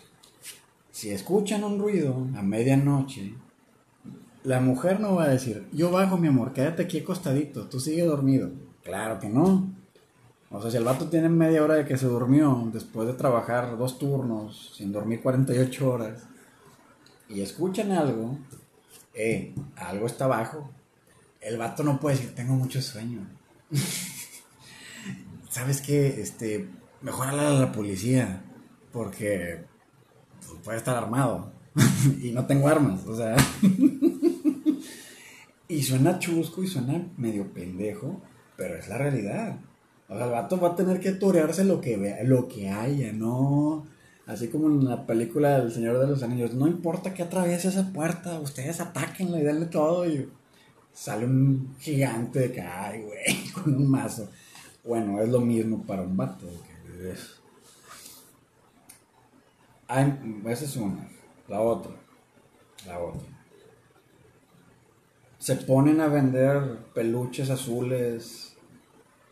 Si 0.93 1.11
escuchan 1.11 1.65
un 1.65 1.79
ruido 1.79 2.27
a 2.37 2.43
medianoche, 2.43 3.35
la 4.45 4.61
mujer 4.61 5.01
no 5.01 5.15
va 5.15 5.25
a 5.25 5.29
decir, 5.29 5.67
yo 5.73 5.91
bajo 5.91 6.17
mi 6.17 6.29
amor, 6.29 6.53
quédate 6.53 6.85
aquí 6.85 7.01
acostadito, 7.01 7.67
tú 7.67 7.81
sigue 7.81 8.05
dormido. 8.05 8.51
Claro 8.83 9.19
que 9.19 9.29
no. 9.29 9.75
O 10.51 10.63
sea, 10.63 10.71
si 10.71 10.77
el 10.77 10.85
vato 10.85 11.09
tiene 11.09 11.29
media 11.29 11.65
hora 11.65 11.75
de 11.75 11.85
que 11.85 11.97
se 11.99 12.07
durmió 12.07 12.71
después 12.73 13.09
de 13.09 13.15
trabajar 13.15 13.77
dos 13.77 13.99
turnos, 13.99 14.73
sin 14.77 14.93
dormir 14.93 15.21
48 15.21 15.91
horas, 15.91 16.23
y 17.29 17.41
escuchan 17.41 17.91
algo, 17.91 18.39
eh, 19.17 19.55
algo 19.77 20.07
está 20.07 20.27
abajo. 20.27 20.71
El 21.41 21.57
vato 21.57 21.83
no 21.83 21.99
puede 21.99 22.17
decir, 22.17 22.35
tengo 22.35 22.55
mucho 22.55 22.83
sueño. 22.83 23.27
¿Sabes 25.51 25.81
qué? 25.81 26.21
Este, 26.21 26.69
mejor 27.01 27.29
hablar 27.29 27.47
a 27.47 27.53
la 27.53 27.73
policía, 27.73 28.45
porque 28.93 29.65
pues, 30.47 30.61
puede 30.63 30.79
estar 30.79 30.97
armado 30.97 31.53
y 32.23 32.33
no 32.33 32.47
tengo 32.47 32.69
armas, 32.69 33.07
o 33.07 33.17
sea. 33.17 33.37
y 35.69 35.83
suena 35.83 36.19
chusco 36.19 36.63
y 36.63 36.69
suena 36.69 37.09
medio 37.17 37.53
pendejo, 37.53 38.21
pero 38.57 38.77
es 38.77 38.89
la 38.89 38.99
realidad. 38.99 39.59
O 40.09 40.17
sea, 40.17 40.27
el 40.27 40.33
vato 40.33 40.61
va 40.61 40.69
a 40.69 40.77
tener 40.77 41.01
que 41.01 41.13
torearse 41.13 41.65
lo 41.65 41.81
que 41.81 41.97
vea, 41.97 42.23
lo 42.23 42.49
que 42.49 42.69
haya, 42.69 43.13
no. 43.13 43.87
Así 44.27 44.49
como 44.49 44.67
en 44.67 44.85
la 44.89 45.07
película 45.07 45.61
del 45.61 45.73
Señor 45.73 45.99
de 46.01 46.07
los 46.09 46.23
Anillos, 46.23 46.53
no 46.55 46.67
importa 46.67 47.15
que 47.15 47.23
atraviese 47.23 47.69
esa 47.69 47.93
puerta, 47.93 48.41
ustedes 48.41 48.81
atáquenlo 48.81 49.39
y 49.39 49.43
denle 49.43 49.67
todo. 49.67 50.05
Y 50.09 50.29
sale 50.93 51.27
un 51.27 51.77
gigante 51.79 52.41
de 52.41 52.53
que, 52.53 52.61
ay, 52.61 53.03
güey, 53.03 53.51
con 53.55 53.75
un 53.75 53.89
mazo. 53.91 54.29
Bueno, 54.85 55.21
es 55.21 55.29
lo 55.29 55.41
mismo 55.41 55.83
para 55.85 56.03
un 56.03 56.17
vato. 56.17 56.47
que 57.01 57.13
es- 57.13 57.37
Hay- 59.89 60.43
esa 60.47 60.65
es 60.65 60.77
una. 60.77 61.09
La 61.49 61.61
otra. 61.61 61.93
La 62.87 62.99
otra. 62.99 63.21
Se 65.39 65.55
ponen 65.55 66.01
a 66.01 66.09
vender 66.09 66.79
peluches 66.95 67.51
azules 67.51 68.57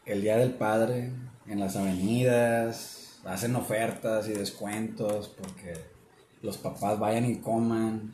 el 0.07 0.23
Día 0.23 0.37
del 0.37 0.53
Padre 0.55 1.11
en 1.49 1.59
las 1.59 1.75
avenidas. 1.75 3.04
Hacen 3.25 3.57
ofertas 3.57 4.29
y 4.29 4.33
descuentos 4.33 5.29
porque 5.29 5.75
los 6.43 6.59
papás 6.59 6.99
vayan 6.99 7.25
y 7.25 7.37
coman. 7.37 8.13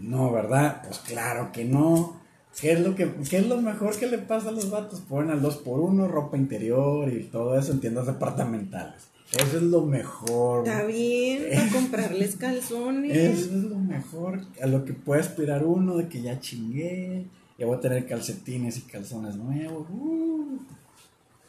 No, 0.00 0.30
¿verdad? 0.30 0.82
Pues 0.84 0.98
claro 0.98 1.50
que 1.52 1.64
no. 1.64 2.20
¿Qué 2.60 2.72
es 2.72 2.80
lo, 2.80 2.94
que, 2.94 3.12
qué 3.28 3.38
es 3.38 3.46
lo 3.48 3.60
mejor 3.60 3.98
que 3.98 4.06
le 4.06 4.18
pasa 4.18 4.48
a 4.48 4.52
los 4.52 4.70
vatos? 4.70 5.00
Ponen 5.00 5.30
al 5.30 5.42
2 5.42 5.56
por 5.58 5.80
1 5.80 6.08
ropa 6.08 6.36
interior 6.38 7.12
y 7.12 7.24
todo 7.24 7.58
eso 7.58 7.72
en 7.72 7.80
tiendas 7.80 8.06
departamentales. 8.06 9.08
Eso 9.32 9.56
es 9.56 9.62
lo 9.62 9.82
mejor. 9.82 10.66
Está 10.66 10.84
bien 10.84 11.44
para 11.52 11.68
comprarles 11.72 12.36
calzones. 12.36 13.16
Eso 13.16 13.56
es 13.56 13.64
lo 13.64 13.76
mejor 13.76 14.40
a 14.62 14.66
lo 14.66 14.84
que 14.84 14.94
puede 14.94 15.20
aspirar 15.20 15.64
uno 15.64 15.96
de 15.96 16.08
que 16.08 16.22
ya 16.22 16.40
chingué, 16.40 17.26
ya 17.58 17.66
voy 17.66 17.76
a 17.76 17.80
tener 17.80 18.06
calcetines 18.06 18.78
y 18.78 18.82
calzones 18.82 19.36
nuevos. 19.36 19.86
uh. 19.90 20.25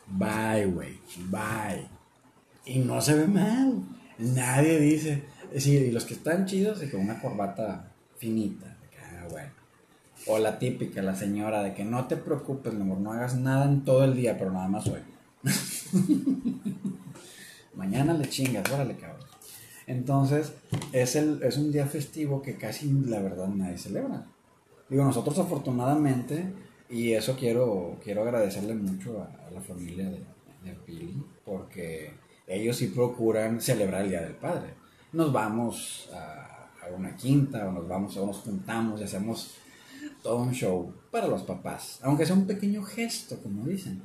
Bye, 0.10 0.66
güey, 0.66 1.00
bye. 1.30 1.88
Y 2.66 2.80
no 2.80 3.02
se 3.02 3.16
ve 3.16 3.28
mal. 3.28 3.84
Nadie 4.18 4.80
dice, 4.80 5.24
sí, 5.58 5.76
y 5.78 5.92
los 5.92 6.06
que 6.06 6.16
están 6.16 6.46
chidos, 6.46 6.80
que 6.80 6.96
una 6.96 7.22
corbata 7.22 7.92
finita, 8.18 8.78
ah, 9.02 9.28
bueno. 9.30 9.52
O 10.26 10.40
la 10.40 10.58
típica, 10.60 11.02
la 11.02 11.16
señora, 11.16 11.64
de 11.64 11.74
que 11.74 11.86
no 11.86 12.08
te 12.08 12.18
preocupes, 12.18 12.74
mi 12.74 12.82
amor, 12.82 13.00
no 13.00 13.14
hagas 13.14 13.36
nada 13.36 13.66
en 13.66 13.86
todo 13.86 14.04
el 14.04 14.16
día, 14.16 14.38
pero 14.38 14.52
nada 14.52 14.68
más 14.68 14.88
hoy. 14.88 15.02
Mañana 17.76 18.14
le 18.14 18.28
chingas, 18.28 18.70
órale, 18.72 18.96
cabrón. 18.98 19.28
Entonces, 19.86 20.52
es, 20.92 21.16
el, 21.16 21.42
es 21.44 21.58
un 21.58 21.72
día 21.72 21.86
festivo 21.86 22.42
que 22.42 22.58
casi, 22.58 22.92
la 22.92 23.22
verdad, 23.22 23.48
nadie 23.48 23.78
celebra. 23.78 24.26
Digo, 24.90 25.06
nosotros 25.06 25.38
afortunadamente, 25.40 26.54
y 26.90 27.14
eso 27.14 27.36
quiero, 27.38 27.98
quiero 28.04 28.24
agradecerle 28.24 28.76
mucho 28.76 29.22
a, 29.22 29.52
la 29.52 29.62
familia 29.62 30.06
de, 30.06 30.20
de 30.64 30.74
Pili, 30.86 31.24
porque 31.46 32.12
ellos 32.46 32.78
sí 32.78 32.88
procuran 32.88 33.62
celebrar 33.62 34.04
el 34.04 34.10
Día 34.10 34.22
del 34.22 34.36
Padre. 34.36 34.74
Nos 35.14 35.32
vamos 35.32 36.10
a, 36.14 36.70
a 36.82 36.96
una 36.96 37.16
quinta, 37.16 37.68
o 37.68 37.72
nos 37.72 37.88
vamos, 37.88 38.16
o 38.18 38.26
nos 38.26 38.38
juntamos 38.38 39.02
y 39.02 39.04
hacemos 39.04 39.56
todo 40.22 40.38
un 40.38 40.54
show 40.54 40.94
para 41.12 41.28
los 41.28 41.44
papás, 41.44 42.00
aunque 42.04 42.26
sea 42.26 42.36
un 42.36 42.48
pequeño 42.48 42.84
gesto, 42.84 43.38
como 43.42 43.66
dicen. 43.66 44.02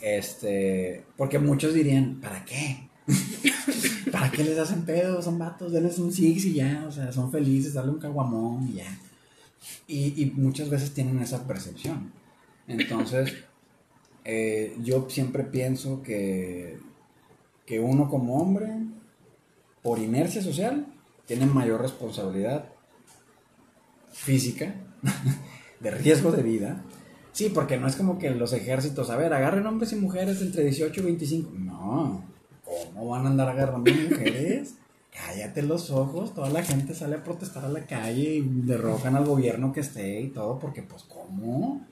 Este, 0.00 1.04
porque 1.16 1.38
muchos 1.38 1.74
dirían, 1.74 2.20
¿para 2.20 2.44
qué? 2.44 2.88
¿Para 4.12 4.30
qué 4.30 4.42
les 4.44 4.58
hacen 4.58 4.84
pedo? 4.84 5.22
Son 5.22 5.38
vatos, 5.38 5.72
denles 5.72 5.98
un 5.98 6.12
six 6.12 6.44
y 6.46 6.54
ya, 6.54 6.84
o 6.86 6.90
sea, 6.90 7.12
son 7.12 7.30
felices, 7.30 7.74
darle 7.74 7.92
un 7.92 7.98
caguamón 7.98 8.68
y 8.68 8.74
ya. 8.74 8.98
Y, 9.86 10.22
y 10.22 10.30
muchas 10.32 10.70
veces 10.70 10.92
tienen 10.94 11.20
esa 11.20 11.46
percepción. 11.46 12.12
Entonces, 12.66 13.34
eh, 14.24 14.76
yo 14.82 15.08
siempre 15.08 15.44
pienso 15.44 16.02
que, 16.02 16.78
que 17.66 17.80
uno 17.80 18.08
como 18.08 18.40
hombre, 18.40 18.68
por 19.82 19.98
inercia 19.98 20.42
social, 20.42 20.86
tiene 21.26 21.46
mayor 21.46 21.80
responsabilidad 21.80 22.66
física, 24.12 24.74
de 25.80 25.90
riesgo 25.90 26.32
de 26.32 26.42
vida. 26.42 26.82
Sí, 27.32 27.48
porque 27.48 27.78
no 27.78 27.86
es 27.86 27.96
como 27.96 28.18
que 28.18 28.30
los 28.30 28.52
ejércitos, 28.52 29.08
a 29.10 29.16
ver, 29.16 29.32
agarren 29.32 29.66
hombres 29.66 29.92
y 29.92 29.96
mujeres 29.96 30.42
entre 30.42 30.64
18 30.64 31.00
y 31.00 31.04
25. 31.04 31.50
No, 31.58 32.24
¿cómo 32.64 33.08
van 33.08 33.26
a 33.26 33.30
andar 33.30 33.48
agarrando 33.48 33.90
mujeres? 33.90 34.74
Cállate 35.14 35.62
los 35.62 35.90
ojos, 35.90 36.34
toda 36.34 36.48
la 36.48 36.62
gente 36.62 36.94
sale 36.94 37.16
a 37.16 37.24
protestar 37.24 37.64
a 37.64 37.68
la 37.68 37.84
calle 37.86 38.36
y 38.36 38.40
derrocan 38.40 39.14
al 39.14 39.26
gobierno 39.26 39.72
que 39.72 39.80
esté 39.80 40.20
y 40.22 40.28
todo, 40.28 40.58
porque 40.58 40.82
pues 40.82 41.02
¿cómo? 41.04 41.86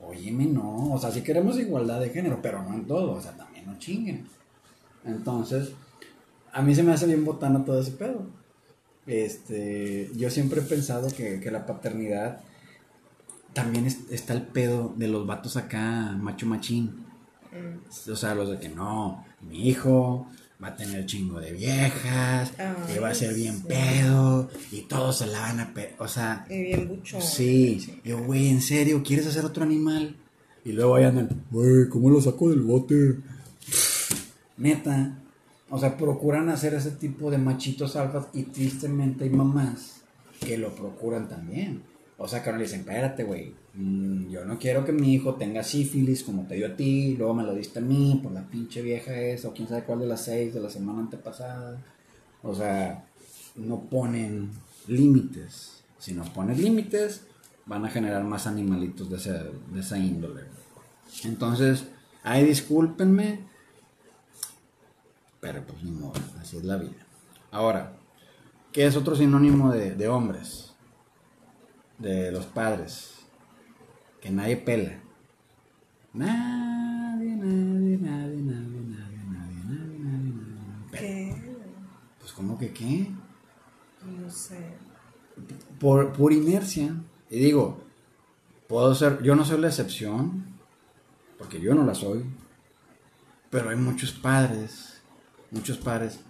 Óyeme, 0.00 0.44
no, 0.44 0.92
o 0.92 0.98
sea, 0.98 1.10
sí 1.10 1.22
queremos 1.22 1.58
igualdad 1.58 2.00
de 2.00 2.10
género, 2.10 2.40
pero 2.42 2.62
no 2.62 2.74
en 2.74 2.86
todo, 2.86 3.12
o 3.12 3.20
sea, 3.20 3.32
también 3.32 3.64
no 3.66 3.78
chinguen. 3.78 4.26
Entonces, 5.06 5.72
a 6.52 6.60
mí 6.60 6.74
se 6.74 6.82
me 6.82 6.92
hace 6.92 7.06
bien 7.06 7.24
botana 7.24 7.64
todo 7.64 7.80
ese 7.80 7.92
pedo. 7.92 8.26
Este, 9.06 10.10
yo 10.14 10.28
siempre 10.30 10.60
he 10.60 10.64
pensado 10.64 11.08
que, 11.08 11.40
que 11.40 11.50
la 11.50 11.64
paternidad 11.64 12.40
también 13.54 13.86
es- 13.86 14.10
está 14.10 14.34
el 14.34 14.42
pedo 14.42 14.92
de 14.96 15.08
los 15.08 15.26
vatos 15.26 15.56
acá, 15.56 16.12
macho 16.20 16.46
machín. 16.46 17.06
O 18.10 18.16
sea, 18.16 18.34
los 18.34 18.50
de 18.50 18.58
que 18.58 18.68
no, 18.68 19.24
mi 19.40 19.66
hijo 19.68 20.26
va 20.62 20.68
a 20.68 20.76
tener 20.76 21.04
chingo 21.06 21.38
de 21.40 21.52
viejas, 21.52 22.52
Ay, 22.58 22.98
va 22.98 23.10
a 23.10 23.14
ser 23.14 23.34
bien 23.34 23.58
sí. 23.58 23.64
pedo, 23.68 24.48
y 24.72 24.82
todos 24.82 25.18
se 25.18 25.26
la 25.26 25.40
van 25.40 25.60
a 25.60 25.74
pe 25.74 25.94
O 25.98 26.08
sea, 26.08 26.46
Y 26.48 26.62
bien 26.62 26.88
buchón. 26.88 27.20
sí. 27.22 28.00
Yo, 28.04 28.22
güey, 28.24 28.48
¿en 28.48 28.62
serio? 28.62 29.02
¿Quieres 29.04 29.26
hacer 29.26 29.44
otro 29.44 29.64
animal? 29.64 30.16
Y 30.64 30.72
luego 30.72 30.96
ahí 30.96 31.04
andan, 31.04 31.44
güey, 31.50 31.88
¿cómo 31.88 32.10
lo 32.10 32.20
saco 32.20 32.50
del 32.50 32.62
bote? 32.62 33.16
Neta. 34.56 35.18
O 35.68 35.78
sea, 35.78 35.96
procuran 35.96 36.48
hacer 36.48 36.74
ese 36.74 36.92
tipo 36.92 37.30
de 37.30 37.38
machitos 37.38 37.96
alfas 37.96 38.26
y 38.32 38.44
tristemente 38.44 39.24
hay 39.24 39.30
mamás 39.30 39.96
que 40.40 40.56
lo 40.56 40.74
procuran 40.74 41.28
también. 41.28 41.82
O 42.18 42.26
sea, 42.28 42.42
no 42.46 42.56
le 42.56 42.62
dicen, 42.64 42.80
espérate, 42.80 43.24
güey, 43.24 43.54
mm, 43.74 44.28
yo 44.30 44.44
no 44.46 44.58
quiero 44.58 44.84
que 44.84 44.92
mi 44.92 45.12
hijo 45.14 45.34
tenga 45.34 45.62
sífilis 45.62 46.22
como 46.24 46.46
te 46.46 46.54
dio 46.54 46.68
a 46.68 46.76
ti, 46.76 47.14
luego 47.16 47.34
me 47.34 47.42
lo 47.42 47.54
diste 47.54 47.80
a 47.80 47.82
mí 47.82 48.20
por 48.22 48.32
la 48.32 48.42
pinche 48.48 48.80
vieja 48.82 49.14
esa, 49.20 49.48
o 49.48 49.52
quién 49.54 49.68
sabe 49.68 49.84
cuál 49.84 50.00
de 50.00 50.06
las 50.06 50.24
seis 50.24 50.54
de 50.54 50.60
la 50.60 50.70
semana 50.70 51.00
antepasada. 51.00 51.78
O 52.42 52.54
sea, 52.54 53.04
no 53.56 53.80
ponen 53.82 54.50
límites. 54.88 55.82
Si 55.98 56.12
no 56.14 56.24
pones 56.32 56.58
límites, 56.58 57.22
van 57.66 57.84
a 57.84 57.90
generar 57.90 58.24
más 58.24 58.46
animalitos 58.46 59.10
de, 59.10 59.16
ese- 59.16 59.50
de 59.72 59.80
esa 59.80 59.98
índole. 59.98 60.42
Entonces, 61.24 61.84
ay, 62.22 62.44
discúlpenme, 62.44 63.40
pero 65.40 65.62
pues 65.66 65.82
ni 65.82 65.90
modo, 65.90 66.14
así 66.40 66.56
es 66.56 66.64
la 66.64 66.76
vida. 66.76 67.06
Ahora, 67.50 67.92
¿qué 68.72 68.86
es 68.86 68.96
otro 68.96 69.14
sinónimo 69.14 69.72
de, 69.72 69.94
de 69.94 70.08
hombres? 70.08 70.65
De 71.98 72.30
los 72.30 72.46
padres. 72.46 73.14
Que 74.20 74.30
nadie 74.30 74.56
pela. 74.56 75.00
Nadie, 76.12 77.36
nadie, 77.36 77.98
nadie, 77.98 77.98
nadie, 77.98 78.42
nadie, 78.42 78.80
nadie, 78.82 79.18
nadie, 79.28 79.98
nadie, 79.98 80.32
nadie. 80.32 80.90
pela. 80.90 81.00
¿Qué? 81.00 81.56
Pues, 82.20 82.32
¿cómo 82.32 82.58
que 82.58 82.72
qué? 82.72 83.10
No 84.04 84.30
sé. 84.30 84.74
Por, 85.78 86.12
por 86.12 86.32
inercia. 86.32 86.94
Y 87.30 87.38
digo, 87.38 87.80
puedo 88.68 88.94
ser, 88.94 89.22
yo 89.22 89.34
no 89.34 89.44
soy 89.44 89.60
la 89.60 89.68
excepción, 89.68 90.44
porque 91.38 91.60
yo 91.60 91.74
no 91.74 91.84
la 91.84 91.94
soy. 91.94 92.24
Pero 93.50 93.70
hay 93.70 93.76
muchos 93.76 94.12
padres, 94.12 95.00
muchos 95.50 95.78
padres, 95.78 96.20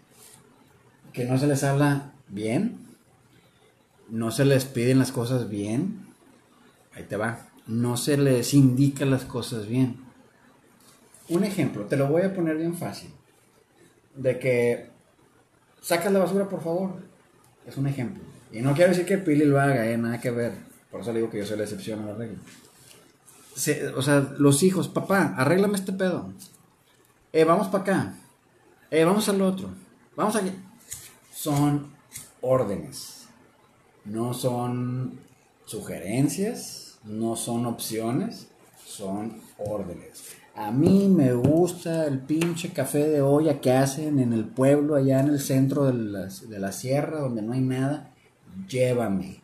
que 1.13 1.25
no 1.25 1.39
se 1.39 1.47
les 1.47 1.65
habla 1.65 2.13
bien, 2.29 2.86
no 4.09 4.31
se 4.31 4.45
les 4.45 4.65
piden 4.65 4.99
las 4.99 5.13
cosas 5.13 5.49
bien. 5.49 6.07
Ahí 6.95 7.05
te 7.05 7.17
va. 7.17 7.49
No 7.67 7.97
se 7.97 8.17
les 8.17 8.55
indica 8.55 9.05
las 9.05 9.25
cosas 9.25 9.67
bien. 9.67 9.97
Un 11.29 11.45
ejemplo, 11.45 11.87
te 11.87 11.97
lo 11.97 12.07
voy 12.07 12.23
a 12.23 12.35
poner 12.35 12.57
bien 12.57 12.77
fácil. 12.77 13.11
De 14.15 14.39
que 14.39 14.91
sacas 15.83 16.13
la 16.13 16.21
basura, 16.21 16.49
por 16.49 16.63
favor. 16.63 17.03
Es 17.67 17.77
un 17.77 17.87
ejemplo. 17.87 18.23
Y 18.53 18.61
no 18.61 18.75
quiero 18.75 18.91
decir 18.91 19.07
que 19.07 19.19
Pili 19.19 19.45
lo 19.45 19.61
haga, 19.61 19.87
eh, 19.91 19.99
nada 19.99 20.21
que 20.21 20.31
ver. 20.31 20.53
Por 20.91 21.01
eso 21.01 21.13
le 21.13 21.19
digo 21.19 21.31
que 21.31 21.39
yo 21.39 21.47
soy 21.47 21.59
la 21.59 21.65
excepción 21.65 22.01
a 22.01 22.07
la 22.07 22.15
regla. 22.15 22.39
O 23.97 24.03
sea, 24.03 24.35
los 24.39 24.63
hijos, 24.63 24.89
papá, 24.89 25.35
arréglame 25.37 25.77
este 25.77 25.93
pedo. 25.93 26.33
Eh, 27.33 27.45
vamos 27.45 27.69
para 27.69 27.83
acá. 27.83 28.15
Eh, 28.91 29.05
vamos 29.05 29.29
al 29.29 29.43
otro. 29.43 29.71
Vamos 30.15 30.37
aquí. 30.37 30.53
Son 31.33 31.89
órdenes. 32.41 33.16
No 34.07 34.35
son 34.35 35.19
sugerencias, 35.65 36.99
no 37.05 37.37
son 37.37 37.67
opciones, 37.67 38.49
son 38.85 39.41
órdenes. 39.59 40.25
A 40.55 40.71
mí 40.71 41.09
me 41.09 41.35
gusta 41.35 42.07
el 42.07 42.21
pinche 42.21 42.71
café 42.73 43.07
de 43.09 43.21
olla 43.21 43.61
que 43.61 43.73
hacen 43.73 44.19
en 44.21 44.33
el 44.33 44.47
pueblo, 44.47 44.95
allá 44.95 45.21
en 45.21 45.29
el 45.29 45.41
centro 45.41 45.85
de 45.85 45.93
la, 45.93 46.27
de 46.27 46.59
la 46.59 46.73
sierra, 46.73 47.21
donde 47.21 47.43
no 47.43 47.53
hay 47.53 47.61
nada. 47.61 48.15
Llévame. 48.69 49.43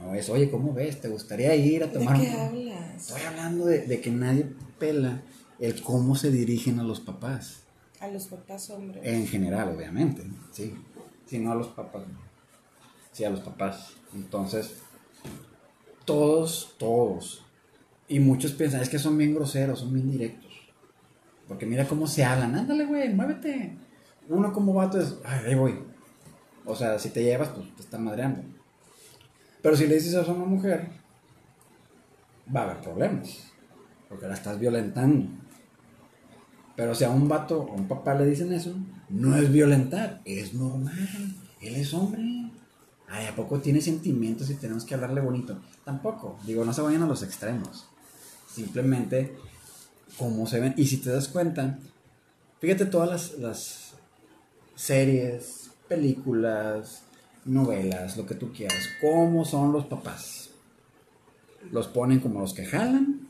No 0.00 0.14
es, 0.14 0.28
oye, 0.28 0.50
¿cómo 0.50 0.72
ves? 0.72 1.00
¿Te 1.00 1.08
gustaría 1.08 1.54
ir 1.56 1.82
a 1.82 1.86
¿De 1.88 1.94
tomar 1.94 2.20
qué 2.20 2.28
un- 2.28 2.36
hablas? 2.36 3.08
Estoy 3.08 3.22
hablando 3.22 3.64
de, 3.66 3.86
de 3.86 4.00
que 4.00 4.10
nadie 4.10 4.46
pela 4.78 5.22
el 5.58 5.82
cómo 5.82 6.14
se 6.14 6.30
dirigen 6.30 6.78
a 6.78 6.82
los 6.84 7.00
papás. 7.00 7.62
A 8.00 8.08
los 8.08 8.26
papás 8.26 8.70
hombres. 8.70 9.02
En 9.04 9.26
general, 9.26 9.74
obviamente, 9.76 10.22
sí. 10.52 10.74
Sí, 11.26 11.38
no 11.38 11.52
a 11.52 11.54
los 11.54 11.68
papás. 11.68 12.02
Sí, 13.14 13.24
a 13.24 13.30
los 13.30 13.40
papás. 13.40 13.92
Entonces, 14.12 14.82
todos, 16.04 16.74
todos. 16.78 17.44
Y 18.08 18.18
muchos 18.18 18.52
piensan, 18.52 18.80
es 18.80 18.88
que 18.88 18.98
son 18.98 19.16
bien 19.16 19.34
groseros, 19.34 19.78
son 19.78 19.94
bien 19.94 20.10
directos. 20.10 20.52
Porque 21.46 21.64
mira 21.64 21.86
cómo 21.86 22.08
se 22.08 22.24
hablan. 22.24 22.56
Ándale, 22.56 22.86
güey, 22.86 23.14
muévete. 23.14 23.78
Uno 24.28 24.52
como 24.52 24.74
vato 24.74 25.00
es, 25.00 25.14
ay, 25.24 25.44
ahí 25.46 25.54
voy. 25.54 25.78
O 26.64 26.74
sea, 26.74 26.98
si 26.98 27.10
te 27.10 27.22
llevas, 27.22 27.50
pues 27.50 27.72
te 27.76 27.82
están 27.82 28.02
madreando. 28.02 28.42
Pero 29.62 29.76
si 29.76 29.86
le 29.86 29.94
dices 29.94 30.14
eso 30.14 30.32
a 30.32 30.34
una 30.34 30.46
mujer, 30.46 30.88
va 32.54 32.62
a 32.62 32.64
haber 32.64 32.80
problemas. 32.80 33.52
Porque 34.08 34.26
la 34.26 34.34
estás 34.34 34.58
violentando. 34.58 35.28
Pero 36.74 36.96
si 36.96 37.04
a 37.04 37.10
un 37.10 37.28
vato 37.28 37.60
o 37.60 37.70
a 37.70 37.76
un 37.76 37.86
papá 37.86 38.14
le 38.14 38.26
dicen 38.26 38.52
eso, 38.52 38.74
no 39.08 39.36
es 39.36 39.52
violentar, 39.52 40.20
es 40.24 40.52
normal. 40.52 41.36
Él 41.60 41.76
es 41.76 41.94
hombre. 41.94 42.43
Ay, 43.14 43.26
¿a 43.26 43.36
poco 43.36 43.60
tiene 43.60 43.80
sentimientos 43.80 44.50
y 44.50 44.54
tenemos 44.54 44.84
que 44.84 44.94
hablarle 44.94 45.20
bonito? 45.20 45.56
Tampoco. 45.84 46.36
Digo, 46.44 46.64
no 46.64 46.72
se 46.72 46.82
vayan 46.82 47.04
a 47.04 47.06
los 47.06 47.22
extremos. 47.22 47.86
Simplemente, 48.52 49.36
como 50.18 50.48
se 50.48 50.58
ven. 50.58 50.74
Y 50.76 50.86
si 50.88 50.96
te 50.96 51.10
das 51.10 51.28
cuenta, 51.28 51.78
fíjate 52.60 52.86
todas 52.86 53.08
las, 53.08 53.38
las 53.38 53.92
series, 54.74 55.70
películas, 55.86 57.04
novelas, 57.44 58.16
lo 58.16 58.26
que 58.26 58.34
tú 58.34 58.52
quieras. 58.52 58.82
¿Cómo 59.00 59.44
son 59.44 59.70
los 59.70 59.86
papás? 59.86 60.50
Los 61.70 61.86
ponen 61.86 62.18
como 62.18 62.40
los 62.40 62.52
que 62.52 62.66
jalan 62.66 63.28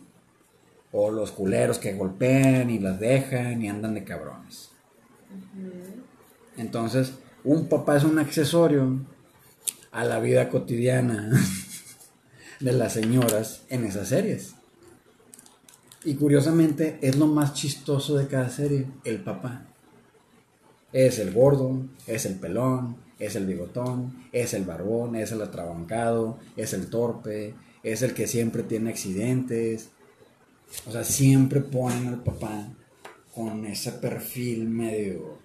o 0.92 1.10
los 1.10 1.30
culeros 1.30 1.78
que 1.78 1.92
golpean 1.92 2.70
y 2.70 2.78
las 2.78 2.98
dejan 2.98 3.60
y 3.60 3.68
andan 3.68 3.92
de 3.92 4.04
cabrones. 4.04 4.70
Entonces, 6.56 7.12
un 7.44 7.68
papá 7.68 7.98
es 7.98 8.04
un 8.04 8.18
accesorio 8.18 9.12
a 9.94 10.04
la 10.04 10.18
vida 10.18 10.50
cotidiana 10.50 11.30
de 12.60 12.72
las 12.72 12.92
señoras 12.94 13.62
en 13.70 13.84
esas 13.84 14.08
series. 14.08 14.54
Y 16.04 16.16
curiosamente 16.16 16.98
es 17.00 17.16
lo 17.16 17.28
más 17.28 17.54
chistoso 17.54 18.16
de 18.16 18.26
cada 18.26 18.50
serie, 18.50 18.86
el 19.04 19.22
papá. 19.22 19.66
Es 20.92 21.18
el 21.20 21.32
gordo, 21.32 21.86
es 22.06 22.26
el 22.26 22.34
pelón, 22.34 22.96
es 23.20 23.36
el 23.36 23.46
bigotón, 23.46 24.24
es 24.32 24.52
el 24.52 24.64
barbón, 24.64 25.14
es 25.14 25.30
el 25.30 25.40
atrabancado, 25.40 26.38
es 26.56 26.72
el 26.72 26.88
torpe, 26.88 27.54
es 27.84 28.02
el 28.02 28.14
que 28.14 28.26
siempre 28.26 28.64
tiene 28.64 28.90
accidentes, 28.90 29.90
o 30.86 30.92
sea, 30.92 31.04
siempre 31.04 31.60
ponen 31.60 32.08
al 32.08 32.22
papá 32.22 32.68
con 33.32 33.64
ese 33.64 33.92
perfil 33.92 34.68
medio... 34.68 35.43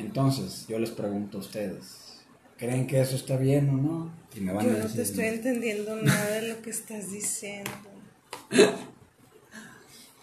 Entonces, 0.00 0.66
yo 0.68 0.78
les 0.78 0.90
pregunto 0.90 1.38
a 1.38 1.40
ustedes, 1.40 2.20
¿creen 2.56 2.86
que 2.86 3.00
eso 3.00 3.16
está 3.16 3.36
bien 3.36 3.68
o 3.70 3.72
no? 3.76 4.12
Y 4.34 4.40
me 4.40 4.52
van 4.52 4.66
Yo 4.66 4.72
a 4.72 4.78
no 4.84 4.88
te 4.88 5.02
estoy 5.02 5.24
entendiendo 5.26 5.96
nada 5.96 6.30
de 6.40 6.48
lo 6.48 6.62
que 6.62 6.70
estás 6.70 7.10
diciendo. 7.10 7.70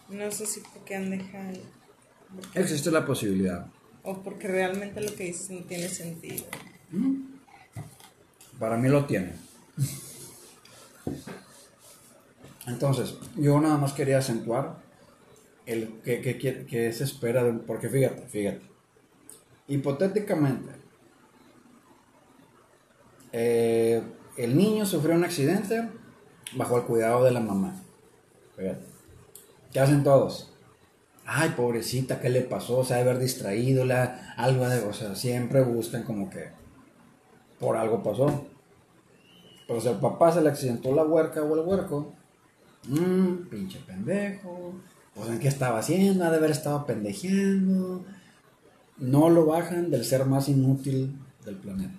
No 0.10 0.32
sé 0.32 0.46
si 0.46 0.62
porque 0.74 0.96
han 0.96 1.10
dejado. 1.10 1.58
Existe 2.54 2.92
la 2.92 3.06
posibilidad. 3.06 3.68
O 4.04 4.22
porque 4.24 4.48
realmente 4.48 5.02
lo 5.02 5.14
que 5.16 5.26
dices 5.26 5.50
no 5.50 5.64
tiene 5.66 5.90
sentido. 5.90 6.46
Para 8.60 8.78
mí 8.78 8.88
lo 8.90 9.06
tiene. 9.06 9.34
Entonces, 12.68 13.16
yo 13.36 13.60
nada 13.62 13.78
más 13.78 13.94
quería 13.94 14.18
acentuar 14.18 14.82
el 15.66 16.00
que, 16.04 16.22
que, 16.22 16.38
que- 16.38 16.66
que 16.66 16.92
se 16.94 17.04
espera, 17.04 17.44
de- 17.44 17.54
porque 17.60 17.90
fíjate, 17.90 18.26
fíjate. 18.28 18.62
Hipotéticamente, 19.68 20.72
eh, 23.34 24.02
el 24.38 24.58
niño 24.58 24.86
sufrió 24.86 25.16
un 25.16 25.26
accidente 25.26 25.90
bajo 26.56 26.78
el 26.78 26.84
cuidado 26.84 27.24
de 27.24 27.32
la 27.32 27.42
mamá. 27.42 27.76
¿Qué 29.72 29.80
hacen 29.80 30.04
todos? 30.04 30.54
Ay, 31.26 31.50
pobrecita, 31.58 32.22
¿qué 32.22 32.30
le 32.30 32.42
pasó? 32.42 32.86
Se 32.86 32.94
ha 32.94 32.98
de 32.98 33.04
haber 33.04 33.20
distraído, 33.20 33.84
la, 33.84 34.34
algo 34.38 34.68
de... 34.70 34.80
O 34.86 34.94
sea, 34.94 35.14
siempre 35.16 35.62
buscan 35.62 36.04
como 36.04 36.30
que 36.30 36.50
por 37.60 37.76
algo 37.76 38.02
pasó. 38.02 38.48
Pero 39.68 39.82
si 39.82 39.90
al 39.90 40.00
papá 40.00 40.32
se 40.32 40.42
le 40.42 40.50
accidentó 40.50 40.96
la 40.96 41.04
huerca 41.04 41.44
o 41.44 41.54
el 41.56 41.68
huerco, 41.68 42.14
mmm, 42.88 43.50
pinche 43.50 43.80
pendejo, 43.86 44.76
pues 45.14 45.28
en 45.28 45.40
qué 45.40 45.50
estaba 45.50 45.80
haciendo, 45.80 46.24
ha 46.24 46.32
de 46.32 46.38
haber 46.38 46.52
estado 46.52 46.86
pendejeando. 46.86 48.06
No 49.00 49.30
lo 49.30 49.46
bajan 49.46 49.92
del 49.92 50.04
ser 50.06 50.26
más 50.26 50.50
inútil 50.50 51.18
del 51.46 51.56
planeta. 51.56 51.96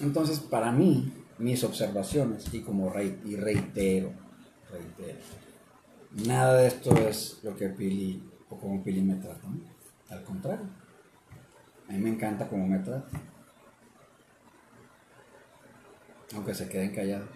Entonces, 0.00 0.40
para 0.40 0.72
mí, 0.72 1.12
mis 1.38 1.62
observaciones, 1.64 2.52
y 2.52 2.60
como 2.60 2.92
y 2.98 3.36
reitero, 3.36 4.12
nada 6.26 6.58
de 6.58 6.68
esto 6.68 6.96
es 6.96 7.40
lo 7.42 7.56
que 7.56 7.68
Pili, 7.68 8.22
o 8.48 8.56
como 8.56 8.82
Pili 8.82 9.02
me 9.02 9.16
trata. 9.16 9.48
Al 10.08 10.24
contrario, 10.24 10.66
a 11.88 11.92
mí 11.92 11.98
me 11.98 12.10
encanta 12.10 12.48
cómo 12.48 12.66
me 12.66 12.78
trata. 12.78 13.08
Aunque 16.34 16.54
se 16.54 16.68
queden 16.68 16.94
callados. 16.94 17.28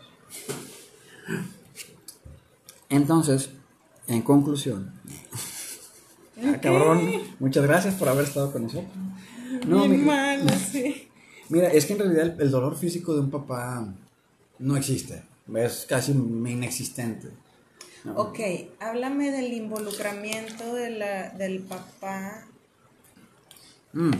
Entonces, 2.88 3.50
en 4.06 4.22
conclusión, 4.22 4.92
ah, 6.44 6.58
cabrón, 6.60 7.10
muchas 7.38 7.62
gracias 7.64 7.94
por 7.94 8.08
haber 8.08 8.24
estado 8.24 8.52
con 8.52 8.64
nosotros. 8.64 8.90
No, 9.66 9.86
mi- 9.86 9.98
malo, 9.98 10.48
sí. 10.70 11.08
Mira, 11.48 11.68
es 11.68 11.84
que 11.86 11.92
en 11.94 11.98
realidad 12.00 12.34
el, 12.36 12.40
el 12.42 12.50
dolor 12.50 12.76
físico 12.76 13.14
de 13.14 13.20
un 13.20 13.30
papá 13.30 13.86
no 14.58 14.76
existe. 14.76 15.22
Es 15.54 15.84
casi 15.88 16.12
inexistente. 16.12 17.28
¿no? 18.04 18.14
Ok, 18.16 18.38
háblame 18.80 19.30
del 19.30 19.52
involucramiento 19.52 20.74
de 20.74 20.90
la, 20.90 21.30
del 21.30 21.60
papá 21.60 22.46
Mm, 23.94 24.12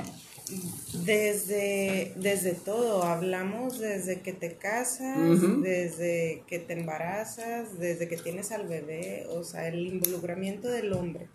desde, 1.05 2.13
desde 2.17 2.53
todo. 2.53 3.03
Hablamos 3.05 3.79
desde 3.79 4.21
que 4.21 4.33
te 4.35 4.55
casas, 4.57 5.41
desde 5.63 6.43
que 6.47 6.59
te 6.59 6.75
embarazas, 6.75 7.79
desde 7.79 8.07
que 8.09 8.17
tienes 8.19 8.53
al 8.53 8.69
bebé, 8.69 9.27
o 9.31 9.45
sea, 9.45 9.69
el 9.69 9.87
involucramiento 9.87 10.69
del 10.69 10.93
hombre. 10.93 11.29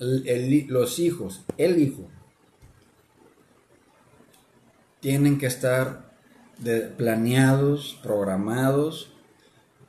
Los 0.00 0.98
hijos, 0.98 1.44
el 1.58 1.78
hijo, 1.80 2.08
tienen 5.00 5.38
que 5.38 5.46
estar 5.46 6.10
planeados, 6.96 7.98
programados 8.02 9.12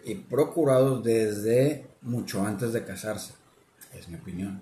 y 0.04 0.16
procurados 0.16 1.04
desde 1.04 1.88
mucho 2.02 2.46
antes 2.46 2.74
de 2.74 2.84
casarse. 2.86 3.34
Es 3.94 4.08
mi 4.08 4.16
opinión. 4.16 4.62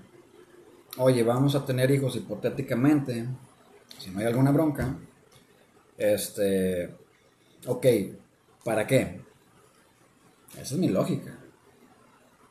Oye, 0.97 1.23
vamos 1.23 1.55
a 1.55 1.65
tener 1.65 1.91
hijos 1.91 2.15
hipotéticamente, 2.15 3.27
si 3.97 4.09
no 4.09 4.19
hay 4.19 4.25
alguna 4.25 4.51
bronca. 4.51 4.97
Este, 5.97 6.95
ok, 7.65 7.85
¿para 8.63 8.87
qué? 8.87 9.21
Esa 10.53 10.61
es 10.61 10.77
mi 10.77 10.89
lógica. 10.89 11.37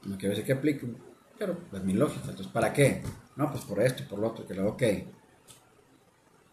No 0.05 0.17
quiero 0.17 0.31
decir 0.31 0.47
que 0.47 0.53
aplique, 0.53 0.87
pero 1.39 1.57
es 1.73 1.85
mi 1.85 1.93
lógica. 1.93 2.23
Entonces, 2.29 2.49
¿para 2.49 2.73
qué? 2.73 3.03
No, 3.37 3.51
pues 3.51 3.65
por 3.65 3.81
esto 3.81 4.03
y 4.03 4.07
por 4.07 4.19
lo 4.19 4.29
otro, 4.29 4.47
que 4.47 4.55
lo 4.55 4.69
ok. 4.71 4.83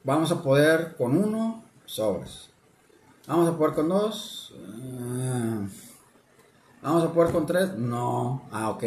Vamos 0.03 0.31
a 0.31 0.41
poder 0.43 0.95
con 0.95 1.17
uno, 1.17 1.63
sobres. 1.85 2.49
Vamos 3.27 3.49
a 3.49 3.57
poder 3.57 3.73
con 3.73 3.89
dos. 3.89 4.53
ah, 4.55 5.65
Vamos 6.83 7.03
a 7.03 7.11
poder 7.11 7.31
con 7.33 7.47
tres, 7.47 7.75
no. 7.75 8.47
Ah, 8.51 8.69
ok. 8.69 8.83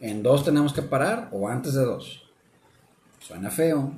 En 0.00 0.22
dos 0.22 0.42
tenemos 0.42 0.72
que 0.72 0.80
parar 0.80 1.28
o 1.32 1.46
antes 1.46 1.74
de 1.74 1.84
dos. 1.84 2.22
Suena 3.18 3.50
feo, 3.50 3.92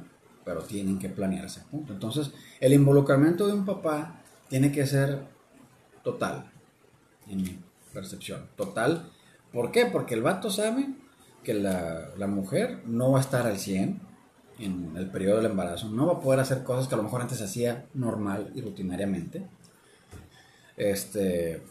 pero 0.44 0.62
tienen 0.62 0.98
que 0.98 1.08
planearse. 1.08 1.60
Punto. 1.70 1.92
Entonces, 1.92 2.32
el 2.58 2.72
involucramiento 2.72 3.46
de 3.46 3.52
un 3.52 3.64
papá 3.64 4.20
tiene 4.48 4.72
que 4.72 4.84
ser 4.84 5.24
total, 6.02 6.50
en 7.28 7.42
mi 7.42 7.60
percepción. 7.92 8.48
Total. 8.56 9.11
¿Por 9.52 9.70
qué? 9.70 9.86
Porque 9.86 10.14
el 10.14 10.22
vato 10.22 10.50
sabe 10.50 10.88
que 11.44 11.54
la, 11.54 12.10
la 12.16 12.26
mujer 12.26 12.82
no 12.86 13.12
va 13.12 13.18
a 13.18 13.20
estar 13.20 13.46
al 13.46 13.58
100 13.58 14.00
en 14.58 14.92
el 14.96 15.10
periodo 15.10 15.36
del 15.36 15.50
embarazo, 15.50 15.88
no 15.88 16.06
va 16.06 16.14
a 16.14 16.20
poder 16.20 16.40
hacer 16.40 16.62
cosas 16.62 16.88
que 16.88 16.94
a 16.94 16.98
lo 16.98 17.04
mejor 17.04 17.22
antes 17.22 17.40
hacía 17.42 17.86
normal 17.94 18.52
y 18.54 18.60
rutinariamente. 18.60 19.46
Este, 20.76 21.62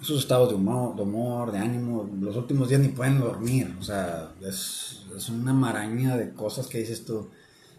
sus 0.00 0.20
estados 0.20 0.48
de 0.48 0.56
humor, 0.56 0.96
de 0.96 1.02
humor, 1.02 1.52
de 1.52 1.58
ánimo, 1.58 2.08
los 2.20 2.36
últimos 2.36 2.68
días 2.68 2.80
ni 2.80 2.88
pueden 2.88 3.20
dormir, 3.20 3.74
o 3.78 3.82
sea, 3.82 4.32
es, 4.42 5.06
es 5.16 5.28
una 5.28 5.52
maraña 5.52 6.16
de 6.16 6.32
cosas 6.32 6.66
que 6.66 6.78
dices 6.78 7.04
tú. 7.04 7.28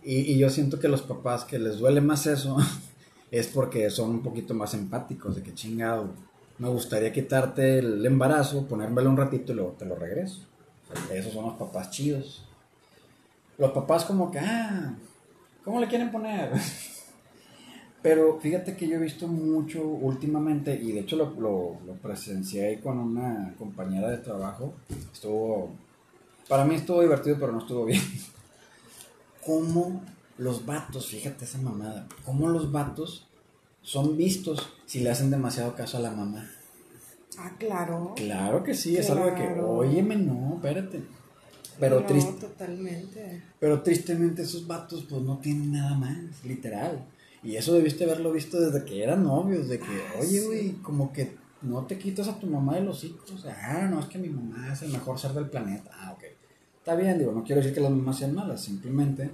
Y, 0.03 0.33
y 0.33 0.37
yo 0.37 0.49
siento 0.49 0.79
que 0.79 0.87
los 0.87 1.01
papás 1.01 1.43
que 1.43 1.59
les 1.59 1.79
duele 1.79 2.01
más 2.01 2.27
eso 2.27 2.57
es 3.31 3.47
porque 3.47 3.89
son 3.89 4.11
un 4.11 4.23
poquito 4.23 4.53
más 4.53 4.73
empáticos, 4.73 5.35
de 5.35 5.43
que 5.43 5.53
chingado, 5.53 6.13
me 6.63 6.69
gustaría 6.69 7.11
quitarte 7.11 7.79
el 7.79 8.05
embarazo, 8.05 8.65
ponérmelo 8.65 9.09
un 9.09 9.17
ratito 9.17 9.51
y 9.51 9.55
luego 9.55 9.71
te 9.73 9.85
lo 9.85 9.95
regreso. 9.95 10.43
Esos 11.11 11.33
son 11.33 11.45
los 11.45 11.55
papás 11.55 11.91
chidos. 11.91 12.45
Los 13.57 13.71
papás 13.71 14.05
como 14.05 14.31
que, 14.31 14.39
ah, 14.39 14.95
¿cómo 15.65 15.81
le 15.81 15.87
quieren 15.89 16.09
poner? 16.09 16.51
Pero 18.01 18.39
fíjate 18.39 18.77
que 18.77 18.87
yo 18.87 18.95
he 18.95 18.99
visto 18.99 19.27
mucho 19.27 19.85
últimamente, 19.85 20.73
y 20.73 20.93
de 20.93 21.01
hecho 21.01 21.17
lo, 21.17 21.31
lo, 21.31 21.79
lo 21.85 21.93
presencié 22.01 22.67
ahí 22.67 22.77
con 22.77 22.97
una 22.97 23.53
compañera 23.57 24.09
de 24.09 24.19
trabajo. 24.19 24.73
Estuvo, 25.11 25.69
para 26.47 26.63
mí 26.63 26.75
estuvo 26.75 27.01
divertido, 27.01 27.37
pero 27.39 27.51
no 27.51 27.59
estuvo 27.59 27.83
bien. 27.83 28.01
Cómo 29.45 30.01
los 30.37 30.65
vatos, 30.65 31.07
fíjate 31.07 31.43
esa 31.43 31.57
mamada, 31.57 32.07
cómo 32.25 32.47
los 32.47 32.71
vatos 32.71 33.27
son 33.83 34.17
vistos 34.17 34.67
si 34.85 35.01
le 35.01 35.11
hacen 35.11 35.29
demasiado 35.29 35.75
caso 35.75 35.97
a 35.97 36.01
la 36.01 36.11
mamá. 36.11 36.49
Ah, 37.37 37.51
claro. 37.59 38.13
Claro 38.15 38.63
que 38.63 38.73
sí, 38.73 38.95
es 38.97 39.09
algo 39.09 39.25
de 39.25 39.35
que, 39.35 39.59
óyeme, 39.61 40.15
no, 40.15 40.55
espérate. 40.55 41.03
Pero, 41.79 42.01
no, 42.01 42.05
triste, 42.05 42.33
totalmente. 42.33 43.41
pero 43.59 43.81
tristemente 43.81 44.43
esos 44.43 44.67
vatos 44.67 45.05
pues 45.09 45.21
no 45.23 45.39
tienen 45.39 45.71
nada 45.71 45.95
más, 45.95 46.17
literal. 46.45 47.03
Y 47.41 47.55
eso 47.55 47.73
debiste 47.73 48.03
haberlo 48.05 48.31
visto 48.31 48.59
desde 48.59 48.85
que 48.85 49.03
eran 49.03 49.23
novios, 49.23 49.67
de 49.67 49.79
que, 49.79 49.85
Ah, 49.85 50.19
oye, 50.19 50.39
sí. 50.39 50.45
güey, 50.45 50.71
como 50.83 51.11
que 51.11 51.35
no 51.63 51.83
te 51.85 51.97
quitas 51.97 52.27
a 52.27 52.39
tu 52.39 52.45
mamá 52.47 52.75
de 52.75 52.81
los 52.81 53.03
hijos. 53.03 53.43
Ah, 53.47 53.87
no, 53.89 53.99
es 53.99 54.05
que 54.05 54.19
mi 54.19 54.29
mamá 54.29 54.71
es 54.71 54.83
el 54.83 54.91
mejor 54.91 55.17
ser 55.19 55.33
del 55.33 55.49
planeta. 55.49 55.89
Ah, 55.93 56.13
ok. 56.13 56.23
Está 56.77 56.95
bien, 56.95 57.17
digo, 57.17 57.31
no 57.31 57.43
quiero 57.43 57.59
decir 57.61 57.73
que 57.73 57.81
las 57.81 57.91
mamás 57.91 58.19
sean 58.19 58.35
malas, 58.35 58.61
simplemente 58.61 59.31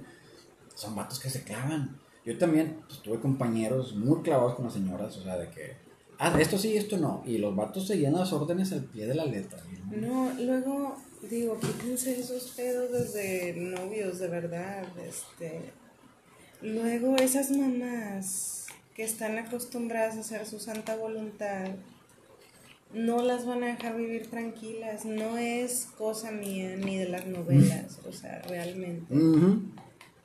son 0.74 0.96
vatos 0.96 1.20
que 1.20 1.28
se 1.28 1.42
clavan. 1.42 1.99
Yo 2.24 2.36
también 2.36 2.76
pues, 2.86 3.00
tuve 3.00 3.18
compañeros 3.20 3.94
muy 3.94 4.22
clavados 4.22 4.54
con 4.54 4.66
las 4.66 4.74
señoras, 4.74 5.16
o 5.16 5.22
sea, 5.22 5.38
de 5.38 5.48
que, 5.48 5.72
ah, 6.18 6.36
esto 6.38 6.58
sí, 6.58 6.76
esto 6.76 6.98
no. 6.98 7.22
Y 7.26 7.38
los 7.38 7.54
vatos 7.56 7.86
seguían 7.86 8.12
las 8.12 8.32
órdenes 8.32 8.72
al 8.72 8.84
pie 8.84 9.06
de 9.06 9.14
la 9.14 9.24
letra. 9.24 9.58
¿no? 9.90 10.30
No, 10.30 10.42
luego, 10.42 10.96
digo, 11.28 11.58
quítense 11.58 12.20
esos 12.20 12.50
pedos 12.50 12.92
desde 12.92 13.54
novios, 13.54 14.18
de 14.18 14.28
verdad. 14.28 14.84
Este. 15.08 15.72
Luego, 16.62 17.16
esas 17.16 17.50
mamás 17.50 18.66
que 18.94 19.04
están 19.04 19.38
acostumbradas 19.38 20.16
a 20.16 20.20
hacer 20.20 20.44
su 20.46 20.60
santa 20.60 20.94
voluntad, 20.96 21.70
no 22.92 23.22
las 23.22 23.46
van 23.46 23.62
a 23.62 23.68
dejar 23.68 23.96
vivir 23.96 24.26
tranquilas. 24.28 25.06
No 25.06 25.38
es 25.38 25.86
cosa 25.96 26.32
mía 26.32 26.76
ni 26.76 26.98
de 26.98 27.08
las 27.08 27.26
novelas, 27.26 27.98
o 28.06 28.12
sea, 28.12 28.42
realmente. 28.42 29.14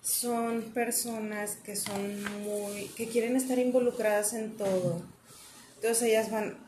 Son 0.06 0.62
personas 0.62 1.58
que 1.64 1.76
son 1.76 2.24
muy. 2.44 2.86
que 2.96 3.08
quieren 3.08 3.36
estar 3.36 3.58
involucradas 3.58 4.34
en 4.34 4.56
todo. 4.56 5.02
Entonces 5.78 6.04
ellas 6.04 6.30
van, 6.30 6.60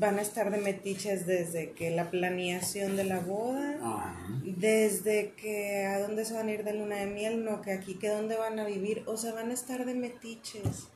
van 0.00 0.18
a 0.18 0.22
estar 0.22 0.50
de 0.50 0.58
metiches 0.58 1.26
desde 1.26 1.70
que 1.70 1.92
la 1.92 2.10
planeación 2.10 2.96
de 2.96 3.04
la 3.04 3.20
boda, 3.20 3.78
Ajá. 3.80 4.16
desde 4.44 5.32
que 5.36 5.84
a 5.86 6.00
dónde 6.00 6.24
se 6.24 6.34
van 6.34 6.48
a 6.48 6.52
ir 6.54 6.64
de 6.64 6.74
luna 6.74 6.96
de 6.96 7.06
miel, 7.06 7.44
no, 7.44 7.62
que 7.62 7.70
aquí, 7.70 7.94
que 7.94 8.08
dónde 8.08 8.34
van 8.34 8.58
a 8.58 8.64
vivir, 8.64 9.04
o 9.06 9.16
sea, 9.16 9.32
van 9.32 9.50
a 9.52 9.54
estar 9.54 9.84
de 9.84 9.94
metiches. 9.94 10.88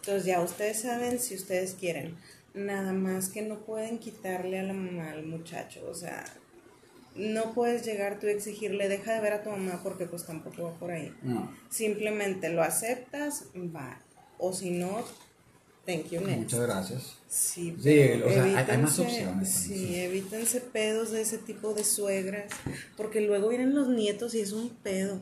Entonces 0.00 0.26
ya 0.26 0.42
ustedes 0.42 0.82
saben 0.82 1.18
si 1.18 1.34
ustedes 1.34 1.72
quieren. 1.80 2.14
Nada 2.52 2.92
más 2.92 3.30
que 3.30 3.40
no 3.40 3.60
pueden 3.60 3.98
quitarle 3.98 4.58
a 4.58 4.64
la 4.64 4.74
mamá 4.74 5.12
al 5.12 5.24
muchacho, 5.24 5.80
o 5.88 5.94
sea, 5.94 6.24
no 7.18 7.52
puedes 7.54 7.84
llegar 7.84 8.18
tú 8.18 8.26
a 8.26 8.30
exigirle, 8.30 8.88
deja 8.88 9.12
de 9.14 9.20
ver 9.20 9.32
a 9.34 9.42
tu 9.42 9.50
mamá 9.50 9.80
porque 9.82 10.06
pues 10.06 10.24
tampoco 10.24 10.62
va 10.64 10.70
por 10.72 10.90
ahí. 10.90 11.14
No. 11.22 11.50
Simplemente 11.70 12.48
lo 12.50 12.62
aceptas, 12.62 13.44
va. 13.56 13.98
O 14.38 14.52
si 14.52 14.70
no, 14.70 15.02
thank 15.86 16.10
you 16.10 16.20
next. 16.20 16.38
Muchas 16.42 16.60
gracias. 16.60 17.16
Sí, 17.28 17.70
Sí, 17.78 17.82
pero 17.84 18.26
o 18.26 18.30
sea, 18.30 18.44
hay- 18.44 18.54
hay 18.54 18.78
más 18.78 18.98
evítense- 18.98 19.02
opciones, 19.02 19.48
Sí, 19.50 19.74
sí. 19.88 19.96
evítense 20.00 20.60
pedos 20.60 21.10
de 21.10 21.22
ese 21.22 21.38
tipo 21.38 21.74
de 21.74 21.84
suegras, 21.84 22.44
porque 22.96 23.20
luego 23.20 23.48
vienen 23.48 23.74
los 23.74 23.88
nietos 23.88 24.34
y 24.34 24.40
es 24.40 24.52
un 24.52 24.68
pedo. 24.70 25.20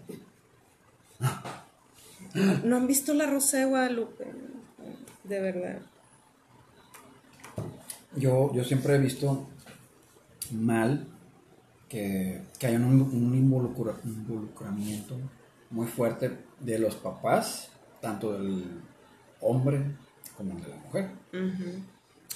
¿No 2.64 2.76
han 2.76 2.86
visto 2.86 3.14
la 3.14 3.26
Rosa 3.26 3.58
de 3.58 3.64
Guadalupe? 3.66 4.24
De 5.24 5.40
verdad. 5.40 5.78
Yo, 8.16 8.52
yo 8.54 8.64
siempre 8.64 8.94
he 8.94 8.98
visto 8.98 9.48
mal 10.52 11.06
que, 11.94 12.42
que 12.58 12.66
haya 12.66 12.78
un, 12.78 13.00
un 13.02 13.34
involucra- 13.34 14.00
involucramiento 14.04 15.16
muy 15.70 15.86
fuerte 15.86 16.36
de 16.58 16.78
los 16.80 16.96
papás, 16.96 17.68
tanto 18.00 18.32
del 18.32 18.64
hombre 19.40 19.80
como 20.36 20.58
de 20.58 20.68
la 20.68 20.76
mujer. 20.76 21.10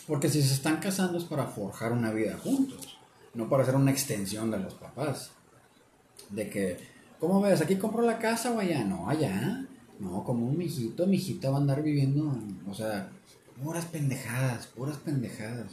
Porque 0.07 0.29
si 0.29 0.43
se 0.43 0.55
están 0.55 0.77
casando 0.77 1.19
es 1.19 1.25
para 1.25 1.47
forjar 1.47 1.91
una 1.93 2.13
vida 2.13 2.39
juntos, 2.39 2.99
no 3.35 3.49
para 3.49 3.65
ser 3.65 3.75
una 3.75 3.91
extensión 3.91 4.51
de 4.53 4.61
los 4.61 4.75
papás. 4.75 5.33
De 6.31 6.49
que, 6.49 6.77
¿cómo 7.19 7.41
ves? 7.41 7.61
¿Aquí 7.61 7.75
compro 7.77 8.03
la 8.03 8.19
casa 8.21 8.53
o 8.53 8.61
allá? 8.61 8.85
No, 8.85 9.09
allá. 9.11 9.67
No, 9.99 10.23
como 10.23 10.47
un 10.47 10.57
mijito, 10.57 11.05
mi 11.09 11.17
hijita 11.17 11.51
va 11.51 11.57
a 11.57 11.61
andar 11.61 11.83
viviendo, 11.83 12.33
en- 12.33 12.63
o 12.71 12.75
sea, 12.75 13.11
puras 13.61 13.87
pendejadas, 13.87 14.69
puras 14.69 14.99
pendejadas. 14.99 15.73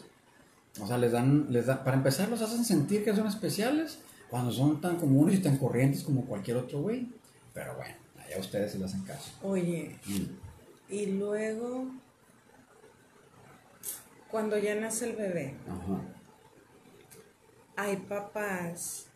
O 0.82 0.88
sea, 0.88 0.98
les 0.98 1.12
dan, 1.12 1.48
les 1.50 1.68
da, 1.68 1.84
para 1.84 1.96
empezar 1.98 2.28
los 2.30 2.42
hacen 2.42 2.66
sentir 2.66 3.04
que 3.06 3.16
son 3.16 3.28
especiales 3.28 4.00
cuando 4.30 4.52
son 4.52 4.82
tan 4.82 4.98
comunes 4.98 5.36
y 5.36 5.42
tan 5.42 5.58
corrientes 5.58 6.04
como 6.04 6.26
cualquier 6.26 6.58
otro 6.58 6.82
güey. 6.82 7.08
Pero 7.54 7.76
bueno, 7.76 7.96
allá 8.18 8.38
ustedes 8.40 8.74
se 8.74 8.80
les 8.80 8.88
hacen 8.88 9.04
caso. 9.06 9.32
Oye, 9.44 9.98
Mm, 10.06 10.94
y 10.94 11.06
luego, 11.08 11.86
cuando 14.30 14.58
ya 14.58 14.76
nace 14.76 15.10
el 15.10 15.16
bebé, 15.16 15.56
Ajá. 15.68 16.02
hay 17.78 17.98
papás 17.98 19.08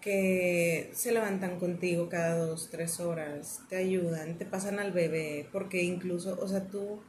que 0.00 0.90
se 0.94 1.12
levantan 1.12 1.58
contigo 1.58 2.08
cada 2.08 2.36
dos, 2.36 2.68
tres 2.70 3.00
horas, 3.00 3.60
te 3.68 3.76
ayudan, 3.76 4.38
te 4.38 4.46
pasan 4.46 4.78
al 4.78 4.92
bebé, 4.92 5.48
porque 5.52 5.82
incluso, 5.82 6.38
o 6.40 6.48
sea, 6.48 6.64
tú, 6.66 7.00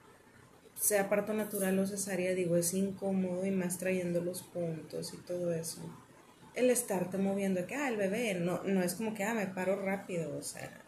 sea 0.79 1.09
parto 1.09 1.33
natural 1.33 1.77
o 1.79 1.85
cesárea, 1.85 2.33
digo, 2.33 2.55
es 2.55 2.73
incómodo 2.73 3.45
y 3.45 3.51
más 3.51 3.77
trayendo 3.77 4.21
los 4.21 4.43
puntos 4.43 5.13
y 5.13 5.17
todo 5.17 5.53
eso. 5.53 5.81
El 6.55 6.69
estarte 6.69 7.17
moviendo, 7.17 7.65
que, 7.67 7.75
ah, 7.75 7.89
el 7.89 7.97
bebé, 7.97 8.33
no, 8.35 8.63
no 8.63 8.81
es 8.81 8.95
como 8.95 9.13
que, 9.13 9.23
ah, 9.23 9.33
me 9.33 9.47
paro 9.47 9.81
rápido, 9.81 10.37
o 10.37 10.41
sea. 10.41 10.81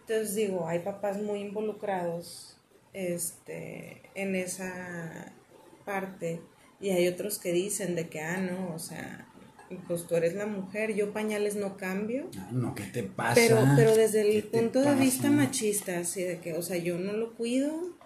Entonces 0.00 0.34
digo, 0.34 0.66
hay 0.66 0.80
papás 0.80 1.18
muy 1.18 1.40
involucrados 1.40 2.56
este, 2.92 4.02
en 4.14 4.34
esa 4.34 5.32
parte 5.84 6.40
y 6.80 6.90
hay 6.90 7.08
otros 7.08 7.38
que 7.38 7.52
dicen 7.52 7.94
de 7.94 8.08
que, 8.08 8.20
ah, 8.20 8.38
no, 8.38 8.74
o 8.74 8.78
sea, 8.78 9.26
pues 9.86 10.06
tú 10.06 10.16
eres 10.16 10.34
la 10.34 10.46
mujer, 10.46 10.94
yo 10.94 11.12
pañales 11.12 11.56
no 11.56 11.76
cambio. 11.76 12.28
Ah, 12.38 12.48
No, 12.52 12.74
¿qué 12.74 12.84
te 12.84 13.02
pasa? 13.02 13.34
Pero, 13.34 13.64
pero 13.76 13.94
desde 13.94 14.22
¿Qué 14.22 14.38
el 14.38 14.44
punto 14.44 14.80
de 14.80 14.86
pasa? 14.86 14.98
vista 14.98 15.30
machista, 15.30 15.98
así 15.98 16.22
de 16.22 16.38
que, 16.40 16.54
o 16.54 16.62
sea, 16.62 16.76
yo 16.78 16.98
no 16.98 17.12
lo 17.12 17.34
cuido, 17.34 17.96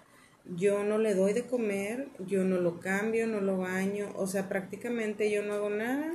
yo 0.45 0.83
no 0.83 0.97
le 0.97 1.15
doy 1.15 1.33
de 1.33 1.43
comer, 1.45 2.09
yo 2.27 2.43
no 2.43 2.57
lo 2.59 2.79
cambio, 2.79 3.27
no 3.27 3.39
lo 3.41 3.57
baño, 3.57 4.09
o 4.15 4.27
sea, 4.27 4.49
prácticamente 4.49 5.31
yo 5.31 5.41
no 5.43 5.53
hago 5.53 5.69
nada 5.69 6.13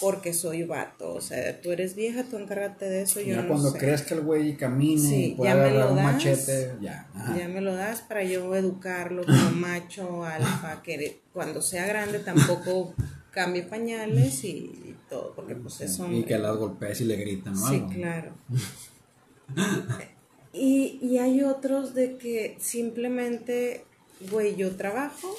porque 0.00 0.32
soy 0.32 0.62
vato, 0.62 1.12
o 1.12 1.20
sea, 1.20 1.60
tú 1.60 1.72
eres 1.72 1.94
vieja, 1.96 2.22
tú 2.24 2.36
encárgate 2.38 2.88
de 2.88 3.02
eso, 3.02 3.20
yo 3.20 3.34
ya 3.34 3.42
no 3.42 3.48
cuando 3.48 3.70
sé. 3.72 3.78
crees 3.78 4.02
que 4.02 4.14
el 4.14 4.20
güey 4.22 4.56
camine 4.56 5.00
Sí, 5.00 5.24
y 5.26 5.34
pueda 5.34 5.50
ya 5.50 5.56
me 5.56 5.62
agarrar 5.64 5.84
lo 5.86 5.90
un 5.90 5.96
das, 5.96 6.04
machete, 6.14 6.72
ya. 6.80 7.08
ajá. 7.14 7.36
Ya 7.36 7.48
me 7.48 7.60
lo 7.60 7.74
das 7.74 8.00
para 8.02 8.22
yo 8.24 8.54
educarlo 8.54 9.24
como 9.26 9.50
macho, 9.50 10.24
alfa, 10.24 10.80
que 10.82 11.20
cuando 11.32 11.60
sea 11.60 11.86
grande 11.86 12.20
tampoco 12.20 12.94
cambie 13.32 13.64
pañales 13.64 14.44
y, 14.44 14.48
y 14.48 14.96
todo, 15.10 15.34
porque 15.34 15.54
pues 15.56 15.80
es 15.80 15.98
hombre. 16.00 16.18
y 16.20 16.22
que 16.24 16.38
las 16.38 16.56
golpees 16.56 17.00
y 17.00 17.04
le 17.04 17.16
gritan 17.16 17.54
o 17.54 17.68
Sí, 17.68 17.74
algo. 17.74 17.88
claro. 17.90 18.32
y, 20.52 20.98
y 21.02 21.18
hay 21.18 21.42
otros 21.42 21.94
de 21.94 22.16
que 22.16 22.56
simplemente, 22.58 23.84
güey, 24.30 24.56
yo 24.56 24.76
trabajo, 24.76 25.34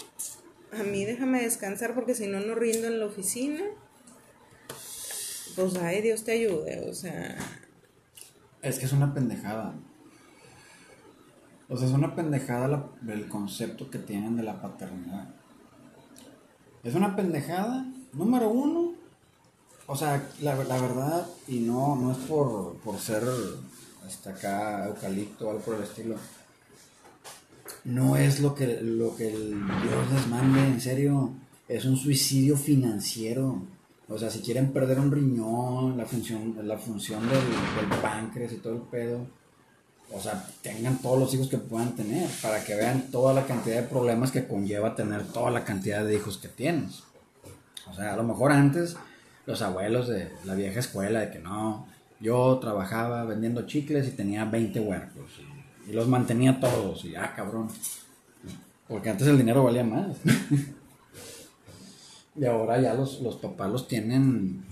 a 0.71 0.83
mí 0.83 1.05
déjame 1.05 1.41
descansar 1.41 1.95
porque 1.95 2.13
si 2.13 2.27
no, 2.27 2.39
no 2.39 2.55
rindo 2.55 2.87
en 2.87 2.99
la 2.99 3.05
oficina. 3.05 3.63
Pues, 5.55 5.75
ay, 5.77 6.01
Dios 6.01 6.23
te 6.23 6.33
ayude, 6.33 6.89
o 6.89 6.93
sea, 6.93 7.37
Es 8.61 8.79
que 8.79 8.85
es 8.85 8.93
una 8.93 9.13
pendejada. 9.13 9.73
O 11.67 11.77
sea, 11.77 11.87
es 11.87 11.93
una 11.93 12.15
pendejada 12.15 12.89
el 13.07 13.27
concepto 13.27 13.89
que 13.89 13.99
tienen 13.99 14.37
de 14.37 14.43
la 14.43 14.61
paternidad. 14.61 15.29
Es 16.83 16.95
una 16.95 17.15
pendejada, 17.15 17.85
número 18.13 18.49
uno. 18.49 18.93
O 19.85 19.95
sea, 19.95 20.29
la, 20.41 20.55
la 20.63 20.79
verdad, 20.79 21.27
y 21.47 21.59
no, 21.59 21.95
no 21.95 22.11
es 22.11 22.17
por, 22.19 22.75
por 22.77 22.97
ser 22.99 23.23
hasta 24.09 24.31
acá 24.31 24.87
eucalipto 24.87 25.49
algo 25.49 25.61
por 25.61 25.75
el 25.75 25.83
estilo. 25.83 26.15
No 27.85 28.17
es 28.17 28.39
lo 28.39 28.55
que, 28.55 28.81
lo 28.81 29.15
que 29.15 29.27
el 29.27 29.51
Dios 29.51 30.11
les 30.13 30.27
mande, 30.27 30.59
en 30.59 30.81
serio. 30.81 31.31
Es 31.67 31.85
un 31.85 31.95
suicidio 31.95 32.57
financiero. 32.57 33.61
O 34.07 34.17
sea, 34.17 34.31
si 34.31 34.39
quieren 34.39 34.73
perder 34.73 34.99
un 34.99 35.11
riñón, 35.11 35.95
la 35.95 36.05
función, 36.05 36.55
la 36.63 36.77
función 36.77 37.21
del, 37.29 37.39
del 37.39 37.99
páncreas 38.01 38.51
y 38.53 38.57
todo 38.57 38.73
el 38.73 38.81
pedo, 38.81 39.27
o 40.11 40.19
sea, 40.19 40.43
tengan 40.63 40.97
todos 40.97 41.19
los 41.19 41.33
hijos 41.35 41.47
que 41.47 41.59
puedan 41.59 41.95
tener, 41.95 42.27
para 42.41 42.63
que 42.63 42.75
vean 42.75 43.11
toda 43.11 43.35
la 43.35 43.45
cantidad 43.45 43.75
de 43.75 43.87
problemas 43.87 44.31
que 44.31 44.47
conlleva 44.47 44.95
tener 44.95 45.23
toda 45.27 45.51
la 45.51 45.63
cantidad 45.63 46.03
de 46.03 46.15
hijos 46.15 46.39
que 46.39 46.47
tienes. 46.47 47.03
O 47.87 47.93
sea, 47.93 48.13
a 48.13 48.15
lo 48.15 48.23
mejor 48.23 48.51
antes 48.51 48.97
los 49.45 49.61
abuelos 49.61 50.07
de 50.07 50.31
la 50.45 50.55
vieja 50.55 50.79
escuela, 50.79 51.19
de 51.19 51.31
que 51.31 51.39
no, 51.39 51.85
yo 52.19 52.59
trabajaba 52.59 53.23
vendiendo 53.23 53.65
chicles 53.65 54.07
y 54.07 54.11
tenía 54.11 54.45
20 54.45 54.79
huercos 54.79 55.31
y, 55.87 55.91
los 55.91 56.07
mantenía 56.07 56.59
todos, 56.59 57.03
y 57.05 57.15
ah, 57.15 57.33
cabrón. 57.35 57.67
Porque 58.87 59.09
antes 59.09 59.27
el 59.27 59.37
dinero 59.37 59.63
valía 59.63 59.83
más. 59.83 60.17
y 62.35 62.45
ahora 62.45 62.79
ya 62.79 62.93
los, 62.93 63.21
los 63.21 63.37
papás 63.37 63.71
los 63.71 63.87
tienen, 63.87 64.63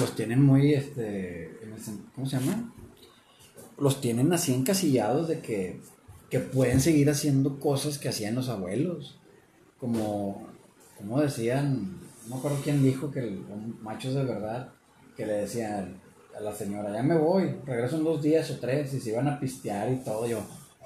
los 0.00 0.14
tienen 0.14 0.42
muy, 0.42 0.72
este, 0.72 1.58
¿cómo 2.14 2.26
se 2.26 2.38
llama? 2.38 2.72
Los 3.78 4.00
tienen 4.00 4.32
así 4.32 4.54
encasillados 4.54 5.28
de 5.28 5.40
que, 5.40 5.80
que 6.30 6.40
pueden 6.40 6.80
seguir 6.80 7.10
haciendo 7.10 7.60
cosas 7.60 7.98
que 7.98 8.08
hacían 8.08 8.34
los 8.34 8.48
abuelos. 8.48 9.18
Como, 9.78 10.46
como 10.96 11.20
decían, 11.20 11.98
no 12.22 12.30
me 12.30 12.36
acuerdo 12.36 12.58
quién 12.64 12.82
dijo 12.82 13.10
que 13.10 13.20
el- 13.20 13.44
machos 13.82 14.14
de 14.14 14.24
verdad, 14.24 14.72
que 15.16 15.26
le 15.26 15.34
decían 15.34 16.00
a 16.36 16.40
la 16.40 16.52
señora, 16.52 16.92
ya 16.92 17.02
me 17.02 17.16
voy, 17.16 17.56
regreso 17.64 17.96
en 17.96 18.04
dos 18.04 18.22
días 18.22 18.50
o 18.50 18.58
tres, 18.58 18.92
y 18.94 19.00
se 19.00 19.10
iban 19.10 19.28
a 19.28 19.38
pistear 19.38 19.90
y 19.92 19.96
todo, 19.96 20.26
yo, 20.26 20.40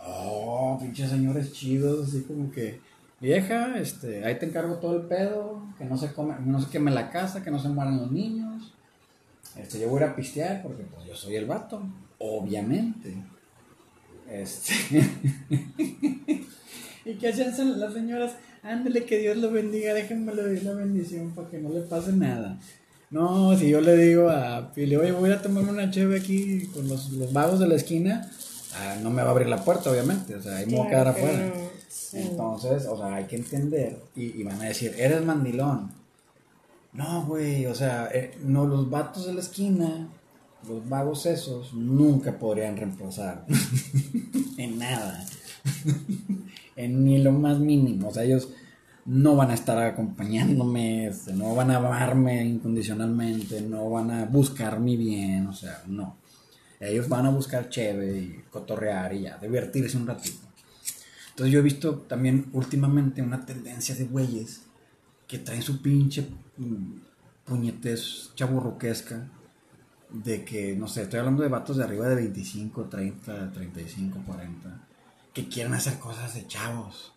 oh, 0.07 0.79
pinches 0.81 1.11
señores 1.11 1.53
chidos, 1.53 2.09
así 2.09 2.23
como 2.23 2.51
que, 2.51 2.81
vieja, 3.21 3.79
este, 3.79 4.25
ahí 4.25 4.39
te 4.39 4.47
encargo 4.47 4.77
todo 4.77 4.97
el 4.97 5.07
pedo, 5.07 5.63
que 5.79 5.85
no 5.85 5.97
se 5.97 6.13
come, 6.13 6.35
no 6.45 6.61
se 6.61 6.71
queme 6.71 6.91
la 6.91 7.11
casa, 7.11 7.43
que 7.43 7.51
no 7.51 7.59
se 7.59 7.69
mueran 7.69 7.99
los 7.99 8.11
niños, 8.11 8.73
este, 9.59 9.81
yo 9.81 9.89
voy 9.89 10.03
a 10.03 10.15
pistear 10.15 10.63
porque 10.63 10.85
pues 10.85 11.07
yo 11.07 11.15
soy 11.15 11.37
el 11.37 11.47
vato, 11.47 11.83
obviamente. 12.19 13.15
Este. 14.31 14.75
¿Y 17.05 17.15
qué 17.15 17.29
hacían 17.29 17.81
las 17.81 17.93
señoras? 17.93 18.37
Ándale, 18.63 19.05
que 19.05 19.19
Dios 19.19 19.37
lo 19.39 19.51
bendiga, 19.51 19.95
déjenme 19.95 20.35
le 20.35 20.43
doy 20.43 20.61
la 20.61 20.75
bendición 20.75 21.33
para 21.35 21.49
que 21.49 21.59
no 21.59 21.71
le 21.71 21.81
pase 21.81 22.13
nada. 22.13 22.59
No, 23.11 23.57
si 23.57 23.71
yo 23.71 23.81
le 23.81 23.97
digo 23.97 24.29
a 24.29 24.73
Pili, 24.75 24.97
oye, 24.97 25.13
voy 25.13 25.31
a 25.31 25.41
tomarme 25.41 25.71
una 25.71 25.91
cheve 25.91 26.19
aquí 26.19 26.67
con 26.75 26.89
los, 26.89 27.11
los 27.13 27.33
vagos 27.33 27.59
de 27.59 27.67
la 27.67 27.75
esquina, 27.75 28.31
ah, 28.75 28.97
no 29.03 29.11
me 29.11 29.23
va 29.23 29.29
a 29.29 29.31
abrir 29.31 29.49
la 29.49 29.65
puerta, 29.65 29.91
obviamente, 29.91 30.35
o 30.35 30.43
sea, 30.43 30.57
ahí 30.57 30.67
me 30.67 30.77
voy 30.77 30.87
a 30.87 30.91
quedar 30.91 31.09
afuera. 31.09 31.53
sí. 31.89 32.19
Entonces, 32.19 32.87
o 32.87 32.97
sea, 32.99 33.15
hay 33.15 33.25
que 33.25 33.37
entender 33.37 33.99
y, 34.15 34.39
y 34.39 34.43
van 34.43 34.61
a 34.61 34.67
decir, 34.67 34.95
eres 34.99 35.25
mandilón. 35.25 35.91
No, 36.93 37.25
güey, 37.27 37.67
o 37.67 37.75
sea, 37.75 38.09
eh, 38.13 38.37
no, 38.43 38.67
los 38.67 38.91
vatos 38.91 39.27
de 39.27 39.35
la 39.35 39.41
esquina, 39.41 40.09
los 40.69 40.89
vagos 40.89 41.27
esos, 41.27 41.73
nunca 41.73 42.39
podrían 42.39 42.77
reemplazar 42.77 43.47
en 44.59 44.79
nada, 44.79 45.25
en 46.77 47.05
ni 47.05 47.19
lo 47.19 47.33
más 47.33 47.59
mínimo. 47.59 48.09
O 48.09 48.13
sea, 48.13 48.25
ellos 48.25 48.49
no 49.09 49.37
van 49.37 49.51
a 49.51 49.55
estar 49.55 49.79
acompañándome, 49.79 51.07
este, 51.07 51.33
no 51.33 51.55
van 51.55 51.71
a 51.71 51.77
amarme 51.77 52.45
incondicionalmente, 52.45 53.63
no 53.63 53.89
van 53.89 54.11
a 54.11 54.27
buscar 54.27 54.81
mi 54.81 54.99
bien, 54.99 55.47
o 55.47 55.55
sea, 55.55 55.83
no. 55.87 56.19
Ellos 56.79 57.09
van 57.09 57.25
a 57.25 57.31
buscar 57.31 57.71
chévere 57.71 58.19
y 58.19 58.45
cotorrear 58.51 59.15
y 59.15 59.23
ya, 59.23 59.39
divertirse 59.39 59.97
un 59.97 60.07
ratito. 60.07 60.47
Entonces 61.31 61.53
yo 61.53 61.61
he 61.61 61.63
visto 61.63 61.95
también 62.01 62.51
últimamente 62.53 63.23
una 63.23 63.47
tendencia 63.47 63.95
de 63.95 64.05
güeyes 64.05 64.63
que 65.27 65.39
traen 65.39 65.63
su 65.63 65.81
pinche 65.81 66.29
mm, 66.59 66.99
puñetes 67.47 68.33
chaburruquesca 68.35 69.27
de 70.11 70.45
que, 70.45 70.77
no 70.77 70.87
sé, 70.87 71.03
estoy 71.03 71.21
hablando 71.21 71.43
de 71.43 71.49
vatos 71.49 71.79
de 71.79 71.85
arriba 71.85 72.09
de 72.09 72.15
25, 72.17 72.85
30, 72.85 73.53
35, 73.53 74.23
40, 74.27 74.87
que 75.33 75.49
quieren 75.49 75.73
hacer 75.73 75.99
cosas 75.99 76.35
de 76.35 76.47
chavos. 76.47 77.15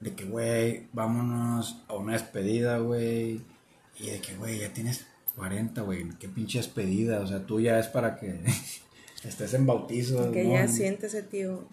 De 0.00 0.14
que, 0.14 0.24
güey, 0.24 0.88
vámonos 0.92 1.82
a 1.88 1.94
una 1.94 2.14
despedida, 2.14 2.78
güey. 2.78 3.42
Y 3.98 4.06
de 4.06 4.20
que, 4.20 4.34
güey, 4.36 4.60
ya 4.60 4.72
tienes 4.72 5.06
40, 5.36 5.82
güey, 5.82 6.08
qué 6.18 6.28
pinche 6.28 6.58
despedida. 6.58 7.20
O 7.20 7.26
sea, 7.26 7.46
tú 7.46 7.60
ya 7.60 7.78
es 7.78 7.86
para 7.88 8.16
que 8.16 8.40
estés 9.24 9.54
en 9.54 9.66
bautizo. 9.66 10.32
Que 10.32 10.44
¿no? 10.44 10.54
ya 10.54 10.68
siente 10.68 11.06
ese 11.06 11.22
tío. 11.22 11.66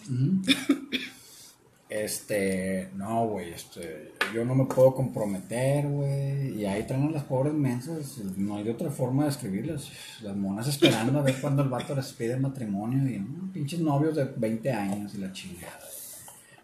Este, 1.89 2.89
no, 2.95 3.27
güey, 3.27 3.53
este, 3.53 4.11
yo 4.33 4.43
no 4.43 4.55
me 4.55 4.65
puedo 4.65 4.93
comprometer, 4.93 5.87
güey. 5.87 6.59
Y 6.59 6.65
ahí 6.65 6.83
traen 6.83 7.07
a 7.07 7.11
las 7.11 7.23
pobres 7.23 7.53
mensas, 7.53 8.17
no 8.35 8.57
hay 8.57 8.65
de 8.65 8.71
otra 8.71 8.91
forma 8.91 9.23
de 9.23 9.29
escribirlas. 9.29 9.89
Las 10.21 10.35
monas 10.35 10.67
esperando 10.67 11.17
a 11.17 11.23
ver 11.23 11.39
cuándo 11.39 11.63
el 11.63 11.69
vato 11.69 11.95
les 11.95 12.11
pide 12.11 12.35
matrimonio 12.35 13.09
y 13.09 13.19
¿no? 13.19 13.51
pinches 13.53 13.79
novios 13.79 14.15
de 14.17 14.25
20 14.25 14.71
años 14.71 15.15
y 15.15 15.19
la 15.19 15.31
chingada. 15.31 15.79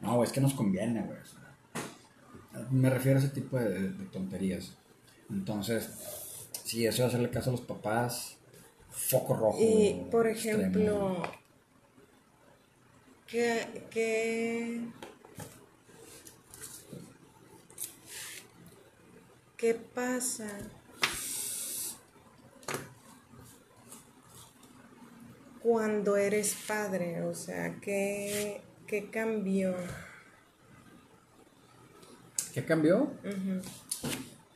No, 0.01 0.17
güey, 0.17 0.27
es 0.27 0.33
que 0.33 0.41
nos 0.41 0.53
conviene, 0.53 1.01
güey. 1.03 1.17
Me 2.71 2.89
refiero 2.89 3.19
a 3.19 3.23
ese 3.23 3.31
tipo 3.33 3.57
de, 3.57 3.89
de 3.91 4.05
tonterías. 4.05 4.73
Entonces, 5.29 5.89
sí, 6.63 6.85
eso 6.85 7.03
de 7.03 7.07
hacerle 7.07 7.29
caso 7.29 7.49
a 7.49 7.53
los 7.53 7.61
papás, 7.61 8.37
foco 8.91 9.35
rojo. 9.35 9.57
Y, 9.59 10.05
por 10.11 10.27
extremo. 10.27 10.59
ejemplo, 10.59 11.23
¿qué, 13.27 13.83
qué, 13.89 14.81
qué 19.57 19.73
pasa 19.73 20.47
cuando 25.61 26.15
eres 26.17 26.55
padre? 26.67 27.23
O 27.23 27.33
sea, 27.33 27.79
¿qué, 27.81 28.61
qué 28.85 29.09
cambió? 29.09 29.75
¿Qué 32.53 32.63
cambió? 32.65 33.11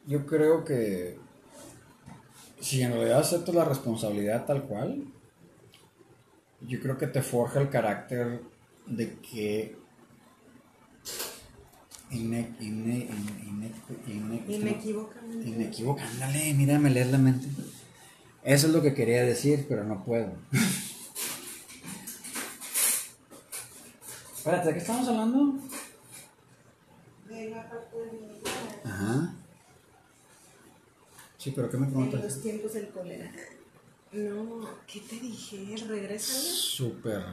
Yo 0.05 0.25
creo 0.25 0.63
que 0.63 1.17
si 2.61 2.81
en 2.81 2.93
realidad 2.93 3.19
aceptas 3.19 3.53
la 3.55 3.65
responsabilidad 3.65 4.45
tal 4.45 4.63
cual, 4.63 5.03
yo 6.61 6.79
creo 6.79 6.97
que 6.97 7.07
te 7.07 7.21
forja 7.21 7.59
el 7.59 7.69
carácter 7.69 8.41
de 8.85 9.15
que 9.19 9.77
ine, 12.11 12.55
ine, 12.59 13.07
ine, 13.47 13.71
ine- 14.07 14.43
ine- 14.47 14.55
Inequívocamente. 14.55 15.49
inequívoca, 15.49 16.07
ándale, 16.07 16.53
mira, 16.53 16.79
me 16.79 16.89
lees 16.89 17.11
la 17.11 17.17
mente. 17.17 17.47
Eso 18.43 18.67
es 18.67 18.73
lo 18.73 18.81
que 18.81 18.93
quería 18.93 19.23
decir, 19.23 19.65
pero 19.67 19.83
no 19.83 20.03
puedo. 20.05 20.31
Espérate, 24.37 24.67
¿de 24.67 24.73
qué 24.75 24.79
estamos 24.79 25.07
hablando? 25.09 25.55
De 27.27 27.49
la 27.49 27.69
parte 27.69 27.97
de 27.97 28.11
mi 28.13 28.19
vida. 28.39 28.86
Ajá. 28.97 29.33
Sí, 31.37 31.51
pero 31.55 31.69
¿qué 31.69 31.77
me 31.77 31.85
En 31.85 31.91
preguntas? 31.93 32.23
los 32.23 32.41
tiempos 32.41 32.73
del 32.73 32.89
cólera. 32.89 33.31
No, 34.11 34.67
¿qué 34.87 35.01
te 35.01 35.15
dije? 35.19 35.75
Regrésale. 35.87 36.39
súper 36.39 37.23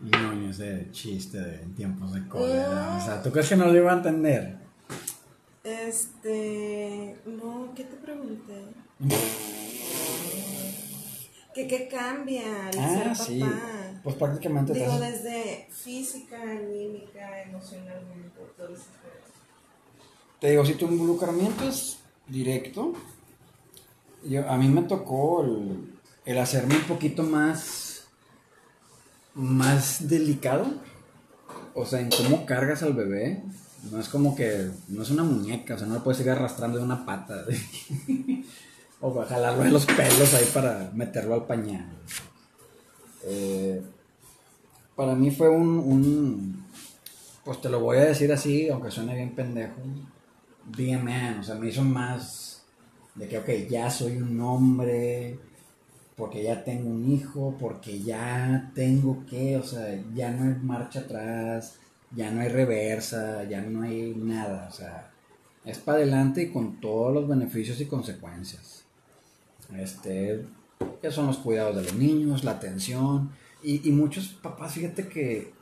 ñoño 0.00 0.50
ese 0.50 0.88
chiste 0.92 1.38
de 1.40 1.62
en 1.62 1.74
tiempos 1.74 2.12
de 2.12 2.26
cólera. 2.28 2.96
O 3.00 3.04
sea, 3.04 3.22
¿tú 3.22 3.30
crees 3.30 3.48
que 3.48 3.56
no 3.56 3.66
lo 3.66 3.74
iba 3.76 3.92
a 3.92 3.96
entender? 3.96 4.56
Este. 5.64 7.16
No, 7.26 7.72
¿qué 7.74 7.84
te 7.84 7.96
pregunté? 7.96 8.64
¿Qué, 11.54 11.66
qué 11.66 11.88
cambia 11.88 12.66
al 12.68 12.78
Ah, 12.78 13.14
ser 13.14 13.26
sí. 13.26 13.40
papá? 13.40 13.62
Pues 14.02 14.16
prácticamente 14.16 14.72
te 14.74 14.78
Digo, 14.80 14.98
desde 14.98 15.66
física, 15.70 16.40
anímica, 16.42 17.42
emocionalmente, 17.42 18.40
todo 18.56 18.66
pedo. 18.68 18.76
Te 20.40 20.50
digo, 20.50 20.64
si 20.66 20.74
tu 20.74 20.86
involucramiento 20.86 21.68
es 21.68 21.98
directo, 22.28 22.92
yo, 24.24 24.48
a 24.48 24.56
mí 24.56 24.68
me 24.68 24.82
tocó 24.82 25.44
el, 26.24 26.38
hacerme 26.38 26.76
un 26.76 26.82
poquito 26.82 27.22
más, 27.22 28.06
más 29.34 30.08
delicado. 30.08 30.66
O 31.74 31.86
sea, 31.86 32.00
en 32.00 32.10
cómo 32.10 32.46
cargas 32.46 32.82
al 32.82 32.94
bebé. 32.94 33.42
No 33.90 34.00
es 34.00 34.08
como 34.08 34.34
que, 34.34 34.70
no 34.88 35.02
es 35.02 35.10
una 35.10 35.22
muñeca, 35.22 35.74
o 35.74 35.78
sea, 35.78 35.86
no 35.86 35.94
lo 35.94 36.04
puedes 36.04 36.18
seguir 36.18 36.32
arrastrando 36.32 36.78
de 36.78 36.84
una 36.84 37.06
pata. 37.06 37.44
o 39.00 39.24
jalarlo 39.24 39.62
de 39.62 39.70
los 39.70 39.86
pelos 39.86 40.34
ahí 40.34 40.48
para 40.52 40.90
meterlo 40.92 41.34
al 41.34 41.46
pañal. 41.46 41.86
Eh, 43.24 43.82
para 44.96 45.14
mí 45.14 45.30
fue 45.30 45.48
un, 45.48 45.78
un, 45.78 46.64
pues 47.44 47.60
te 47.60 47.68
lo 47.68 47.80
voy 47.80 47.98
a 47.98 48.04
decir 48.04 48.32
así, 48.32 48.68
aunque 48.68 48.90
suene 48.90 49.14
bien 49.14 49.34
pendejo, 49.34 49.74
bien 50.74 51.04
man, 51.04 51.40
o 51.40 51.42
sea, 51.42 51.54
me 51.54 51.68
hizo 51.68 51.82
más 51.82 52.64
de 53.14 53.28
que, 53.28 53.38
ok, 53.38 53.48
ya 53.70 53.90
soy 53.90 54.16
un 54.16 54.40
hombre, 54.40 55.38
porque 56.16 56.42
ya 56.42 56.64
tengo 56.64 56.90
un 56.90 57.10
hijo, 57.10 57.56
porque 57.58 58.02
ya 58.02 58.70
tengo 58.74 59.24
que, 59.26 59.56
o 59.56 59.62
sea, 59.62 60.02
ya 60.14 60.30
no 60.30 60.44
hay 60.44 60.58
marcha 60.62 61.00
atrás, 61.00 61.78
ya 62.14 62.30
no 62.30 62.40
hay 62.40 62.48
reversa, 62.48 63.44
ya 63.44 63.62
no 63.62 63.82
hay 63.82 64.14
nada, 64.16 64.68
o 64.68 64.72
sea, 64.72 65.10
es 65.64 65.78
para 65.78 65.98
adelante 65.98 66.42
y 66.42 66.52
con 66.52 66.80
todos 66.80 67.12
los 67.12 67.28
beneficios 67.28 67.80
y 67.80 67.86
consecuencias. 67.86 68.84
Este, 69.76 70.46
que 71.02 71.10
son 71.10 71.26
los 71.26 71.38
cuidados 71.38 71.76
de 71.76 71.82
los 71.82 71.94
niños, 71.94 72.44
la 72.44 72.52
atención, 72.52 73.30
y, 73.62 73.88
y 73.88 73.92
muchos 73.92 74.28
papás, 74.28 74.74
fíjate 74.74 75.08
que 75.08 75.52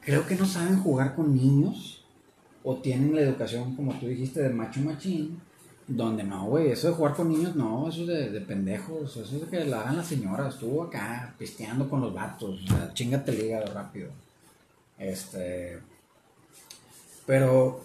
creo 0.00 0.26
que 0.26 0.36
no 0.36 0.46
saben 0.46 0.78
jugar 0.78 1.14
con 1.14 1.34
niños 1.34 1.97
o 2.64 2.76
tienen 2.76 3.14
la 3.14 3.22
educación, 3.22 3.74
como 3.76 3.94
tú 3.94 4.06
dijiste, 4.06 4.42
de 4.42 4.50
macho 4.50 4.80
machín, 4.80 5.40
donde 5.86 6.22
no, 6.22 6.46
güey, 6.46 6.70
eso 6.72 6.88
de 6.88 6.94
jugar 6.94 7.14
con 7.14 7.30
niños, 7.30 7.56
no, 7.56 7.88
eso 7.88 8.02
es 8.02 8.08
de, 8.08 8.30
de 8.30 8.40
pendejos, 8.40 9.16
eso 9.16 9.36
es 9.36 9.40
de 9.40 9.46
que 9.46 9.64
la 9.64 9.80
hagan 9.80 9.96
las 9.96 10.06
señoras, 10.06 10.54
estuvo 10.54 10.82
acá 10.82 11.34
pisteando 11.38 11.88
con 11.88 12.00
los 12.00 12.12
vatos, 12.12 12.62
o 12.64 12.66
sea, 12.66 12.92
chingate 12.92 13.30
el 13.30 13.46
hígado 13.46 13.72
rápido. 13.72 14.10
Este, 14.98 15.78
pero 17.24 17.84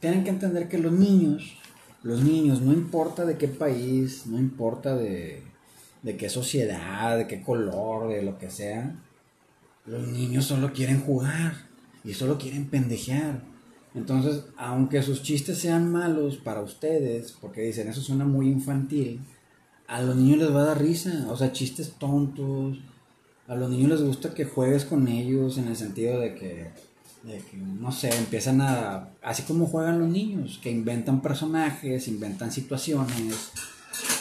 tienen 0.00 0.24
que 0.24 0.30
entender 0.30 0.68
que 0.68 0.78
los 0.78 0.92
niños, 0.92 1.58
los 2.02 2.22
niños, 2.22 2.62
no 2.62 2.72
importa 2.72 3.24
de 3.24 3.36
qué 3.36 3.48
país, 3.48 4.26
no 4.26 4.38
importa 4.38 4.96
de, 4.96 5.42
de 6.02 6.16
qué 6.16 6.28
sociedad, 6.28 7.18
de 7.18 7.26
qué 7.26 7.42
color, 7.42 8.08
de 8.08 8.22
lo 8.22 8.38
que 8.38 8.50
sea, 8.50 8.94
los 9.86 10.06
niños 10.06 10.44
solo 10.44 10.72
quieren 10.72 11.00
jugar 11.00 11.54
y 12.04 12.14
solo 12.14 12.38
quieren 12.38 12.66
pendejear. 12.66 13.40
Entonces, 13.96 14.44
aunque 14.58 15.02
sus 15.02 15.22
chistes 15.22 15.58
sean 15.58 15.90
malos 15.90 16.36
para 16.36 16.60
ustedes, 16.60 17.32
porque 17.40 17.62
dicen 17.62 17.88
eso 17.88 18.02
suena 18.02 18.26
muy 18.26 18.46
infantil, 18.48 19.20
a 19.88 20.02
los 20.02 20.14
niños 20.16 20.38
les 20.38 20.54
va 20.54 20.62
a 20.62 20.66
dar 20.66 20.82
risa, 20.82 21.26
o 21.30 21.36
sea, 21.36 21.52
chistes 21.52 21.92
tontos. 21.98 22.78
A 23.48 23.54
los 23.54 23.70
niños 23.70 23.90
les 23.90 24.02
gusta 24.02 24.34
que 24.34 24.44
juegues 24.44 24.84
con 24.84 25.08
ellos 25.08 25.56
en 25.56 25.68
el 25.68 25.76
sentido 25.76 26.20
de 26.20 26.34
que, 26.34 26.70
de 27.22 27.38
que, 27.38 27.56
no 27.56 27.90
sé, 27.90 28.14
empiezan 28.14 28.60
a, 28.60 29.08
así 29.22 29.44
como 29.44 29.66
juegan 29.66 29.98
los 29.98 30.08
niños, 30.08 30.60
que 30.62 30.70
inventan 30.70 31.22
personajes, 31.22 32.08
inventan 32.08 32.52
situaciones, 32.52 33.52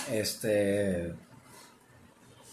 este, 0.10 1.14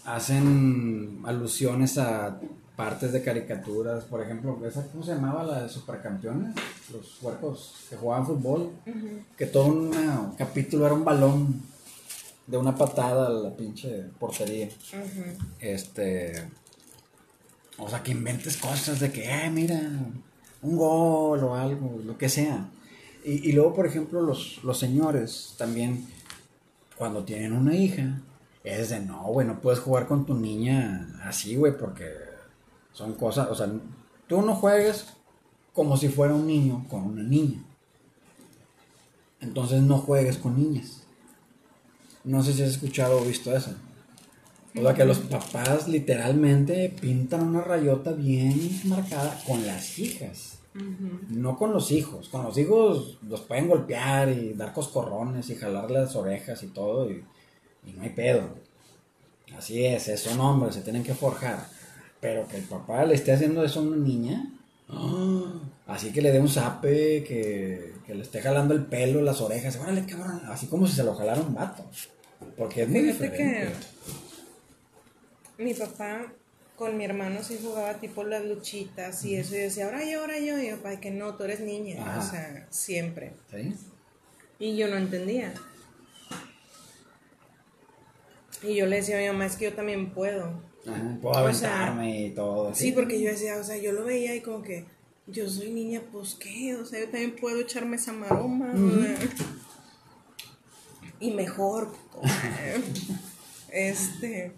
hacen 0.03 1.21
alusiones 1.23 1.97
a 1.97 2.39
partes 2.75 3.11
de 3.11 3.21
caricaturas, 3.21 4.03
por 4.05 4.21
ejemplo, 4.21 4.59
esa, 4.65 4.85
¿cómo 4.87 5.03
se 5.03 5.13
llamaba 5.13 5.43
la 5.43 5.63
de 5.63 5.69
supercampeones? 5.69 6.55
Los 6.91 7.21
huercos 7.21 7.75
que 7.89 7.95
jugaban 7.95 8.25
fútbol, 8.25 8.71
que 9.37 9.45
todo 9.45 9.65
un 9.65 10.35
capítulo 10.37 10.85
era 10.85 10.95
un 10.95 11.05
balón 11.05 11.61
de 12.47 12.57
una 12.57 12.75
patada 12.75 13.27
a 13.27 13.29
la 13.29 13.55
pinche 13.55 14.05
portería. 14.19 14.69
Este, 15.59 16.47
o 17.77 17.89
sea, 17.89 18.01
que 18.01 18.11
inventes 18.11 18.57
cosas 18.57 18.99
de 18.99 19.11
que, 19.11 19.23
eh, 19.23 19.49
mira, 19.51 19.79
un 20.61 20.77
gol 20.77 21.43
o 21.43 21.55
algo, 21.55 22.01
lo 22.03 22.17
que 22.17 22.29
sea. 22.29 22.69
Y, 23.23 23.49
y 23.49 23.53
luego, 23.53 23.73
por 23.73 23.85
ejemplo, 23.85 24.21
los, 24.21 24.63
los 24.63 24.79
señores 24.79 25.53
también, 25.57 26.07
cuando 26.97 27.23
tienen 27.23 27.53
una 27.53 27.75
hija, 27.75 28.19
es 28.63 28.89
de, 28.89 28.99
no, 28.99 29.23
güey, 29.25 29.45
no 29.45 29.61
puedes 29.61 29.79
jugar 29.79 30.07
con 30.07 30.25
tu 30.25 30.33
niña 30.33 31.19
así, 31.23 31.55
güey, 31.55 31.77
porque 31.77 32.32
son 32.93 33.13
cosas, 33.13 33.49
o 33.49 33.55
sea, 33.55 33.69
tú 34.27 34.41
no 34.41 34.55
juegues 34.55 35.05
como 35.73 35.97
si 35.97 36.07
fuera 36.09 36.33
un 36.33 36.47
niño 36.47 36.85
con 36.89 37.01
una 37.01 37.23
niña. 37.23 37.63
Entonces 39.41 39.81
no 39.81 39.97
juegues 39.97 40.37
con 40.37 40.55
niñas. 40.55 41.03
No 42.23 42.41
sé 42.41 42.53
si 42.53 42.63
has 42.63 42.69
escuchado 42.69 43.19
o 43.19 43.25
visto 43.25 43.55
eso. 43.55 43.71
O 44.75 44.81
sea, 44.81 44.93
que 44.93 45.05
los 45.05 45.19
papás 45.19 45.87
literalmente 45.87 46.95
pintan 47.01 47.43
una 47.43 47.61
rayota 47.61 48.11
bien 48.11 48.81
marcada 48.85 49.39
con 49.45 49.65
las 49.65 49.99
hijas. 49.99 50.59
No 51.29 51.57
con 51.57 51.73
los 51.73 51.91
hijos. 51.91 52.29
Con 52.29 52.43
los 52.43 52.57
hijos 52.57 53.17
los 53.27 53.41
pueden 53.41 53.67
golpear 53.67 54.29
y 54.29 54.53
dar 54.53 54.73
coscorrones 54.73 55.49
y 55.49 55.55
jalar 55.55 55.91
las 55.91 56.15
orejas 56.15 56.63
y 56.63 56.67
todo 56.67 57.11
y, 57.11 57.23
y 57.85 57.93
no 57.93 58.03
hay 58.03 58.09
pedo. 58.09 58.43
Así 59.55 59.85
es, 59.85 60.19
son 60.19 60.39
hombres, 60.39 60.75
se 60.75 60.81
tienen 60.81 61.03
que 61.03 61.13
forjar. 61.13 61.67
Pero 62.23 62.47
que 62.47 62.55
el 62.55 62.63
papá 62.63 63.03
le 63.03 63.15
esté 63.15 63.33
haciendo 63.33 63.65
eso 63.65 63.81
a 63.81 63.83
una 63.83 63.97
niña, 63.97 64.49
¡ah! 64.87 65.59
así 65.87 66.13
que 66.13 66.21
le 66.21 66.31
dé 66.31 66.39
un 66.39 66.47
zape, 66.47 67.21
que, 67.21 67.95
que, 68.07 68.15
le 68.15 68.21
esté 68.21 68.41
jalando 68.41 68.73
el 68.73 68.85
pelo, 68.85 69.21
las 69.21 69.41
orejas, 69.41 69.75
órale, 69.75 70.05
cabrón, 70.05 70.41
así 70.47 70.67
como 70.67 70.87
si 70.87 70.95
se 70.95 71.03
lo 71.03 71.13
jalara 71.15 71.41
un 71.41 71.53
vato. 71.53 71.83
Porque 72.57 72.83
es 72.83 72.89
muy 72.89 73.01
diferente. 73.01 73.73
que 75.57 75.63
mi 75.65 75.73
papá 75.73 76.31
con 76.77 76.95
mi 76.95 77.03
hermano 77.03 77.43
sí 77.43 77.59
jugaba 77.61 77.95
tipo 77.95 78.23
las 78.23 78.45
luchitas 78.45 79.25
y 79.25 79.35
eso, 79.35 79.55
y 79.55 79.59
decía, 79.59 79.83
ahora 79.85 80.09
yo, 80.09 80.21
ahora 80.21 80.39
yo, 80.39 80.57
y 80.57 80.69
yo, 80.69 80.77
papá, 80.77 81.01
que 81.01 81.11
no, 81.11 81.35
tú 81.35 81.43
eres 81.43 81.59
niña, 81.59 82.19
o 82.19 82.21
sea, 82.21 82.67
siempre. 82.69 83.33
¿Sí? 83.51 83.75
Y 84.59 84.77
yo 84.77 84.87
no 84.87 84.95
entendía. 84.95 85.53
Y 88.61 88.75
yo 88.75 88.85
le 88.85 88.95
decía 88.95 89.17
a 89.17 89.19
mi 89.19 89.27
mamá, 89.27 89.45
es 89.45 89.57
que 89.57 89.65
yo 89.65 89.73
también 89.73 90.11
puedo. 90.11 90.71
Ajá, 90.85 91.17
puedo 91.21 91.37
aventarme 91.37 92.25
y 92.25 92.29
todo. 92.31 92.73
¿sí? 92.75 92.91
porque 92.91 93.21
yo 93.21 93.29
decía, 93.29 93.57
o 93.57 93.63
sea, 93.63 93.77
yo 93.77 93.91
lo 93.91 94.03
veía 94.03 94.35
y 94.35 94.41
como 94.41 94.61
que, 94.61 94.85
yo 95.27 95.49
soy 95.49 95.71
niña, 95.71 96.01
pues 96.11 96.35
qué, 96.35 96.75
o 96.75 96.85
sea, 96.85 96.99
yo 96.99 97.05
también 97.05 97.35
puedo 97.35 97.61
echarme 97.61 97.95
esa 97.95 98.11
maroma. 98.11 98.73
y 101.19 101.31
mejor. 101.31 101.89
este. 103.71 104.53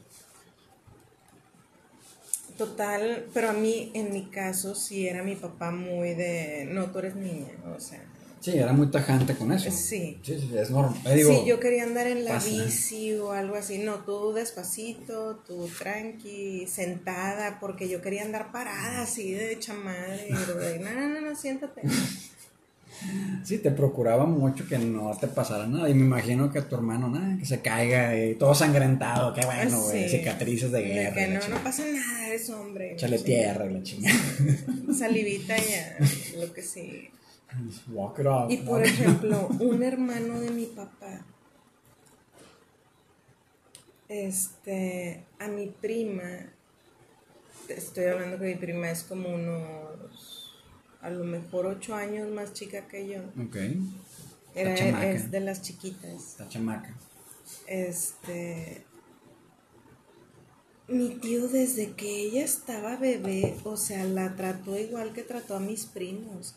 Total, 2.58 3.28
pero 3.34 3.50
a 3.50 3.54
mí, 3.54 3.92
en 3.94 4.14
mi 4.14 4.28
caso, 4.28 4.76
sí 4.76 5.08
era 5.08 5.24
mi 5.24 5.36
papá 5.36 5.72
muy 5.72 6.14
de, 6.14 6.66
no, 6.72 6.90
tú 6.90 7.00
eres 7.00 7.16
niña, 7.16 7.52
o 7.76 7.80
sea, 7.82 8.02
Sí, 8.46 8.60
era 8.60 8.74
muy 8.74 8.92
tajante 8.92 9.34
con 9.34 9.52
eso. 9.52 9.72
Sí. 9.72 10.20
Sí, 10.22 10.38
sí 10.40 10.52
es 10.56 10.70
normal. 10.70 11.02
sí, 11.04 11.44
yo 11.48 11.60
quería 11.60 11.82
andar 11.82 12.06
en 12.06 12.26
la 12.26 12.38
bici 12.38 13.16
o 13.16 13.32
algo 13.32 13.56
así. 13.56 13.80
No, 13.80 13.96
tú 14.06 14.34
despacito, 14.34 15.38
tú 15.48 15.68
tranqui, 15.80 16.68
sentada, 16.68 17.60
porque 17.60 17.90
yo 17.90 18.04
quería 18.04 18.22
andar 18.22 18.52
parada 18.52 19.02
así 19.02 19.32
de 19.32 19.54
hecha 19.54 19.74
madre. 19.74 20.30
no, 20.30 20.94
no, 20.94 21.10
no, 21.10 21.22
no, 21.22 21.36
siéntate. 21.36 21.82
Sí, 23.44 23.58
te 23.58 23.72
procuraba 23.72 24.26
mucho 24.26 24.66
que 24.66 24.78
no 24.78 25.16
te 25.20 25.28
pasara 25.28 25.68
nada. 25.68 25.90
Y 25.90 25.94
me 25.94 26.06
imagino 26.06 26.50
que 26.50 26.60
a 26.60 26.68
tu 26.68 26.76
hermano, 26.76 27.10
nada, 27.10 27.38
que 27.38 27.46
se 27.46 27.60
caiga 27.60 28.18
y 28.18 28.36
todo 28.36 28.56
sangrentado, 28.56 29.34
qué 29.34 29.46
bueno, 29.46 29.82
güey, 29.82 30.08
cicatrices 30.08 30.72
de 30.72 30.82
guerra. 30.82 31.14
que 31.14 31.28
no, 31.28 31.48
no 31.50 31.62
pasa 31.62 31.84
nada, 31.86 32.28
eres 32.28 32.50
hombre. 32.50 32.94
Échale 32.94 33.20
tierra 33.20 33.66
la 33.66 33.84
chingada. 33.84 34.18
Salivita 34.98 35.58
ya, 35.58 35.98
lo 36.40 36.54
que 36.54 36.62
sí. 36.62 37.10
Y 38.50 38.58
por 38.58 38.84
ejemplo, 38.84 39.48
un 39.60 39.84
hermano 39.84 40.40
de 40.40 40.52
mi 40.52 40.66
papá, 40.66 41.26
este, 44.08 45.26
a 45.40 45.48
mi 45.48 45.68
prima, 45.68 46.52
estoy 47.70 48.06
hablando 48.06 48.40
que 48.40 48.46
mi 48.46 48.56
prima 48.56 48.90
es 48.90 49.04
como 49.04 49.30
unos, 49.30 50.54
a 51.02 51.10
lo 51.10 51.24
mejor 51.24 51.68
ocho 51.68 51.96
años 51.96 52.30
más 52.30 52.54
chica 52.54 52.88
que 52.88 53.08
yo. 53.08 53.20
Ok. 53.42 53.58
Era, 54.54 55.06
es 55.10 55.32
de 55.32 55.40
las 55.42 55.62
chiquitas. 55.62 56.36
La 56.40 56.48
chamaca. 56.48 56.96
Este, 57.68 58.86
mi 60.88 61.10
tío 61.16 61.48
desde 61.48 61.92
que 61.94 62.22
ella 62.22 62.44
estaba 62.44 62.96
bebé, 62.96 63.56
o 63.64 63.76
sea, 63.76 64.04
la 64.04 64.36
trató 64.36 64.78
igual 64.78 65.14
que 65.14 65.24
trató 65.24 65.56
a 65.56 65.60
mis 65.60 65.86
primos 65.86 66.56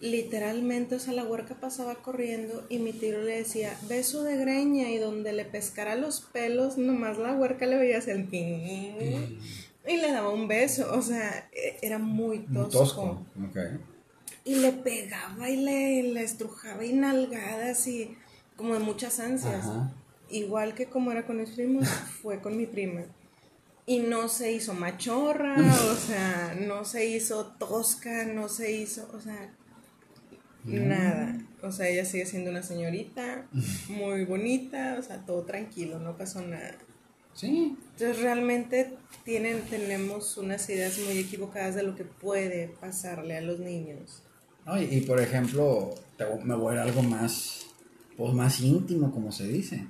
literalmente, 0.00 0.96
o 0.96 0.98
sea, 0.98 1.14
la 1.14 1.24
huerca 1.24 1.54
pasaba 1.54 1.96
corriendo 1.96 2.64
y 2.68 2.78
mi 2.78 2.92
tío 2.92 3.20
le 3.22 3.38
decía, 3.38 3.76
beso 3.88 4.22
de 4.22 4.36
greña 4.36 4.90
y 4.90 4.98
donde 4.98 5.32
le 5.32 5.44
pescara 5.44 5.94
los 5.96 6.20
pelos, 6.20 6.76
nomás 6.76 7.18
la 7.18 7.34
huerca 7.34 7.66
le 7.66 7.76
veía 7.76 7.98
el 7.98 8.28
y 9.88 9.98
le 9.98 10.10
daba 10.12 10.30
un 10.30 10.48
beso, 10.48 10.92
o 10.92 11.00
sea, 11.00 11.48
e, 11.52 11.78
era 11.80 11.98
muy 11.98 12.40
tosco. 12.40 13.24
Y 14.44 14.56
le 14.56 14.72
pegaba 14.72 15.48
y 15.48 15.56
le, 15.56 16.02
le 16.02 16.22
estrujaba 16.22 16.84
y 16.84 16.92
nalgadas 16.92 17.86
y 17.86 18.16
como 18.56 18.74
de 18.74 18.80
muchas 18.80 19.20
ansias. 19.20 19.66
Igual 20.28 20.74
que 20.74 20.86
como 20.86 21.12
era 21.12 21.24
con 21.24 21.38
mis 21.38 21.50
primos, 21.50 21.88
fue 22.22 22.40
con 22.40 22.56
mi 22.56 22.66
prima. 22.66 23.02
Y 23.86 24.00
no 24.00 24.28
se 24.28 24.52
hizo 24.52 24.74
machorra, 24.74 25.56
o 25.92 25.94
sea, 25.94 26.56
no 26.60 26.84
se 26.84 27.06
hizo 27.06 27.46
tosca, 27.58 28.24
no 28.24 28.48
se 28.48 28.72
hizo, 28.72 29.08
o 29.14 29.20
sea, 29.20 29.52
Nada. 30.66 31.38
O 31.62 31.72
sea, 31.72 31.88
ella 31.88 32.04
sigue 32.04 32.26
siendo 32.26 32.50
una 32.50 32.62
señorita 32.62 33.46
muy 33.88 34.24
bonita, 34.24 34.96
o 34.98 35.02
sea, 35.02 35.24
todo 35.24 35.42
tranquilo, 35.42 35.98
no 35.98 36.16
pasó 36.16 36.42
nada. 36.42 36.76
Sí. 37.34 37.76
Entonces 37.92 38.20
realmente 38.22 38.96
tienen, 39.24 39.60
tenemos 39.68 40.36
unas 40.38 40.68
ideas 40.70 40.98
muy 41.06 41.18
equivocadas 41.18 41.74
de 41.74 41.82
lo 41.82 41.94
que 41.94 42.04
puede 42.04 42.68
pasarle 42.80 43.36
a 43.36 43.42
los 43.42 43.60
niños. 43.60 44.22
y, 44.90 45.00
por 45.02 45.20
ejemplo, 45.20 45.94
me 46.44 46.54
voy 46.54 46.76
a 46.76 46.82
algo 46.82 47.02
más, 47.02 47.66
pues 48.16 48.32
más 48.32 48.60
íntimo, 48.60 49.12
como 49.12 49.32
se 49.32 49.46
dice. 49.48 49.86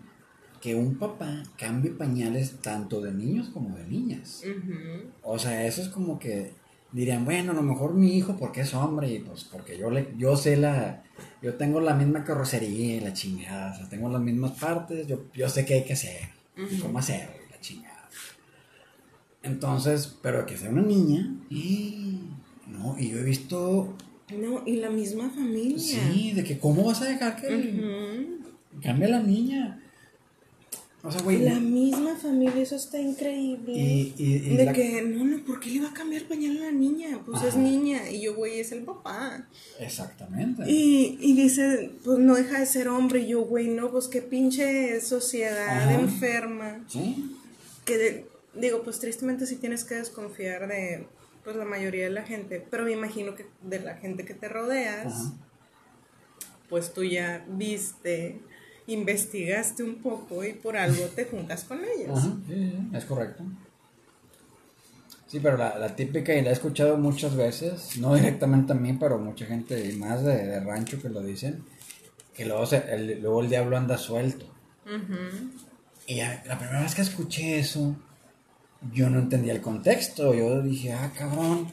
Que 0.60 0.74
un 0.74 0.98
papá 0.98 1.44
cambie 1.56 1.92
pañales 1.92 2.56
tanto 2.60 3.00
de 3.00 3.12
niños 3.12 3.50
como 3.50 3.76
de 3.76 3.86
niñas. 3.86 4.42
O 5.22 5.38
sea, 5.38 5.64
eso 5.66 5.82
es 5.82 5.88
como 5.88 6.18
que 6.18 6.52
dirían, 6.96 7.26
bueno, 7.26 7.52
a 7.52 7.54
lo 7.54 7.62
mejor 7.62 7.92
mi 7.92 8.16
hijo 8.16 8.36
porque 8.38 8.62
es 8.62 8.72
hombre 8.72 9.12
y 9.12 9.18
pues 9.18 9.44
porque 9.44 9.76
yo 9.76 9.90
le, 9.90 10.14
yo 10.16 10.34
sé 10.34 10.56
la, 10.56 11.02
yo 11.42 11.54
tengo 11.54 11.78
la 11.78 11.94
misma 11.94 12.24
carrocería 12.24 12.96
y 12.96 13.00
la 13.00 13.12
chingada, 13.12 13.74
o 13.74 13.76
sea, 13.76 13.88
tengo 13.90 14.08
las 14.08 14.22
mismas 14.22 14.52
partes, 14.52 15.06
yo, 15.06 15.24
yo 15.34 15.46
sé 15.50 15.66
qué 15.66 15.74
hay 15.74 15.84
que 15.84 15.92
hacer, 15.92 16.30
cómo 16.80 16.98
hacer 16.98 17.28
la 17.50 17.60
chingada. 17.60 18.08
Entonces, 19.42 20.16
pero 20.22 20.46
que 20.46 20.56
sea 20.56 20.70
una 20.70 20.80
niña, 20.80 21.34
y, 21.50 22.20
no, 22.66 22.96
y 22.98 23.10
yo 23.10 23.18
he 23.18 23.24
visto... 23.24 23.94
No, 24.34 24.62
y 24.64 24.76
la 24.76 24.88
misma 24.88 25.28
familia. 25.28 25.78
Sí, 25.78 26.32
de 26.32 26.44
que 26.44 26.58
cómo 26.58 26.82
vas 26.82 27.02
a 27.02 27.04
dejar 27.04 27.36
que 27.36 28.38
cambie 28.82 29.08
la 29.08 29.20
niña. 29.20 29.82
La 31.38 31.60
misma 31.60 32.16
familia, 32.16 32.62
eso 32.62 32.76
está 32.76 32.98
increíble. 32.98 34.12
de 34.16 34.72
que, 34.74 35.02
no, 35.02 35.24
no, 35.24 35.44
¿por 35.44 35.60
qué 35.60 35.70
le 35.70 35.80
va 35.80 35.90
a 35.90 35.94
cambiar 35.94 36.24
pañal 36.24 36.56
a 36.58 36.66
la 36.66 36.72
niña? 36.72 37.20
Pues 37.24 37.42
es 37.42 37.56
niña. 37.56 38.10
Y 38.10 38.22
yo, 38.22 38.34
güey, 38.34 38.60
es 38.60 38.72
el 38.72 38.82
papá. 38.82 39.46
Exactamente. 39.78 40.64
Y, 40.66 41.18
y 41.20 41.34
dice, 41.34 41.92
pues 42.04 42.18
no 42.18 42.34
deja 42.34 42.58
de 42.58 42.66
ser 42.66 42.88
hombre. 42.88 43.20
Y 43.20 43.28
yo, 43.28 43.42
güey, 43.42 43.68
no, 43.68 43.90
pues 43.90 44.08
qué 44.08 44.20
pinche 44.20 45.00
sociedad 45.00 45.92
enferma. 45.92 46.84
Sí. 46.88 47.36
Que 47.84 48.26
digo, 48.54 48.82
pues 48.82 48.98
tristemente 48.98 49.46
sí 49.46 49.56
tienes 49.56 49.84
que 49.84 49.94
desconfiar 49.94 50.66
de 50.66 51.06
pues 51.44 51.54
la 51.54 51.64
mayoría 51.64 52.04
de 52.04 52.10
la 52.10 52.24
gente. 52.24 52.66
Pero 52.68 52.84
me 52.84 52.92
imagino 52.92 53.36
que 53.36 53.46
de 53.62 53.78
la 53.78 53.94
gente 53.96 54.24
que 54.24 54.34
te 54.34 54.48
rodeas, 54.48 55.30
pues 56.68 56.92
tú 56.92 57.04
ya 57.04 57.44
viste 57.48 58.40
investigaste 58.86 59.82
un 59.82 59.96
poco 59.96 60.44
y 60.44 60.52
por 60.52 60.76
algo 60.76 61.04
te 61.06 61.24
juntas 61.24 61.64
con 61.64 61.80
ellos. 61.84 62.20
sí, 62.46 62.72
es 62.92 63.04
correcto. 63.04 63.44
Sí, 65.26 65.40
pero 65.40 65.56
la, 65.56 65.96
típica, 65.96 66.34
y 66.34 66.42
la 66.42 66.50
he 66.50 66.52
escuchado 66.52 66.96
muchas 66.98 67.34
veces, 67.34 67.98
no 67.98 68.14
directamente 68.14 68.72
a 68.72 68.76
mí, 68.76 68.92
pero 68.92 69.18
mucha 69.18 69.44
gente 69.44 69.92
más 69.98 70.22
de, 70.24 70.60
rancho 70.60 71.02
que 71.02 71.08
lo 71.08 71.20
dicen, 71.20 71.64
que 72.32 72.44
luego, 72.44 72.64
el, 72.70 73.20
luego 73.20 73.40
el 73.42 73.48
diablo 73.48 73.76
anda 73.76 73.98
suelto. 73.98 74.46
Y 76.06 76.20
la 76.20 76.58
primera 76.58 76.82
vez 76.82 76.94
que 76.94 77.02
escuché 77.02 77.58
eso, 77.58 77.96
yo 78.92 79.10
no 79.10 79.18
entendía 79.18 79.52
el 79.52 79.60
contexto. 79.60 80.34
Yo 80.34 80.62
dije, 80.62 80.92
ah, 80.92 81.12
cabrón. 81.16 81.72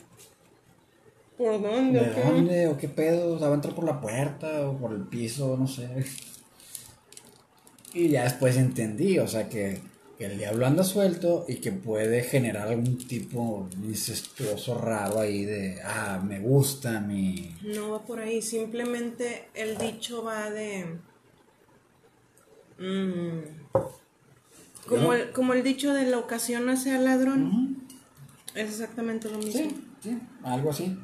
¿Por 1.38 1.62
dónde? 1.62 2.00
¿De 2.00 2.24
dónde? 2.24 2.68
¿O 2.68 2.78
qué 2.78 2.88
pedo? 2.88 3.36
O 3.36 3.40
sea, 3.40 3.48
va 3.48 3.54
a 3.54 3.56
entrar 3.56 3.76
por 3.76 3.86
la 3.86 4.00
puerta 4.00 4.68
o 4.68 4.78
por 4.78 4.94
el 4.94 5.04
piso, 5.04 5.58
no 5.58 5.68
sé. 5.68 5.90
Y 7.94 8.10
ya 8.10 8.24
después 8.24 8.58
entendí, 8.58 9.20
o 9.20 9.28
sea, 9.28 9.48
que, 9.50 9.82
el 10.20 10.38
diablo 10.38 10.66
anda 10.66 10.86
suelto 10.86 11.44
y 11.50 11.56
que 11.56 11.74
puede 11.74 12.24
generar 12.24 12.70
algún 12.70 12.98
tipo 12.98 13.68
incestuoso 13.84 14.74
raro 14.76 15.20
ahí 15.20 15.44
de, 15.44 15.82
ah, 15.84 16.24
me 16.26 16.40
gusta 16.40 17.02
mi... 17.02 17.54
No 17.62 17.92
va 17.92 18.06
por 18.06 18.20
ahí, 18.20 18.42
simplemente 18.42 19.50
el 19.54 19.78
dicho 19.78 20.24
va 20.24 20.50
de... 20.50 20.98
Mm, 22.80 23.40
como, 24.88 25.14
el, 25.14 25.32
como 25.32 25.54
el 25.54 25.62
dicho 25.62 25.94
de 25.94 26.06
la 26.06 26.20
ocasión 26.20 26.70
hace 26.70 26.92
al 26.92 27.04
ladrón. 27.04 27.86
Es 28.56 28.70
exactamente 28.70 29.30
lo 29.30 29.40
mismo. 29.40 29.62
Sí, 29.62 29.88
sí, 30.02 30.20
algo 30.44 30.70
así. 30.70 30.98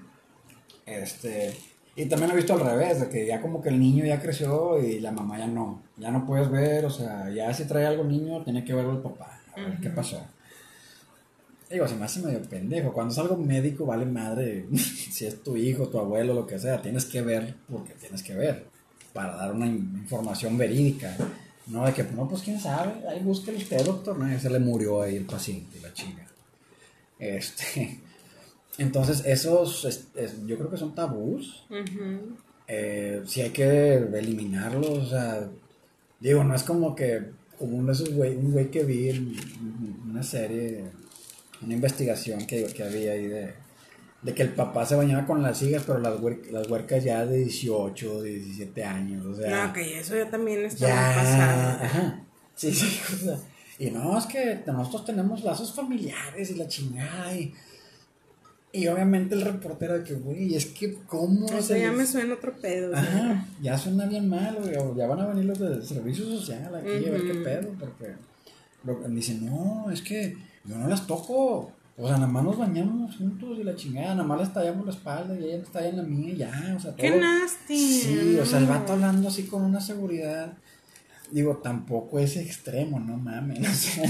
Este, 0.86 1.58
y 2.00 2.06
también 2.06 2.32
he 2.32 2.36
visto 2.36 2.54
al 2.54 2.62
revés, 2.62 3.02
de 3.02 3.10
que 3.10 3.28
ya 3.28 3.42
como 3.42 3.62
que 3.62 3.68
el 3.68 3.78
niño 3.78 4.06
ya 4.06 4.22
creció 4.22 4.82
y 4.82 5.02
la 5.02 5.12
mamá 5.12 5.38
ya 5.38 5.48
no, 5.48 5.82
ya 5.98 6.10
no 6.12 6.26
puedes 6.26 6.50
ver, 6.50 6.86
o 6.86 6.90
sea, 6.90 7.30
ya 7.30 7.54
si 7.54 7.66
trae 7.66 7.86
algo 7.86 8.06
niño, 8.06 8.42
tiene 8.42 8.64
que 8.64 8.74
verlo 8.74 8.94
el 8.94 9.00
papá, 9.00 9.42
a 9.54 9.60
ver 9.60 9.80
qué 9.82 9.90
pasó. 9.90 10.26
digo, 11.70 11.86
se 11.90 11.96
me 11.96 12.06
hace 12.06 12.22
medio 12.22 12.42
pendejo. 12.44 12.94
Cuando 12.94 13.12
es 13.12 13.20
algo 13.20 13.36
médico, 13.36 13.86
vale 13.86 14.06
madre. 14.06 14.66
si 14.78 15.26
es 15.26 15.44
tu 15.44 15.58
hijo, 15.58 15.90
tu 15.90 16.00
abuelo, 16.00 16.34
lo 16.34 16.48
que 16.48 16.58
sea, 16.58 16.82
tienes 16.82 17.04
que 17.04 17.22
ver 17.22 17.56
porque 17.70 17.94
tienes 17.96 18.24
que 18.24 18.34
ver. 18.34 18.68
Para 19.12 19.36
dar 19.36 19.52
una 19.52 19.68
información 19.68 20.58
verídica. 20.58 21.18
No 21.68 21.86
de 21.86 21.92
que, 21.92 22.04
no, 22.04 22.30
pues 22.30 22.44
quién 22.44 22.62
sabe, 22.62 22.94
ahí 23.10 23.20
busque 23.22 23.52
usted, 23.52 23.86
doctor. 23.86 24.18
No, 24.18 24.40
se 24.40 24.50
le 24.50 24.60
murió 24.60 25.02
ahí 25.02 25.18
el 25.18 25.26
paciente, 25.26 25.82
la 25.82 25.92
chinga. 25.94 26.26
Este. 27.20 28.00
Entonces, 28.80 29.24
esos, 29.26 29.88
yo 30.46 30.58
creo 30.58 30.70
que 30.70 30.78
son 30.78 30.96
tabús. 30.96 31.66
Eh, 32.68 33.22
si 33.26 33.42
hay 33.42 33.50
que 33.50 33.96
eliminarlos, 33.96 34.90
o 34.90 35.06
sea, 35.06 35.50
digo, 36.20 36.44
no 36.44 36.56
es 36.56 36.64
como 36.64 36.96
que, 36.96 37.24
como 37.58 37.78
un 37.78 37.92
güey, 38.16 38.36
un 38.36 38.52
güey 38.52 38.72
que 38.72 38.84
vi 38.84 39.10
en 39.10 39.36
una 40.10 40.24
serie, 40.24 40.86
una 41.62 41.74
investigación 41.74 42.46
que, 42.48 42.66
que 42.66 42.84
había 42.84 43.12
ahí 43.12 43.28
de, 43.28 43.54
de 44.22 44.34
que 44.34 44.44
el 44.44 44.50
papá 44.50 44.86
se 44.86 44.96
bañaba 44.96 45.26
con 45.26 45.42
las 45.42 45.62
hijas, 45.62 45.84
pero 45.86 46.00
las, 46.00 46.16
las 46.52 46.70
huercas 46.70 47.04
ya 47.04 47.26
de 47.26 47.38
18, 47.38 48.22
de 48.22 48.30
17 48.36 48.84
años, 48.84 49.26
o 49.26 49.36
sea. 49.36 49.68
No, 49.68 49.74
que 49.74 50.00
eso 50.00 50.16
ya 50.16 50.30
también 50.30 50.66
está 50.66 50.88
pasando. 50.88 51.84
Ajá. 51.86 52.24
Sí, 52.56 52.74
sí, 52.74 53.00
o 53.14 53.18
sea, 53.18 53.40
y 53.80 53.92
no, 53.92 54.18
es 54.18 54.26
que 54.26 54.62
nosotros 54.68 55.06
tenemos 55.06 55.44
lazos 55.44 55.74
familiares 55.74 56.52
y 56.52 56.56
la 56.56 56.68
chingada 56.68 57.34
y 57.34 57.54
y 58.72 58.88
obviamente 58.88 59.34
el 59.34 59.42
reportero 59.42 59.98
de 59.98 60.04
que, 60.04 60.14
güey, 60.14 60.56
es 60.56 60.68
que 60.68 60.94
cómo... 61.08 61.48
Eso 61.48 61.76
ya 61.76 61.92
me 61.92 62.06
suena 62.06 62.36
otro 62.36 62.54
pedo. 62.54 62.96
Ajá, 62.96 63.46
ya 63.62 63.78
suena 63.78 64.06
bien 64.06 64.30
mal, 64.30 64.58
güey, 64.62 64.76
o 64.78 64.96
ya 64.96 65.08
van 65.08 65.22
a 65.22 65.28
venir 65.28 65.46
los 65.46 65.58
de 65.58 65.82
servicio 65.84 66.26
social 66.26 66.74
aquí 66.76 66.88
a 67.08 67.12
ver 67.12 67.24
qué 67.24 67.34
pedo, 67.36 67.74
porque 67.80 68.14
lo, 68.84 68.96
dicen, 69.10 69.46
no, 69.46 69.90
es 69.92 70.02
que 70.02 70.38
yo 70.66 70.78
no 70.78 70.88
las 70.88 71.08
toco, 71.08 71.72
o 71.98 72.08
sea, 72.08 72.18
nada 72.18 72.28
más 72.28 72.44
nos 72.44 72.58
bañamos 72.58 73.18
juntos 73.18 73.58
y 73.60 73.64
la 73.64 73.76
chingada, 73.76 74.14
nada 74.14 74.28
más 74.28 74.40
les 74.40 74.54
tallamos 74.54 74.86
la 74.86 74.92
espalda 74.92 75.36
y 75.36 75.46
ella 75.46 75.58
está 75.58 75.88
en 75.88 75.98
la 75.98 76.04
mía 76.04 76.34
y 76.34 76.38
ya, 76.38 76.74
o 76.78 76.80
sea, 76.80 76.92
todo. 76.92 76.98
¡Qué 76.98 77.20
nasty! 77.20 78.02
Sí, 78.02 78.38
o 78.40 78.46
sea, 78.46 78.60
el 78.60 78.68
vato 78.68 78.94
hablando 78.94 79.30
así 79.30 79.44
con 79.44 79.64
una 79.64 79.82
seguridad, 79.82 80.54
digo, 81.32 81.58
tampoco 81.58 82.20
es 82.20 82.38
extremo, 82.38 83.00
no 83.00 83.18
mames, 83.18 83.60
o 83.68 83.74
sea... 83.74 84.04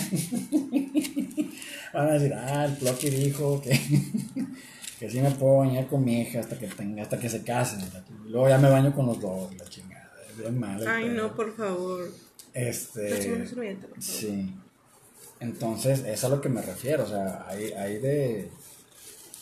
Van 1.93 2.07
a 2.07 2.11
decir, 2.13 2.33
ah, 2.33 2.65
el 2.65 2.73
Plocky 2.73 3.09
dijo 3.09 3.61
que, 3.61 3.71
que 4.99 5.09
sí 5.09 5.21
me 5.21 5.31
puedo 5.31 5.57
bañar 5.57 5.87
con 5.87 6.03
mi 6.03 6.21
hija 6.21 6.39
hasta 6.39 6.57
que 6.57 6.67
tenga, 6.67 7.01
hasta 7.01 7.19
que 7.19 7.29
se 7.29 7.43
casen. 7.43 7.79
luego 8.27 8.47
ya 8.47 8.57
me 8.57 8.69
baño 8.69 8.93
con 8.93 9.07
los 9.07 9.19
dos, 9.19 9.55
la 9.55 9.65
chingada. 9.65 10.11
Es 10.29 10.37
bien 10.37 10.59
mal. 10.59 10.87
Ay, 10.87 11.09
no, 11.09 11.35
por 11.35 11.55
favor. 11.55 12.09
Este. 12.53 13.47
Sí. 13.99 14.53
Entonces, 15.39 16.03
es 16.05 16.23
a 16.23 16.29
lo 16.29 16.41
que 16.41 16.49
me 16.49 16.61
refiero. 16.61 17.03
O 17.03 17.07
sea, 17.07 17.45
hay, 17.47 17.71
hay 17.71 17.97
de. 17.99 18.51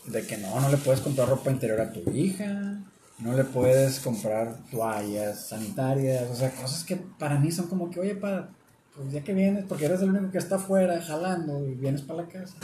De 0.06 0.26
que 0.26 0.38
no, 0.38 0.60
no 0.60 0.70
le 0.70 0.78
puedes 0.78 1.02
comprar 1.02 1.28
ropa 1.28 1.52
interior 1.52 1.82
a 1.82 1.92
tu 1.92 2.10
hija. 2.12 2.80
No 3.20 3.34
le 3.34 3.44
puedes 3.44 4.00
comprar 4.00 4.58
toallas 4.70 5.48
sanitarias. 5.48 6.30
O 6.30 6.36
sea, 6.36 6.52
cosas 6.52 6.84
que 6.84 6.96
para 6.96 7.40
mí 7.40 7.52
son 7.52 7.68
como 7.68 7.90
que, 7.90 8.00
oye, 8.00 8.16
para 8.16 8.50
pues 8.98 9.12
ya 9.12 9.24
que 9.24 9.34
vienes, 9.34 9.66
porque 9.66 9.86
eres 9.86 10.02
el 10.02 10.10
único 10.10 10.32
que 10.32 10.40
está 10.40 10.56
afuera 10.56 11.00
jalando 11.00 11.64
y 11.68 11.76
vienes 11.76 12.02
para 12.02 12.24
la 12.24 12.28
casa, 12.28 12.58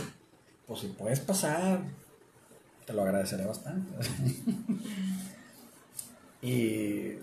pues 0.66 0.80
si 0.80 0.88
puedes 0.88 1.20
pasar, 1.20 1.82
te 2.88 2.94
lo 2.94 3.04
agradeceré 3.04 3.46
bastante. 3.46 3.96
y, 6.42 7.20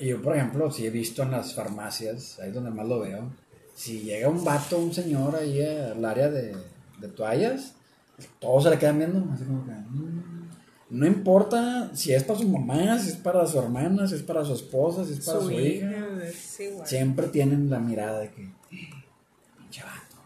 yo, 0.00 0.20
por 0.20 0.36
ejemplo, 0.36 0.72
si 0.72 0.86
he 0.86 0.90
visto 0.90 1.22
en 1.22 1.30
las 1.30 1.54
farmacias, 1.54 2.40
ahí 2.40 2.48
es 2.48 2.54
donde 2.54 2.70
más 2.70 2.88
lo 2.88 2.98
veo, 2.98 3.30
si 3.76 4.00
llega 4.00 4.28
un 4.28 4.44
vato, 4.44 4.78
un 4.78 4.92
señor 4.92 5.36
ahí 5.36 5.62
al 5.62 6.04
área 6.04 6.28
de, 6.28 6.56
toallas, 7.14 7.74
todos 8.40 8.64
se 8.64 8.70
le 8.70 8.78
quedan 8.78 8.98
viendo, 8.98 9.32
así 9.32 9.44
como 9.44 9.64
que... 9.64 9.70
Mm". 9.70 10.35
No 10.88 11.06
importa 11.06 11.90
si 11.94 12.12
es 12.12 12.22
para 12.22 12.38
su 12.38 12.48
mamá, 12.48 12.98
si 12.98 13.08
es 13.08 13.16
para 13.16 13.44
su 13.46 13.58
hermana, 13.58 14.06
si 14.06 14.14
es 14.14 14.22
para 14.22 14.44
su 14.44 14.54
esposa, 14.54 15.04
si 15.04 15.14
es 15.14 15.26
para 15.26 15.40
su, 15.40 15.50
hija. 15.50 15.90
Siempre 16.84 17.26
tienen 17.28 17.68
la 17.68 17.80
mirada 17.80 18.20
de 18.20 18.30
que, 18.30 18.48
pinche 18.70 19.82
vato. 19.82 20.16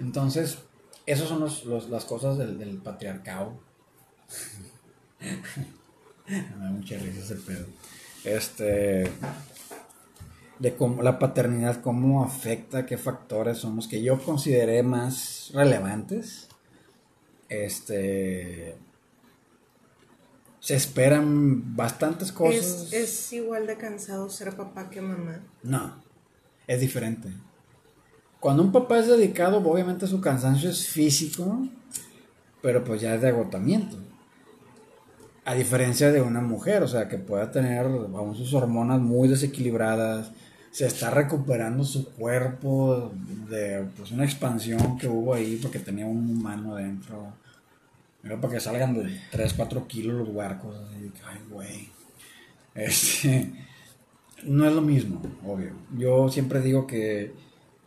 Entonces, 0.00 0.58
esas 1.06 1.28
son 1.28 1.40
los, 1.40 1.64
las 1.88 2.04
cosas 2.06 2.36
del, 2.38 2.58
del 2.58 2.78
patriarcado. 2.78 3.52
Me 6.26 6.64
da 6.64 6.70
mucha 6.70 6.96
risa 6.98 7.20
ese 7.20 7.36
pedo. 7.36 7.66
Este. 8.24 9.10
De 10.58 10.74
cómo 10.74 11.02
la 11.02 11.18
paternidad, 11.18 11.82
cómo 11.82 12.24
afecta, 12.24 12.86
qué 12.86 12.96
factores 12.96 13.58
son 13.58 13.76
los 13.76 13.86
que 13.86 14.02
yo 14.02 14.18
consideré 14.24 14.82
más 14.82 15.50
relevantes. 15.52 16.48
Este 17.48 18.76
se 20.64 20.74
esperan 20.74 21.76
bastantes 21.76 22.32
cosas. 22.32 22.90
¿Es, 22.90 23.30
igual 23.34 23.66
de 23.66 23.76
cansado 23.76 24.30
ser 24.30 24.56
papá 24.56 24.88
que 24.88 25.02
mamá? 25.02 25.40
No, 25.62 26.02
es 26.66 26.80
diferente. 26.80 27.28
Cuando 28.40 28.62
un 28.62 28.72
papá 28.72 28.98
es 29.00 29.08
dedicado, 29.08 29.58
obviamente 29.58 30.06
su 30.06 30.22
cansancio 30.22 30.70
es 30.70 30.88
físico, 30.88 31.68
pero 32.62 32.82
pues 32.82 33.02
ya 33.02 33.14
es 33.14 33.20
de 33.20 33.28
agotamiento. 33.28 33.98
A 35.44 35.52
diferencia 35.52 36.10
de 36.10 36.22
una 36.22 36.40
mujer, 36.40 36.82
o 36.82 36.88
sea, 36.88 37.10
que 37.10 37.18
pueda 37.18 37.52
tener 37.52 37.86
vamos, 37.86 38.38
sus 38.38 38.54
hormonas 38.54 39.00
muy 39.00 39.28
desequilibradas, 39.28 40.32
se 40.70 40.86
está 40.86 41.10
recuperando 41.10 41.84
su 41.84 42.08
cuerpo 42.12 43.12
de 43.50 43.86
pues, 43.98 44.12
una 44.12 44.24
expansión 44.24 44.96
que 44.96 45.08
hubo 45.08 45.34
ahí 45.34 45.58
porque 45.60 45.78
tenía 45.78 46.06
un 46.06 46.30
humano 46.30 46.76
dentro 46.76 47.34
era 48.24 48.40
para 48.40 48.54
que 48.54 48.60
salgan 48.60 48.94
de 48.94 49.20
3, 49.30 49.54
4 49.54 49.86
kilos 49.86 50.16
los 50.16 50.28
huarcos. 50.34 50.76
Así 50.76 51.12
ay, 51.26 51.38
güey. 51.50 51.88
Este, 52.74 53.52
no 54.44 54.66
es 54.66 54.72
lo 54.72 54.80
mismo, 54.80 55.20
obvio. 55.46 55.72
Yo 55.96 56.28
siempre 56.28 56.60
digo 56.60 56.86
que 56.86 57.32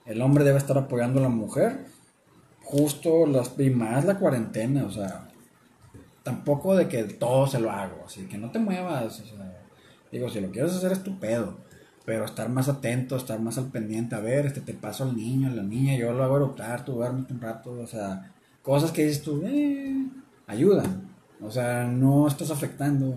el 0.06 0.22
hombre 0.22 0.44
debe 0.44 0.58
estar 0.58 0.78
apoyando 0.78 1.20
a 1.20 1.24
la 1.24 1.30
mujer. 1.30 1.86
Justo 2.64 3.26
las, 3.26 3.54
y 3.58 3.70
más 3.70 4.06
la 4.06 4.20
cuarentena, 4.20 4.86
o 4.86 4.92
sea, 4.92 5.30
tampoco 6.28 6.76
de 6.76 6.90
que 6.90 7.06
todo 7.06 7.48
se 7.48 7.62
lo 7.62 7.72
hago, 7.72 8.04
así 8.06 8.26
que 8.26 8.38
no 8.38 8.52
te 8.52 8.60
muevas, 8.60 9.22
o 9.22 9.26
sea, 9.26 9.62
digo, 10.12 10.28
si 10.30 10.42
lo 10.42 10.52
quieres 10.52 10.74
hacer 10.74 10.92
es 10.92 11.02
tu 11.02 11.18
pedo, 11.18 11.56
pero 12.04 12.26
estar 12.26 12.50
más 12.50 12.68
atento, 12.68 13.16
estar 13.16 13.40
más 13.40 13.58
al 13.58 13.68
pendiente, 13.68 14.16
a 14.16 14.20
ver, 14.20 14.46
este 14.46 14.60
te 14.60 14.74
paso 14.74 15.06
al 15.06 15.16
niño, 15.16 15.48
a 15.48 15.56
la 15.56 15.64
niña, 15.64 15.96
yo 15.96 16.12
lo 16.12 16.26
hago 16.26 16.36
adoptar, 16.36 16.84
tú 16.84 16.96
duermes 16.96 17.32
un 17.32 17.40
rato, 17.40 17.72
o 17.72 17.88
sea, 17.88 18.34
cosas 18.62 18.92
que 18.92 19.06
dices 19.06 19.24
tú, 19.24 19.42
eh, 19.46 20.06
ayudan. 20.48 21.08
O 21.42 21.52
sea, 21.52 21.84
no 21.84 22.28
estás 22.28 22.50
afectando, 22.50 23.16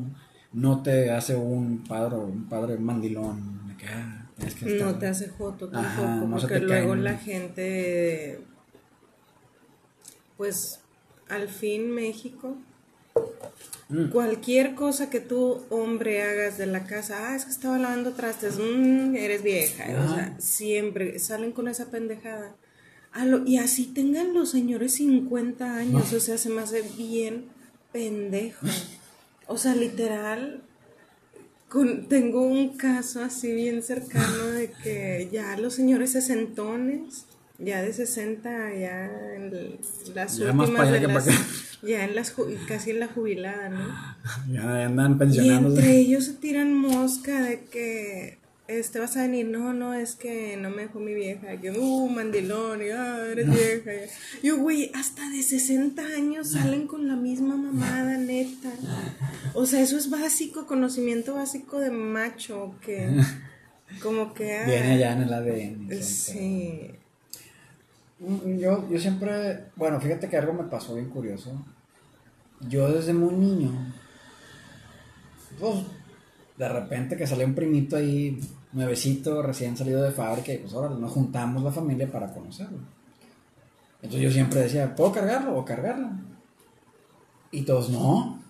no 0.53 0.83
te 0.83 1.11
hace 1.11 1.35
un 1.35 1.85
padre, 1.85 2.16
un 2.16 2.49
padre 2.49 2.76
mandilón. 2.76 3.61
Ah, 3.89 4.26
no 4.66 4.99
te 4.99 5.07
hace 5.07 5.28
foto 5.28 5.68
tampoco, 5.68 6.39
porque 6.39 6.61
luego 6.61 6.95
la 6.95 7.16
gente, 7.16 8.41
pues, 10.37 10.81
al 11.28 11.49
fin 11.49 11.91
México, 11.91 12.57
mm. 13.89 14.11
cualquier 14.11 14.74
cosa 14.74 15.09
que 15.09 15.20
tú, 15.20 15.62
hombre, 15.70 16.22
hagas 16.22 16.59
de 16.59 16.66
la 16.66 16.85
casa, 16.85 17.31
ah, 17.31 17.37
es 17.37 17.47
que 17.47 17.53
estaba 17.53 17.78
lavando 17.78 18.12
trastes, 18.12 18.59
mm, 18.59 19.16
eres 19.16 19.43
vieja, 19.43 19.85
o 20.05 20.14
sea, 20.14 20.37
siempre 20.39 21.18
salen 21.18 21.53
con 21.53 21.68
esa 21.68 21.91
pendejada 21.91 22.55
y 23.46 23.58
así 23.58 23.86
tengan 23.86 24.34
los 24.34 24.50
señores 24.50 24.94
50 24.94 25.76
años, 25.76 26.12
o 26.12 26.20
sea, 26.20 26.38
se 26.38 26.48
me 26.48 26.62
hace 26.62 26.82
bien 26.96 27.46
pendejo. 27.92 28.66
O 29.46 29.58
sea, 29.58 29.74
literal, 29.74 30.62
tengo 32.08 32.42
un 32.42 32.76
caso 32.76 33.22
así 33.22 33.52
bien 33.52 33.82
cercano 33.82 34.46
de 34.46 34.70
que 34.70 35.28
ya 35.32 35.56
los 35.56 35.74
señores 35.74 36.12
sesentones, 36.12 37.26
ya 37.58 37.82
de 37.82 37.92
60, 37.92 38.74
ya 38.74 39.34
en 39.34 39.78
las 40.14 40.38
últimas 40.38 40.90
de 40.90 41.00
las, 41.00 41.26
ya 41.82 42.04
en 42.04 42.14
las 42.14 42.34
casi 42.66 42.90
en 42.90 43.00
la 43.00 43.08
jubilada, 43.08 43.68
¿no? 43.68 43.88
Ya 44.52 44.86
andan 44.86 45.18
pensionándose. 45.18 45.76
Y 45.76 45.78
entre 45.78 45.98
ellos 45.98 46.24
se 46.24 46.32
tiran 46.34 46.74
mosca 46.74 47.42
de 47.42 47.64
que 47.64 48.39
este, 48.71 49.01
vas 49.01 49.16
a 49.16 49.23
venir, 49.23 49.47
no, 49.47 49.73
no, 49.73 49.95
es 49.95 50.14
que 50.14 50.57
no 50.57 50.71
me 50.71 50.83
dejó 50.83 51.01
mi 51.01 51.12
vieja, 51.12 51.57
que, 51.61 51.71
uh, 51.71 52.09
mandilón, 52.09 52.83
y, 52.83 52.91
ah, 52.91 53.27
eres 53.31 53.51
vieja. 53.51 54.12
Yo, 54.43 54.59
güey, 54.59 54.91
hasta 54.95 55.29
de 55.29 55.43
60 55.43 56.03
años 56.03 56.51
salen 56.51 56.87
con 56.87 57.09
la 57.09 57.16
misma 57.16 57.57
mamada, 57.57 58.16
neta. 58.16 58.71
O 59.55 59.66
sea, 59.66 59.81
eso 59.81 59.97
es 59.97 60.09
básico, 60.09 60.66
conocimiento 60.66 61.35
básico 61.35 61.81
de 61.81 61.91
macho, 61.91 62.75
que 62.85 63.09
como 64.03 64.35
que... 64.35 64.59
Ah, 64.61 64.66
Viene 64.66 64.93
allá 64.93 65.12
en 65.12 65.23
el 65.23 65.33
ADN. 65.33 66.03
Sí. 66.03 66.91
Mm, 68.21 68.59
yo, 68.59 68.89
yo 68.89 68.99
siempre, 68.99 69.64
bueno, 69.77 70.01
fíjate 70.01 70.29
que 70.29 70.37
algo 70.37 70.53
me 70.53 70.64
pasó 70.64 70.95
bien 70.95 71.09
curioso. 71.09 71.53
Yo 72.68 72.93
desde 72.93 73.14
muy 73.14 73.35
niño, 73.35 73.73
pues, 75.59 75.77
de 76.57 76.68
repente 76.68 77.16
que 77.16 77.27
salió 77.27 77.47
un 77.47 77.55
primito 77.55 77.97
ahí 77.97 78.39
nuevecito, 78.73 79.43
recién 79.43 79.77
salido 79.77 80.03
de 80.03 80.12
fábrica, 80.12 80.53
y 80.53 80.59
pues 80.59 80.73
ahora 80.75 80.91
nos 80.91 81.11
juntamos 81.11 81.62
la 81.62 81.73
familia 81.73 82.11
para 82.11 82.33
conocerlo. 82.33 82.79
Entonces 84.03 84.21
yo 84.21 84.31
siempre 84.31 84.61
decía, 84.61 84.95
¿puedo 84.95 85.12
cargarlo 85.12 85.57
o 85.57 85.64
cargarla? 85.64 86.12
Y 87.51 87.62
todos, 87.62 87.91
no, 87.91 88.41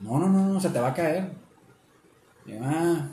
no, 0.00 0.18
no, 0.18 0.28
no, 0.28 0.48
no, 0.48 0.60
se 0.60 0.70
te 0.70 0.80
va 0.80 0.88
a 0.88 0.94
caer. 0.94 1.30
Y 2.46 2.52
yo, 2.52 2.58
ah. 2.62 3.08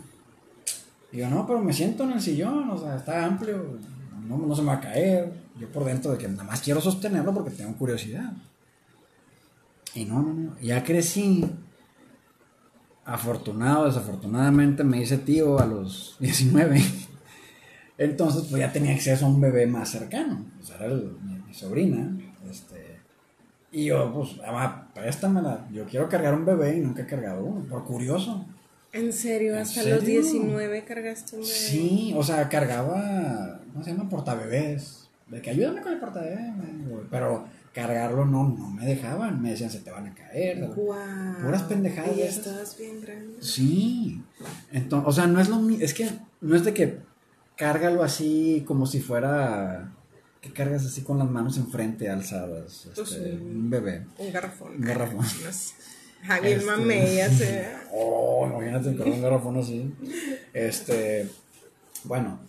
No, 1.30 1.46
pero 1.46 1.60
me 1.60 1.74
siento 1.74 2.06
en 2.06 2.14
el 2.14 2.22
sillón, 2.22 2.70
o 2.72 2.78
sea, 2.78 2.96
está 2.96 3.24
amplio, 3.24 3.78
no, 4.28 4.38
no 4.38 4.56
se 4.56 4.62
me 4.64 4.70
va 4.70 4.76
a 4.76 4.82
caer. 4.82 5.32
Yo 5.60 5.72
por 5.72 5.86
dentro 5.86 6.12
de 6.12 6.18
que 6.18 6.28
nada 6.28 6.44
más 6.44 6.62
quiero 6.62 6.82
sostenerlo 6.82 7.34
porque 7.34 7.52
tengo 7.52 7.78
curiosidad. 7.78 8.34
Y 9.94 10.06
no, 10.06 10.24
no, 10.24 10.34
no, 10.34 10.60
ya 10.60 10.84
crecí. 10.84 11.46
Afortunado, 13.06 13.86
desafortunadamente 13.86 14.84
me 14.84 15.02
hice 15.02 15.18
tío 15.18 15.60
a 15.60 15.66
los 15.66 16.16
19. 16.22 16.82
Entonces, 17.98 18.44
pues 18.50 18.60
ya 18.62 18.72
tenía 18.72 18.94
acceso 18.94 19.26
a 19.26 19.30
un 19.30 19.40
bebé 19.42 19.68
más 19.68 19.90
cercano. 19.90 20.46
Sea, 20.62 20.78
era 20.78 20.86
el- 20.86 21.18
mi, 21.22 21.36
mi 21.48 21.54
sobrina. 21.54 22.18
Este, 22.50 23.00
y 23.72 23.86
yo, 23.86 24.12
pues, 24.14 24.38
mamá, 24.38 24.90
préstamela. 24.94 25.68
Yo 25.72 25.86
quiero 25.86 26.10
cargar 26.10 26.34
un 26.34 26.46
bebé 26.46 26.78
y 26.78 26.80
nunca 26.80 27.04
he 27.04 27.06
cargado 27.06 27.44
uno, 27.44 27.64
por 27.66 27.84
curioso. 27.86 28.46
¿En 28.92 29.12
serio? 29.12 29.54
¿En 29.56 29.62
¿Hasta 29.62 29.82
serio? 29.82 29.96
los 29.98 30.06
19 30.06 30.86
cargaste 30.86 31.36
un 31.36 31.42
bebé? 31.42 31.54
Sí, 31.54 32.14
o 32.16 32.24
sea, 32.24 32.48
cargaba, 32.50 33.60
¿cómo 33.74 33.84
se 33.84 33.92
llama? 33.92 34.10
Portabebés. 34.10 35.08
De 35.28 35.42
que 35.42 35.50
ayúdame 35.52 35.82
con 35.82 35.94
el 35.94 36.00
portabebé, 36.00 36.54
güey. 36.88 37.06
pero 37.10 37.46
cargarlo 37.74 38.26
no, 38.26 38.48
no 38.48 38.70
me 38.70 38.86
dejaban. 38.86 39.42
Me 39.42 39.52
decían, 39.52 39.70
se 39.72 39.80
te 39.80 39.92
van 39.92 40.08
a 40.08 40.14
caer. 40.14 40.68
Guau. 40.68 41.42
Puras 41.44 41.64
pendejadas 41.64 42.12
Y 42.16 42.82
bien 42.82 43.02
grande. 43.02 43.38
Sí. 43.42 44.22
Entonces, 44.72 45.10
o 45.10 45.12
sea, 45.12 45.28
no 45.28 45.42
es 45.42 45.50
lo 45.50 45.58
mismo. 45.60 45.84
Es 45.84 45.94
que 45.94 46.10
no 46.42 46.56
es 46.56 46.64
de 46.64 46.74
que 46.74 47.00
cárgalo 47.58 48.04
así 48.04 48.64
como 48.68 48.86
si 48.86 49.02
fuera. 49.02 49.92
Que 50.42 50.52
cargas 50.52 50.86
así 50.86 51.02
con 51.04 51.18
las 51.20 51.30
manos 51.30 51.58
enfrente 51.58 52.10
alzadas. 52.10 52.88
Pues 52.96 53.12
este. 53.14 53.32
Un 53.38 53.70
bebé. 53.70 54.06
Un 54.18 54.32
garrafón. 54.32 54.76
Un 54.76 54.82
garrafón. 54.82 55.26
Sé. 55.52 55.74
Javier 56.24 56.58
Este- 56.60 56.66
Mamey, 56.72 57.16
ya 57.18 57.30
sé. 57.30 57.68
Oh, 57.92 58.48
imagínate 58.50 58.96
con 58.96 59.12
un 59.12 59.22
garrafón 59.22 59.58
así. 59.58 59.94
Este. 60.54 61.30
Bueno, 62.04 62.40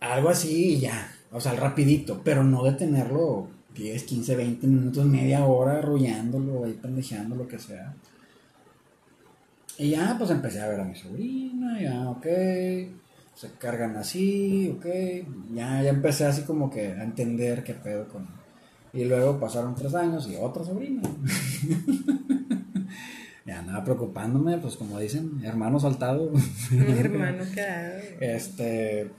algo 0.00 0.28
así 0.28 0.74
y 0.74 0.80
ya. 0.80 1.12
O 1.30 1.40
sea, 1.40 1.52
rapidito. 1.54 2.20
Pero 2.24 2.42
no 2.44 2.64
detenerlo 2.64 3.48
10, 3.74 4.04
15, 4.04 4.36
20 4.36 4.66
minutos, 4.66 5.06
media 5.06 5.44
hora 5.44 5.78
arrullándolo, 5.78 6.64
ahí 6.64 6.74
pendejeando, 6.74 7.36
lo 7.36 7.48
que 7.48 7.58
sea. 7.58 7.94
Y 9.78 9.90
ya, 9.90 10.14
pues 10.18 10.30
empecé 10.30 10.60
a 10.60 10.68
ver 10.68 10.80
a 10.80 10.84
mi 10.84 10.94
sobrina, 10.94 11.80
ya, 11.80 12.10
ok. 12.10 12.26
Se 13.34 13.50
cargan 13.58 13.96
así, 13.96 14.72
ok. 14.76 14.86
Ya, 15.54 15.82
ya 15.82 15.90
empecé 15.90 16.26
así 16.26 16.42
como 16.42 16.70
que 16.70 16.92
a 16.92 17.02
entender 17.02 17.64
qué 17.64 17.74
pedo 17.74 18.06
con. 18.08 18.28
Y 18.92 19.06
luego 19.06 19.40
pasaron 19.40 19.74
tres 19.74 19.94
años 19.94 20.28
y 20.28 20.36
otra 20.36 20.64
sobrina. 20.64 21.02
ya 23.46 23.60
andaba 23.60 23.82
preocupándome, 23.82 24.58
pues 24.58 24.76
como 24.76 24.98
dicen, 24.98 25.40
hermano 25.42 25.80
saltado. 25.80 26.30
Hermano 26.70 27.44
quedado. 27.54 28.02
Este, 28.20 29.10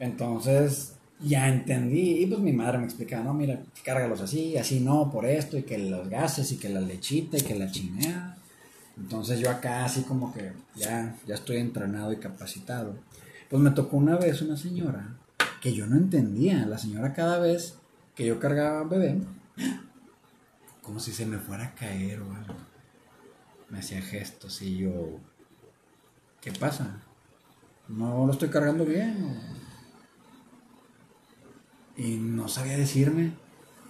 entonces 0.00 0.97
ya 1.20 1.48
entendí, 1.48 2.22
y 2.22 2.26
pues 2.26 2.40
mi 2.40 2.52
madre 2.52 2.78
me 2.78 2.84
explicaba, 2.84 3.24
no, 3.24 3.34
mira, 3.34 3.60
cárgalos 3.84 4.20
así, 4.20 4.56
así 4.56 4.80
no, 4.80 5.10
por 5.10 5.26
esto, 5.26 5.58
y 5.58 5.62
que 5.62 5.78
los 5.78 6.08
gases, 6.08 6.52
y 6.52 6.58
que 6.58 6.68
la 6.68 6.80
lechita, 6.80 7.38
y 7.38 7.42
que 7.42 7.54
la 7.54 7.70
chinea. 7.70 8.36
Entonces 8.96 9.40
yo 9.40 9.50
acá 9.50 9.84
así 9.84 10.02
como 10.02 10.32
que 10.32 10.52
ya, 10.74 11.16
ya 11.26 11.34
estoy 11.34 11.58
entrenado 11.58 12.12
y 12.12 12.16
capacitado. 12.16 12.96
Pues 13.48 13.62
me 13.62 13.70
tocó 13.70 13.96
una 13.96 14.16
vez 14.16 14.42
una 14.42 14.56
señora 14.56 15.16
que 15.60 15.72
yo 15.72 15.86
no 15.86 15.96
entendía, 15.96 16.66
la 16.66 16.78
señora 16.78 17.14
cada 17.14 17.38
vez 17.38 17.74
que 18.14 18.26
yo 18.26 18.38
cargaba 18.38 18.80
al 18.80 18.88
bebé, 18.88 19.20
como 20.82 21.00
si 21.00 21.12
se 21.12 21.26
me 21.26 21.38
fuera 21.38 21.64
a 21.66 21.74
caer 21.74 22.20
o 22.20 22.34
algo. 22.34 22.54
Me 23.70 23.78
hacía 23.78 24.00
gestos 24.02 24.62
y 24.62 24.78
yo, 24.78 25.18
¿qué 26.40 26.52
pasa? 26.52 27.02
no 27.88 28.26
lo 28.26 28.32
estoy 28.32 28.50
cargando 28.50 28.84
bien. 28.84 29.58
Y 31.98 32.16
no 32.16 32.48
sabía 32.48 32.78
decirme. 32.78 33.32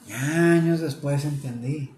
Y 0.08 0.12
años 0.12 0.80
después 0.80 1.24
entendí. 1.24 1.90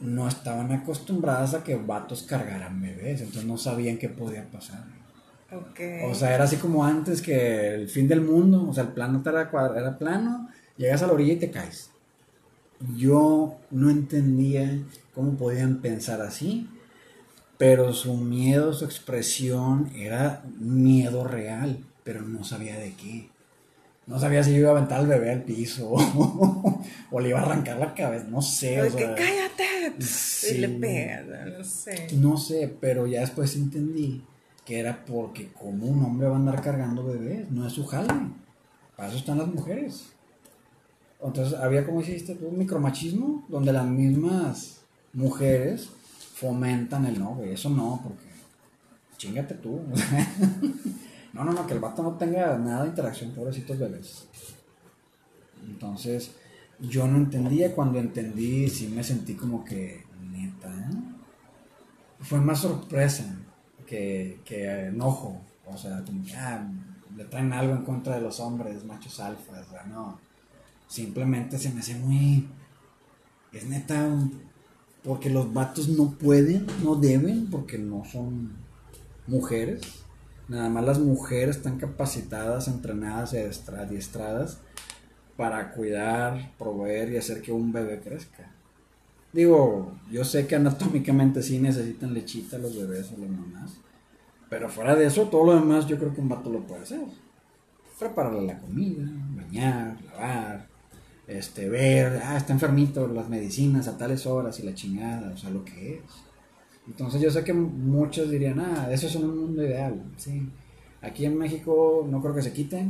No 0.00 0.28
estaban 0.28 0.72
acostumbradas 0.72 1.54
a 1.54 1.64
que 1.64 1.76
vatos 1.76 2.24
cargaran 2.24 2.82
bebés, 2.82 3.20
entonces 3.20 3.46
no 3.46 3.56
sabían 3.56 3.96
qué 3.96 4.10
podía 4.10 4.44
pasar. 4.50 4.84
Ok. 5.50 5.80
O 6.10 6.14
sea, 6.14 6.34
era 6.34 6.44
así 6.44 6.56
como 6.56 6.84
antes 6.84 7.22
que 7.22 7.74
el 7.74 7.88
fin 7.88 8.08
del 8.08 8.20
mundo, 8.20 8.68
o 8.68 8.74
sea, 8.74 8.82
el 8.82 8.90
plano 8.90 9.22
era, 9.24 9.50
era 9.74 9.96
plano, 9.96 10.50
llegas 10.76 11.02
a 11.02 11.06
la 11.06 11.14
orilla 11.14 11.34
y 11.34 11.38
te 11.38 11.50
caes. 11.50 11.90
Yo 12.94 13.56
no 13.70 13.88
entendía 13.88 14.78
cómo 15.14 15.36
podían 15.36 15.76
pensar 15.78 16.20
así, 16.20 16.68
pero 17.56 17.94
su 17.94 18.16
miedo, 18.16 18.74
su 18.74 18.84
expresión 18.84 19.90
era 19.94 20.42
miedo 20.58 21.24
real, 21.24 21.78
pero 22.04 22.20
no 22.20 22.44
sabía 22.44 22.76
de 22.76 22.92
qué. 22.92 23.30
No 24.06 24.20
sabía 24.20 24.44
si 24.44 24.52
yo 24.52 24.58
iba 24.58 24.68
a 24.68 24.72
aventar 24.72 25.00
al 25.00 25.08
bebé 25.08 25.32
al 25.32 25.42
piso 25.42 25.90
o 27.10 27.20
le 27.20 27.28
iba 27.28 27.40
a 27.40 27.42
arrancar 27.42 27.78
la 27.78 27.92
cabeza, 27.92 28.26
no 28.28 28.40
sé. 28.40 28.80
O 28.80 28.84
que 28.84 28.90
sea, 28.90 29.14
cállate. 29.14 30.00
sí. 30.00 30.54
Y 30.54 30.58
le 30.58 30.68
pegas, 30.68 31.26
no 31.58 31.64
sé. 31.64 32.06
no 32.14 32.36
sé, 32.36 32.76
pero 32.80 33.06
ya 33.06 33.20
después 33.20 33.56
entendí 33.56 34.22
que 34.64 34.78
era 34.78 35.04
porque 35.04 35.52
como 35.52 35.86
un 35.86 36.04
hombre 36.04 36.28
va 36.28 36.34
a 36.34 36.38
andar 36.38 36.62
cargando 36.62 37.04
bebés, 37.04 37.50
no 37.50 37.66
es 37.66 37.72
su 37.72 37.84
jale. 37.84 38.12
Para 38.96 39.08
eso 39.08 39.18
están 39.18 39.38
las 39.38 39.48
mujeres. 39.48 40.06
Entonces 41.22 41.58
había, 41.58 41.84
como 41.84 42.00
hiciste 42.00 42.34
tú, 42.34 42.48
un 42.48 42.58
micromachismo 42.58 43.44
donde 43.48 43.72
las 43.72 43.86
mismas 43.86 44.80
mujeres 45.12 45.88
fomentan 46.34 47.06
el 47.06 47.18
no, 47.18 47.34
güey, 47.34 47.52
eso 47.52 47.70
no, 47.70 48.00
porque 48.02 48.26
chingate 49.16 49.54
tú. 49.54 49.80
no, 51.36 51.44
no, 51.44 51.52
no, 51.52 51.66
que 51.66 51.74
el 51.74 51.80
vato 51.80 52.02
no 52.02 52.12
tenga 52.12 52.56
nada 52.56 52.82
de 52.82 52.88
interacción, 52.88 53.32
pobrecitos 53.32 53.78
bebés. 53.78 54.26
Entonces, 55.66 56.30
yo 56.80 57.06
no 57.06 57.18
entendía, 57.18 57.74
cuando 57.74 57.98
entendí, 57.98 58.68
sí 58.70 58.88
me 58.88 59.04
sentí 59.04 59.34
como 59.34 59.62
que, 59.62 60.04
neta, 60.30 60.72
fue 62.20 62.40
más 62.40 62.60
sorpresa 62.60 63.36
que, 63.86 64.40
que 64.46 64.86
enojo. 64.86 65.38
O 65.66 65.76
sea, 65.76 66.02
como 66.04 66.24
que, 66.24 66.34
ah, 66.34 66.66
le 67.14 67.24
traen 67.26 67.52
algo 67.52 67.74
en 67.74 67.84
contra 67.84 68.14
de 68.16 68.22
los 68.22 68.40
hombres, 68.40 68.84
machos 68.84 69.20
alfas, 69.20 69.66
o 69.70 69.88
no. 69.88 70.18
Simplemente 70.88 71.58
se 71.58 71.70
me 71.70 71.80
hace 71.80 71.96
muy. 71.96 72.48
Es 73.52 73.66
neta, 73.66 74.08
porque 75.04 75.28
los 75.28 75.52
vatos 75.52 75.88
no 75.88 76.12
pueden, 76.12 76.66
no 76.82 76.96
deben, 76.96 77.50
porque 77.50 77.76
no 77.76 78.04
son 78.06 78.52
mujeres. 79.26 80.05
Nada 80.48 80.68
más 80.68 80.84
las 80.84 80.98
mujeres 80.98 81.56
están 81.56 81.78
capacitadas, 81.78 82.68
entrenadas 82.68 83.32
y 83.32 83.38
adiestra- 83.38 83.82
adiestradas 83.82 84.58
para 85.36 85.72
cuidar, 85.72 86.52
proveer 86.58 87.10
y 87.12 87.16
hacer 87.16 87.42
que 87.42 87.52
un 87.52 87.72
bebé 87.72 88.00
crezca. 88.00 88.50
Digo, 89.32 89.92
yo 90.10 90.24
sé 90.24 90.46
que 90.46 90.56
anatómicamente 90.56 91.42
sí 91.42 91.58
necesitan 91.58 92.14
lechita 92.14 92.58
los 92.58 92.76
bebés 92.76 93.12
o 93.12 93.20
las 93.20 93.28
mamás, 93.28 93.72
pero 94.48 94.68
fuera 94.70 94.94
de 94.94 95.06
eso, 95.06 95.24
todo 95.24 95.44
lo 95.46 95.54
demás 95.54 95.86
yo 95.86 95.98
creo 95.98 96.14
que 96.14 96.20
un 96.20 96.28
vato 96.28 96.48
lo 96.48 96.60
puede 96.60 96.82
hacer. 96.82 97.00
Prepararle 97.98 98.46
la 98.46 98.58
comida, 98.58 99.04
bañar, 99.34 99.96
lavar, 100.04 100.68
este, 101.26 101.68
ver, 101.68 102.22
ah, 102.24 102.36
está 102.36 102.52
enfermito, 102.52 103.08
las 103.08 103.28
medicinas 103.28 103.88
a 103.88 103.98
tales 103.98 104.26
horas 104.26 104.60
y 104.60 104.62
la 104.62 104.74
chingada, 104.74 105.32
o 105.32 105.36
sea, 105.36 105.50
lo 105.50 105.64
que 105.64 105.96
es. 105.96 106.02
Entonces 106.86 107.20
yo 107.20 107.30
sé 107.30 107.42
que 107.42 107.52
muchos 107.52 108.30
dirían, 108.30 108.60
ah, 108.60 108.88
eso 108.90 109.06
es 109.06 109.14
un 109.16 109.36
mundo 109.36 109.62
ideal, 109.62 110.02
sí. 110.16 110.48
Aquí 111.02 111.24
en 111.24 111.36
México 111.36 112.06
no 112.08 112.20
creo 112.22 112.34
que 112.34 112.42
se 112.42 112.52
quite, 112.52 112.88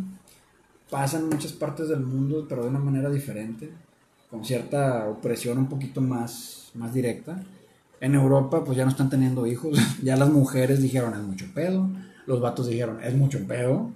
pasa 0.90 1.18
en 1.18 1.28
muchas 1.28 1.53
partes 1.53 1.88
del 1.88 2.01
mundo, 2.01 2.47
pero 2.49 2.62
de 2.62 2.68
una 2.68 2.78
manera 2.78 3.11
diferente, 3.11 3.70
con 4.30 4.44
cierta 4.44 5.09
opresión 5.09 5.59
un 5.59 5.68
poquito 5.68 6.01
más, 6.01 6.70
más 6.74 6.92
directa. 6.92 7.42
En 8.01 8.14
Europa, 8.14 8.64
pues 8.64 8.76
ya 8.76 8.84
no 8.84 8.90
están 8.90 9.11
teniendo 9.11 9.47
hijos, 9.47 9.78
ya 10.03 10.16
las 10.16 10.30
mujeres 10.30 10.82
dijeron 10.82 11.14
es 11.14 11.20
mucho 11.20 11.47
pedo, 11.55 11.88
los 12.26 12.40
vatos 12.40 12.68
dijeron 12.68 13.03
es 13.03 13.14
mucho 13.14 13.47
pedo, 13.47 13.90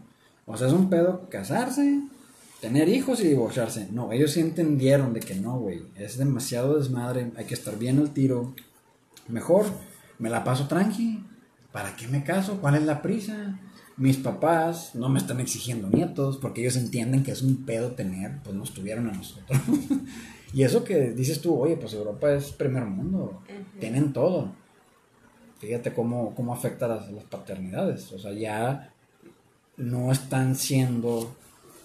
o 0.47 0.57
sea, 0.57 0.67
es 0.67 0.73
un 0.73 0.89
pedo 0.89 1.29
casarse, 1.29 2.03
tener 2.61 2.89
hijos 2.89 3.21
y 3.21 3.29
divorciarse. 3.29 3.89
No, 3.93 4.13
ellos 4.13 4.33
sí 4.33 4.41
entendieron 4.41 5.13
de 5.13 5.21
que 5.21 5.35
no, 5.35 5.59
güey, 5.59 5.83
es 5.97 6.19
demasiado 6.19 6.79
desmadre, 6.79 7.31
hay 7.37 7.45
que 7.45 7.55
estar 7.55 7.79
bien 7.79 7.99
al 7.99 8.11
tiro. 8.11 8.55
Mejor 9.29 9.67
me 10.21 10.31
la 10.31 10.45
paso 10.45 10.69
tranqui, 10.69 11.25
¿para 11.73 11.97
qué 11.97 12.07
me 12.07 12.23
caso? 12.23 12.61
¿Cuál 12.61 12.77
es 12.77 12.83
la 12.85 13.03
prisa? 13.03 13.59
Mis 13.97 14.17
papás 14.17 14.95
no 14.95 15.09
me 15.09 15.19
están 15.19 15.41
exigiendo 15.41 15.89
nietos 15.89 16.39
porque 16.39 16.61
ellos 16.61 16.77
entienden 16.77 17.23
que 17.25 17.33
es 17.33 17.43
un 17.43 17.65
pedo 17.65 17.93
tener, 17.93 18.39
pues 18.45 18.55
nos 18.55 18.73
tuvieron 18.73 19.09
a 19.09 19.13
nosotros. 19.13 19.59
y 20.53 20.63
eso 20.63 20.85
que 20.85 21.11
dices 21.11 21.41
tú, 21.41 21.59
oye, 21.59 21.77
pues 21.77 21.93
Europa 21.95 22.33
es 22.33 22.53
primer 22.53 22.85
mundo, 22.85 23.43
tienen 23.79 24.13
todo. 24.13 24.53
Fíjate 25.59 25.93
cómo, 25.93 26.35
cómo 26.35 26.55
afecta 26.55 26.87
las, 26.87 27.11
las 27.11 27.25
paternidades. 27.25 28.13
O 28.13 28.19
sea, 28.19 28.33
ya 28.33 28.93
no 29.77 30.13
están 30.13 30.55
siendo 30.55 31.35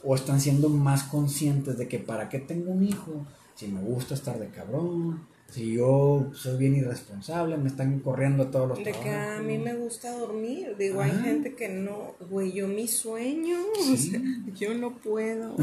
o 0.05 0.15
están 0.15 0.39
siendo 0.39 0.69
más 0.69 1.03
conscientes 1.03 1.77
de 1.77 1.87
que 1.87 1.99
para 1.99 2.29
qué 2.29 2.39
tengo 2.39 2.71
un 2.71 2.83
hijo, 2.83 3.25
si 3.55 3.67
me 3.67 3.81
gusta 3.81 4.13
estar 4.13 4.37
de 4.37 4.49
cabrón, 4.49 5.25
si 5.49 5.73
yo 5.73 6.31
soy 6.33 6.57
bien 6.57 6.75
irresponsable, 6.75 7.57
me 7.57 7.69
están 7.69 7.99
corriendo 7.99 8.43
a 8.43 8.51
todos 8.51 8.67
los 8.69 8.77
De 8.83 8.91
que 8.91 9.09
a 9.09 9.39
mí 9.41 9.57
me 9.57 9.73
gusta 9.75 10.11
dormir. 10.17 10.75
Digo, 10.77 11.01
hay 11.01 11.11
Ajá. 11.11 11.21
gente 11.23 11.55
que 11.55 11.69
no, 11.69 12.13
güey, 12.29 12.51
yo 12.51 12.67
mi 12.67 12.87
sueño, 12.87 13.57
o 13.79 13.83
Sí. 13.83 13.97
sea, 14.11 14.21
yo 14.55 14.73
no 14.73 14.97
puedo. 14.97 15.55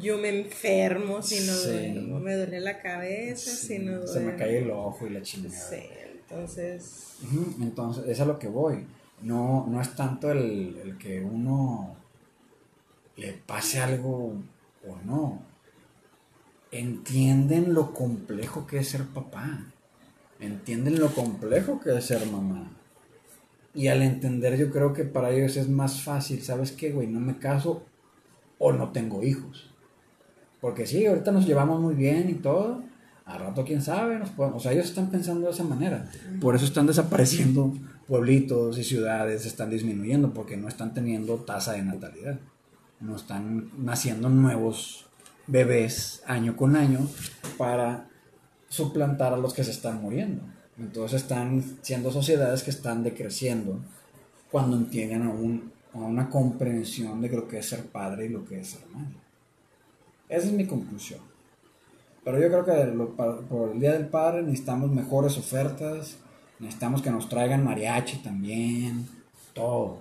Yo 0.00 0.18
me 0.18 0.28
enfermo 0.40 1.22
si 1.22 1.46
no 1.46 1.52
Sí. 1.54 1.68
duermo, 1.70 2.18
me 2.20 2.34
duele 2.36 2.60
la 2.60 2.82
cabeza 2.82 3.50
Sí, 3.52 3.66
si 3.68 3.78
no 3.78 3.92
duermo. 3.92 4.06
se 4.08 4.20
me 4.20 4.36
cae 4.36 4.58
el 4.58 4.70
ojo 4.70 5.06
y 5.06 5.10
la 5.10 5.22
chingada. 5.22 5.54
Sí, 5.54 5.76
entonces, 6.20 7.14
Entonces, 7.60 8.04
es 8.08 8.20
a 8.20 8.24
lo 8.26 8.38
que 8.38 8.48
voy. 8.48 8.84
No, 9.22 9.66
no 9.68 9.80
es 9.80 9.94
tanto 9.94 10.30
el, 10.30 10.76
el 10.84 10.98
que 10.98 11.20
uno 11.20 11.96
le 13.16 13.32
pase 13.32 13.78
algo 13.80 14.34
o 14.86 14.96
no. 15.06 15.40
Entienden 16.72 17.74
lo 17.74 17.94
complejo 17.94 18.66
que 18.66 18.78
es 18.78 18.88
ser 18.88 19.04
papá. 19.04 19.66
Entienden 20.40 20.98
lo 20.98 21.14
complejo 21.14 21.80
que 21.80 21.96
es 21.96 22.04
ser 22.04 22.26
mamá. 22.26 22.70
Y 23.74 23.88
al 23.88 24.02
entender, 24.02 24.56
yo 24.56 24.70
creo 24.70 24.92
que 24.92 25.04
para 25.04 25.30
ellos 25.30 25.56
es 25.56 25.68
más 25.68 26.02
fácil, 26.02 26.42
¿sabes 26.42 26.72
qué, 26.72 26.92
güey? 26.92 27.06
No 27.06 27.20
me 27.20 27.38
caso 27.38 27.84
o 28.58 28.72
no 28.72 28.90
tengo 28.90 29.22
hijos. 29.22 29.70
Porque 30.60 30.86
sí, 30.86 31.06
ahorita 31.06 31.30
nos 31.30 31.46
llevamos 31.46 31.80
muy 31.80 31.94
bien 31.94 32.30
y 32.30 32.34
todo. 32.34 32.82
A 33.26 33.38
rato, 33.38 33.64
quién 33.64 33.82
sabe, 33.82 34.18
nos 34.18 34.30
o 34.36 34.60
sea, 34.60 34.72
ellos 34.72 34.86
están 34.86 35.10
pensando 35.10 35.46
de 35.46 35.52
esa 35.52 35.64
manera. 35.64 36.10
Por 36.40 36.54
eso 36.54 36.64
están 36.64 36.86
desapareciendo 36.86 37.74
pueblitos 38.06 38.78
y 38.78 38.84
ciudades, 38.84 39.46
están 39.46 39.68
disminuyendo, 39.68 40.32
porque 40.32 40.56
no 40.56 40.68
están 40.68 40.94
teniendo 40.94 41.36
tasa 41.36 41.72
de 41.72 41.82
natalidad. 41.82 42.38
No 43.00 43.16
están 43.16 43.70
naciendo 43.78 44.28
nuevos 44.28 45.05
bebés 45.46 46.22
año 46.26 46.56
con 46.56 46.76
año 46.76 47.08
para 47.56 48.08
suplantar 48.68 49.32
a 49.32 49.36
los 49.36 49.54
que 49.54 49.64
se 49.64 49.70
están 49.70 50.00
muriendo. 50.02 50.42
Entonces 50.78 51.22
están 51.22 51.62
siendo 51.82 52.10
sociedades 52.10 52.62
que 52.62 52.70
están 52.70 53.02
decreciendo 53.02 53.80
cuando 54.50 54.76
entienden 54.76 55.22
a, 55.22 55.30
un- 55.30 55.72
a 55.94 55.98
una 55.98 56.28
comprensión 56.28 57.20
de 57.22 57.28
lo 57.30 57.48
que 57.48 57.58
es 57.58 57.68
ser 57.68 57.86
padre 57.86 58.26
y 58.26 58.28
lo 58.28 58.44
que 58.44 58.60
es 58.60 58.68
ser 58.68 58.86
madre. 58.92 59.14
Esa 60.28 60.46
es 60.48 60.52
mi 60.52 60.66
conclusión. 60.66 61.20
Pero 62.24 62.40
yo 62.40 62.48
creo 62.48 62.64
que 62.64 63.06
por 63.48 63.70
el 63.72 63.78
Día 63.80 63.92
del 63.92 64.08
Padre 64.08 64.42
necesitamos 64.42 64.90
mejores 64.90 65.38
ofertas, 65.38 66.16
necesitamos 66.58 67.00
que 67.00 67.10
nos 67.10 67.28
traigan 67.28 67.64
mariachi 67.64 68.16
también, 68.18 69.06
todo. 69.54 70.00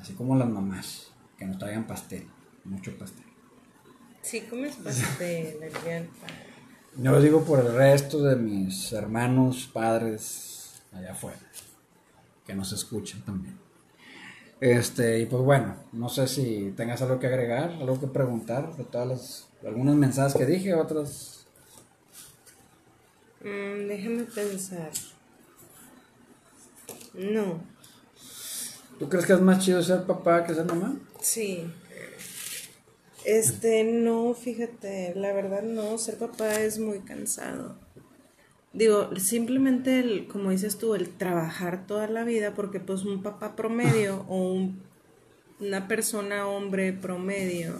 Así 0.00 0.12
como 0.14 0.36
las 0.36 0.48
mamás, 0.48 1.08
que 1.36 1.44
nos 1.44 1.58
traigan 1.58 1.84
pastel, 1.88 2.24
mucho 2.64 2.96
pastel. 2.96 3.21
Sí 4.22 4.42
comes 4.42 4.76
pastel. 4.76 5.58
Yo 6.96 7.10
lo 7.10 7.20
digo 7.20 7.44
por 7.44 7.60
el 7.60 7.72
resto 7.74 8.22
de 8.22 8.36
mis 8.36 8.92
hermanos, 8.92 9.68
padres 9.72 10.82
allá 10.92 11.12
afuera, 11.12 11.40
que 12.46 12.54
nos 12.54 12.72
escuchan 12.72 13.22
también. 13.22 13.58
Este, 14.60 15.18
y 15.18 15.26
pues 15.26 15.42
bueno, 15.42 15.74
no 15.92 16.08
sé 16.08 16.28
si 16.28 16.72
tengas 16.76 17.02
algo 17.02 17.18
que 17.18 17.26
agregar, 17.26 17.70
algo 17.70 17.98
que 17.98 18.06
preguntar 18.06 18.76
de 18.76 18.84
todas 18.84 19.08
las, 19.08 19.48
algunos 19.66 19.96
mensajes 19.96 20.34
que 20.34 20.46
dije, 20.46 20.74
otras. 20.74 21.46
Mm, 23.40 23.88
déjame 23.88 24.22
pensar. 24.24 24.90
No, 27.14 27.60
¿Tú 28.98 29.08
crees 29.08 29.26
que 29.26 29.32
es 29.32 29.40
más 29.40 29.58
chido 29.58 29.82
ser 29.82 30.04
papá 30.04 30.44
que 30.44 30.54
ser 30.54 30.64
mamá? 30.64 30.94
sí. 31.20 31.68
Este, 33.24 33.84
no, 33.84 34.34
fíjate, 34.34 35.12
la 35.16 35.32
verdad 35.32 35.62
no, 35.62 35.96
ser 35.98 36.16
papá 36.18 36.60
es 36.60 36.78
muy 36.78 37.00
cansado. 37.00 37.76
Digo, 38.72 39.10
simplemente, 39.16 40.00
el, 40.00 40.26
como 40.28 40.50
dices 40.50 40.78
tú, 40.78 40.94
el 40.94 41.08
trabajar 41.10 41.86
toda 41.86 42.08
la 42.08 42.24
vida, 42.24 42.54
porque 42.54 42.80
pues 42.80 43.04
un 43.04 43.22
papá 43.22 43.54
promedio 43.54 44.24
o 44.28 44.52
un- 44.52 44.80
una 45.60 45.86
persona, 45.86 46.48
hombre 46.48 46.92
promedio, 46.92 47.78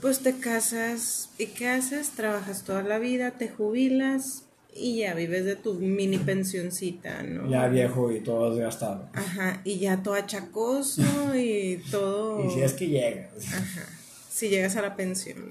pues 0.00 0.20
te 0.20 0.38
casas 0.38 1.30
y 1.38 1.46
¿qué 1.46 1.68
haces? 1.68 2.10
Trabajas 2.10 2.64
toda 2.64 2.82
la 2.82 2.98
vida, 2.98 3.32
te 3.32 3.48
jubilas 3.48 4.44
y 4.74 4.98
ya 4.98 5.14
vives 5.14 5.44
de 5.44 5.56
tu 5.56 5.74
mini 5.74 6.18
pensioncita, 6.18 7.22
¿no? 7.22 7.48
Ya 7.50 7.68
viejo 7.68 8.10
y 8.10 8.20
todo 8.20 8.54
desgastado. 8.54 9.08
Ajá, 9.12 9.60
y 9.64 9.78
ya 9.78 10.02
todo 10.02 10.14
achacoso 10.14 11.02
y 11.36 11.82
todo... 11.90 12.44
Y 12.46 12.50
si 12.50 12.60
es 12.62 12.72
que 12.72 12.88
llega. 12.88 13.28
Ajá, 13.52 13.86
si 14.38 14.48
llegas 14.48 14.76
a 14.76 14.82
la 14.82 14.94
pensión. 14.94 15.48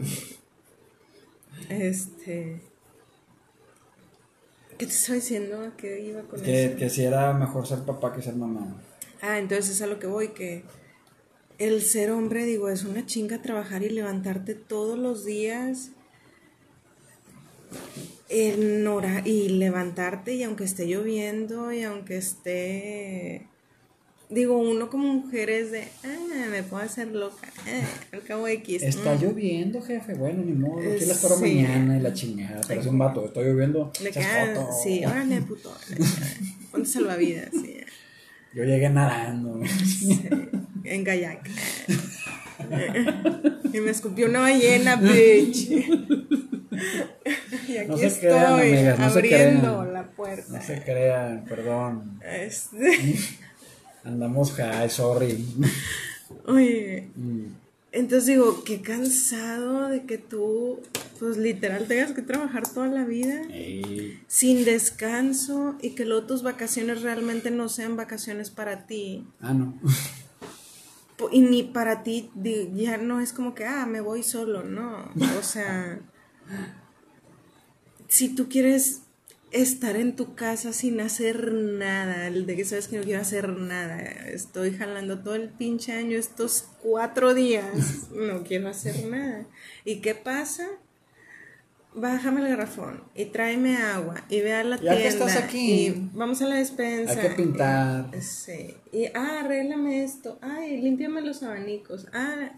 Este... 1.68 2.62
¿Qué 4.78 4.86
te 4.86 4.92
estoy 4.94 5.16
diciendo? 5.16 5.62
¿A 5.62 5.76
qué 5.76 6.00
iba 6.00 6.22
con 6.22 6.40
Que, 6.42 6.66
eso? 6.68 6.78
que 6.78 6.90
si 6.90 7.04
era 7.04 7.34
mejor 7.34 7.68
ser 7.68 7.80
papá 7.80 8.14
que 8.14 8.22
ser 8.22 8.36
mamá. 8.36 8.82
Ah, 9.22 9.40
entonces 9.40 9.72
es 9.76 9.82
a 9.82 9.88
lo 9.88 10.00
que 10.00 10.08
voy, 10.08 10.30
que 10.30 10.64
el 11.58 11.82
ser 11.82 12.12
hombre, 12.12 12.46
digo, 12.46 12.70
es 12.70 12.86
una 12.86 13.06
chinga 13.06 13.42
trabajar 13.42 13.84
y 13.84 13.90
levantarte 13.90 14.54
todos 14.56 14.98
los 14.98 15.26
días 15.26 15.90
en 18.30 18.88
hora 18.88 19.22
y 19.26 19.50
levantarte 19.50 20.36
y 20.36 20.44
aunque 20.44 20.64
esté 20.64 20.86
lloviendo 20.86 21.74
y 21.74 21.84
aunque 21.84 22.18
esté 22.18 23.48
digo 24.30 24.58
uno 24.58 24.90
como 24.90 25.14
mujer 25.14 25.50
es 25.50 25.72
de 25.72 25.88
ah 26.04 26.48
me 26.52 26.64
puedo 26.64 26.84
hacer 26.84 27.08
loca 27.08 27.48
ah, 27.66 27.88
al 28.14 28.24
cabo 28.24 28.48
X 28.48 28.84
Está 28.84 29.16
mm. 29.16 29.22
lloviendo, 29.22 29.82
jefe. 29.82 30.14
Bueno, 30.16 30.44
ni 30.44 30.52
modo. 30.54 30.80
Aquí 30.80 31.06
la 31.06 31.14
espero 31.14 31.36
sí. 31.36 31.42
mañana 31.42 31.98
y 31.98 32.02
la 32.02 32.14
chingada. 32.14 32.62
Pero 32.68 32.82
es 32.82 32.88
un 32.88 32.98
vato. 32.98 33.26
Está 33.26 33.42
lloviendo. 33.42 33.92
Le 34.02 34.12
queda- 34.12 34.56
foto. 34.56 34.70
sí 34.84 35.06
órale 35.06 35.42
puto 35.42 35.74
ponte 36.72 36.90
salvavidas 36.90 37.50
sí, 37.52 37.78
Yo 38.54 38.64
llegué 38.64 38.90
nadando. 38.90 39.62
sí, 39.66 40.20
en 40.84 41.04
kayak 41.04 41.48
y 43.74 43.80
me 43.80 43.92
escupió 43.92 44.28
una 44.28 44.40
ballena 44.42 44.96
bitch 44.96 45.70
y 47.68 47.78
aquí 47.78 47.88
No 47.88 47.98
se 47.98 48.08
estoy 48.08 48.30
crean, 48.30 48.54
amigas, 48.60 49.00
no 49.00 49.10
se 49.10 49.20
abriendo 49.20 49.80
crean. 49.80 49.94
la 49.94 50.04
puerta 50.08 50.46
No 50.50 50.62
se 50.62 50.82
crean, 50.84 51.46
perdón. 51.48 52.20
Este, 52.24 53.16
Andamos 54.08 54.54
high, 54.54 54.90
sorry. 54.90 55.46
oye 56.46 57.10
Mm. 57.16 57.48
Entonces 57.92 58.28
digo, 58.28 58.64
qué 58.64 58.82
cansado 58.82 59.88
de 59.88 60.06
que 60.06 60.18
tú, 60.18 60.82
pues 61.20 61.38
literal, 61.38 61.88
tengas 61.88 62.12
que 62.12 62.22
trabajar 62.22 62.68
toda 62.68 62.88
la 62.88 63.06
vida 63.06 63.42
Ey, 63.50 64.22
sin 64.28 64.66
descanso 64.66 65.76
y 65.82 65.92
que 65.92 66.06
luego 66.06 66.28
tus 66.28 66.44
vacaciones 66.44 67.02
realmente 67.02 67.50
no 67.50 67.70
sean 67.70 67.96
vacaciones 67.96 68.52
para 68.52 68.86
ti. 68.86 69.26
Ah, 69.40 69.54
no. 69.54 69.74
Y 71.32 71.42
ni 71.42 71.64
para 71.64 72.04
ti, 72.04 72.30
ya 72.76 72.98
no 72.98 73.20
es 73.20 73.34
como 73.34 73.56
que, 73.56 73.66
ah, 73.66 73.88
me 73.88 74.02
voy 74.02 74.22
solo, 74.22 74.64
no. 74.64 75.10
O 75.40 75.44
sea, 75.44 76.00
si 78.08 78.36
tú 78.36 78.48
quieres 78.48 79.02
estar 79.52 79.96
en 79.96 80.16
tu 80.16 80.36
casa 80.36 80.74
sin 80.74 81.00
hacer 81.00 81.54
nada, 81.54 82.28
el 82.28 82.46
de 82.46 82.56
que 82.56 82.66
sabes 82.66 82.88
que 82.88 82.98
no 82.98 83.04
quiero 83.04 83.22
hacer 83.22 83.50
nada, 83.50 84.00
estoy 84.00 84.76
jalando 84.76 85.20
todo 85.20 85.36
el 85.36 85.50
pinche 85.50 85.94
año, 85.94 86.18
estos 86.18 86.68
cuatro 86.82 87.34
días, 87.34 88.10
no 88.12 88.44
quiero 88.44 88.68
hacer 88.70 89.06
nada. 89.08 89.46
¿Y 89.86 90.02
qué 90.02 90.16
pasa? 90.16 90.68
Bájame 91.94 92.42
el 92.42 92.50
garrafón 92.50 93.04
y 93.16 93.26
tráeme 93.26 93.78
agua 93.78 94.24
y 94.30 94.42
ve 94.42 94.54
a 94.54 94.64
la 94.64 94.76
Ya 94.76 94.82
tienda. 94.82 94.98
que 95.02 95.08
estás 95.08 95.36
aquí, 95.38 95.88
y 95.88 96.10
vamos 96.14 96.42
a 96.42 96.46
la 96.46 96.56
despensa. 96.58 97.14
Hay 97.20 97.30
que 97.30 97.36
pintar. 97.36 98.12
Sí. 98.22 98.76
Y, 98.92 99.06
ah, 99.16 99.42
arréglame 99.44 100.04
esto. 100.04 100.38
Ay, 100.42 100.80
límpiame 100.80 101.22
los 101.22 101.42
abanicos. 101.42 102.06
Ah, 102.14 102.52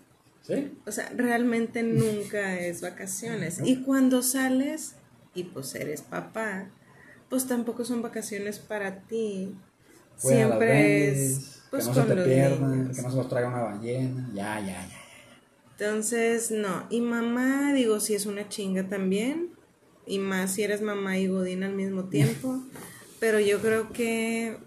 ¿Sí? 0.46 0.74
o 0.86 0.92
sea, 0.92 1.10
realmente 1.16 1.84
nunca 1.84 2.60
es 2.60 2.82
vacaciones. 2.82 3.60
Y 3.64 3.84
cuando 3.84 4.24
sales 4.24 4.96
y 5.34 5.44
pues 5.46 5.74
eres 5.76 6.02
papá, 6.02 6.70
pues 7.30 7.48
tampoco 7.48 7.86
son 7.86 8.02
vacaciones 8.02 8.60
para 8.60 9.02
ti. 9.02 9.56
Siempre 10.18 11.10
es 11.10 11.62
pues 11.70 11.84
que 11.84 11.90
no 11.90 11.94
se 11.94 12.00
con 12.02 12.10
te 12.10 12.16
los 12.16 12.26
pierdan, 12.26 12.72
niños. 12.72 12.96
que 12.98 13.02
no 13.04 13.12
se 13.12 13.18
nos 13.18 13.30
traiga 13.30 13.48
una 13.50 13.62
ballena. 13.62 14.30
Ya, 14.34 14.60
ya, 14.60 14.88
ya. 14.88 15.00
Entonces, 15.78 16.52
no. 16.52 16.86
Y 16.90 17.02
mamá, 17.02 17.74
digo, 17.74 18.00
si 18.00 18.16
es 18.16 18.26
una 18.26 18.50
chinga 18.50 18.90
también. 18.90 19.52
Y 20.06 20.18
más 20.20 20.54
si 20.56 20.64
eres 20.64 20.82
mamá 20.82 21.18
y 21.20 21.28
godín 21.28 21.64
al 21.64 21.74
mismo 21.74 22.04
tiempo. 22.10 22.62
Pero 23.20 23.40
yo 23.40 23.60
creo 23.62 23.92
que 23.94 24.58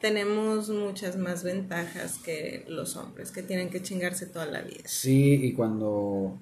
tenemos 0.00 0.68
muchas 0.68 1.16
más 1.16 1.44
ventajas 1.44 2.18
que 2.18 2.64
los 2.68 2.96
hombres, 2.96 3.30
que 3.30 3.42
tienen 3.42 3.70
que 3.70 3.82
chingarse 3.82 4.26
toda 4.26 4.46
la 4.46 4.62
vida. 4.62 4.82
Sí, 4.86 5.34
y 5.42 5.52
cuando. 5.54 6.38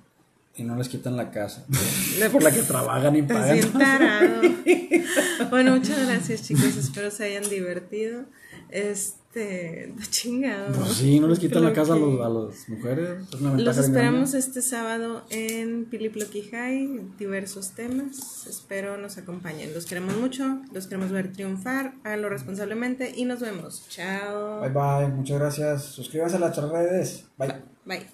Y 0.56 0.64
no 0.64 0.76
les 0.76 0.88
quitan 0.88 1.16
la 1.16 1.30
casa. 1.30 1.64
Por 2.32 2.42
la 2.42 2.50
que 2.50 2.62
trabajan 2.62 3.16
y 3.16 3.22
pagan. 3.22 3.54
bien 3.54 3.72
tarado. 3.72 4.40
Bueno, 5.50 5.74
muchas 5.76 6.06
gracias 6.06 6.42
chicos, 6.42 6.76
espero 6.76 7.10
se 7.10 7.24
hayan 7.24 7.48
divertido. 7.48 8.24
Este, 8.68 9.92
chingado. 10.10 10.72
Pues 10.72 10.92
sí, 10.92 11.18
no 11.18 11.28
les 11.28 11.38
quitan 11.38 11.64
la 11.64 11.72
casa 11.72 11.94
a, 11.94 11.96
los, 11.96 12.20
a 12.20 12.28
las 12.28 12.68
mujeres. 12.68 13.20
Es 13.32 13.40
una 13.40 13.50
ventaja 13.52 13.58
Los 13.64 13.78
esperamos 13.78 14.30
grande. 14.30 14.38
este 14.38 14.62
sábado 14.62 15.24
en 15.30 15.86
Piliploqui 15.86 16.42
High, 16.42 17.00
diversos 17.18 17.70
temas. 17.70 18.46
Espero 18.46 18.96
nos 18.98 19.18
acompañen. 19.18 19.72
Los 19.74 19.86
queremos 19.86 20.16
mucho, 20.16 20.60
los 20.72 20.86
queremos 20.86 21.10
ver 21.10 21.32
triunfar, 21.32 21.94
háganlo 22.04 22.28
responsablemente 22.28 23.12
y 23.16 23.24
nos 23.24 23.40
vemos. 23.40 23.86
Chao. 23.88 24.60
Bye 24.60 24.70
bye, 24.70 25.08
muchas 25.08 25.38
gracias. 25.38 25.84
Suscríbanse 25.84 26.36
a 26.36 26.40
las 26.40 26.56
redes. 26.56 27.24
Bye. 27.38 27.54
Bye. 27.86 28.06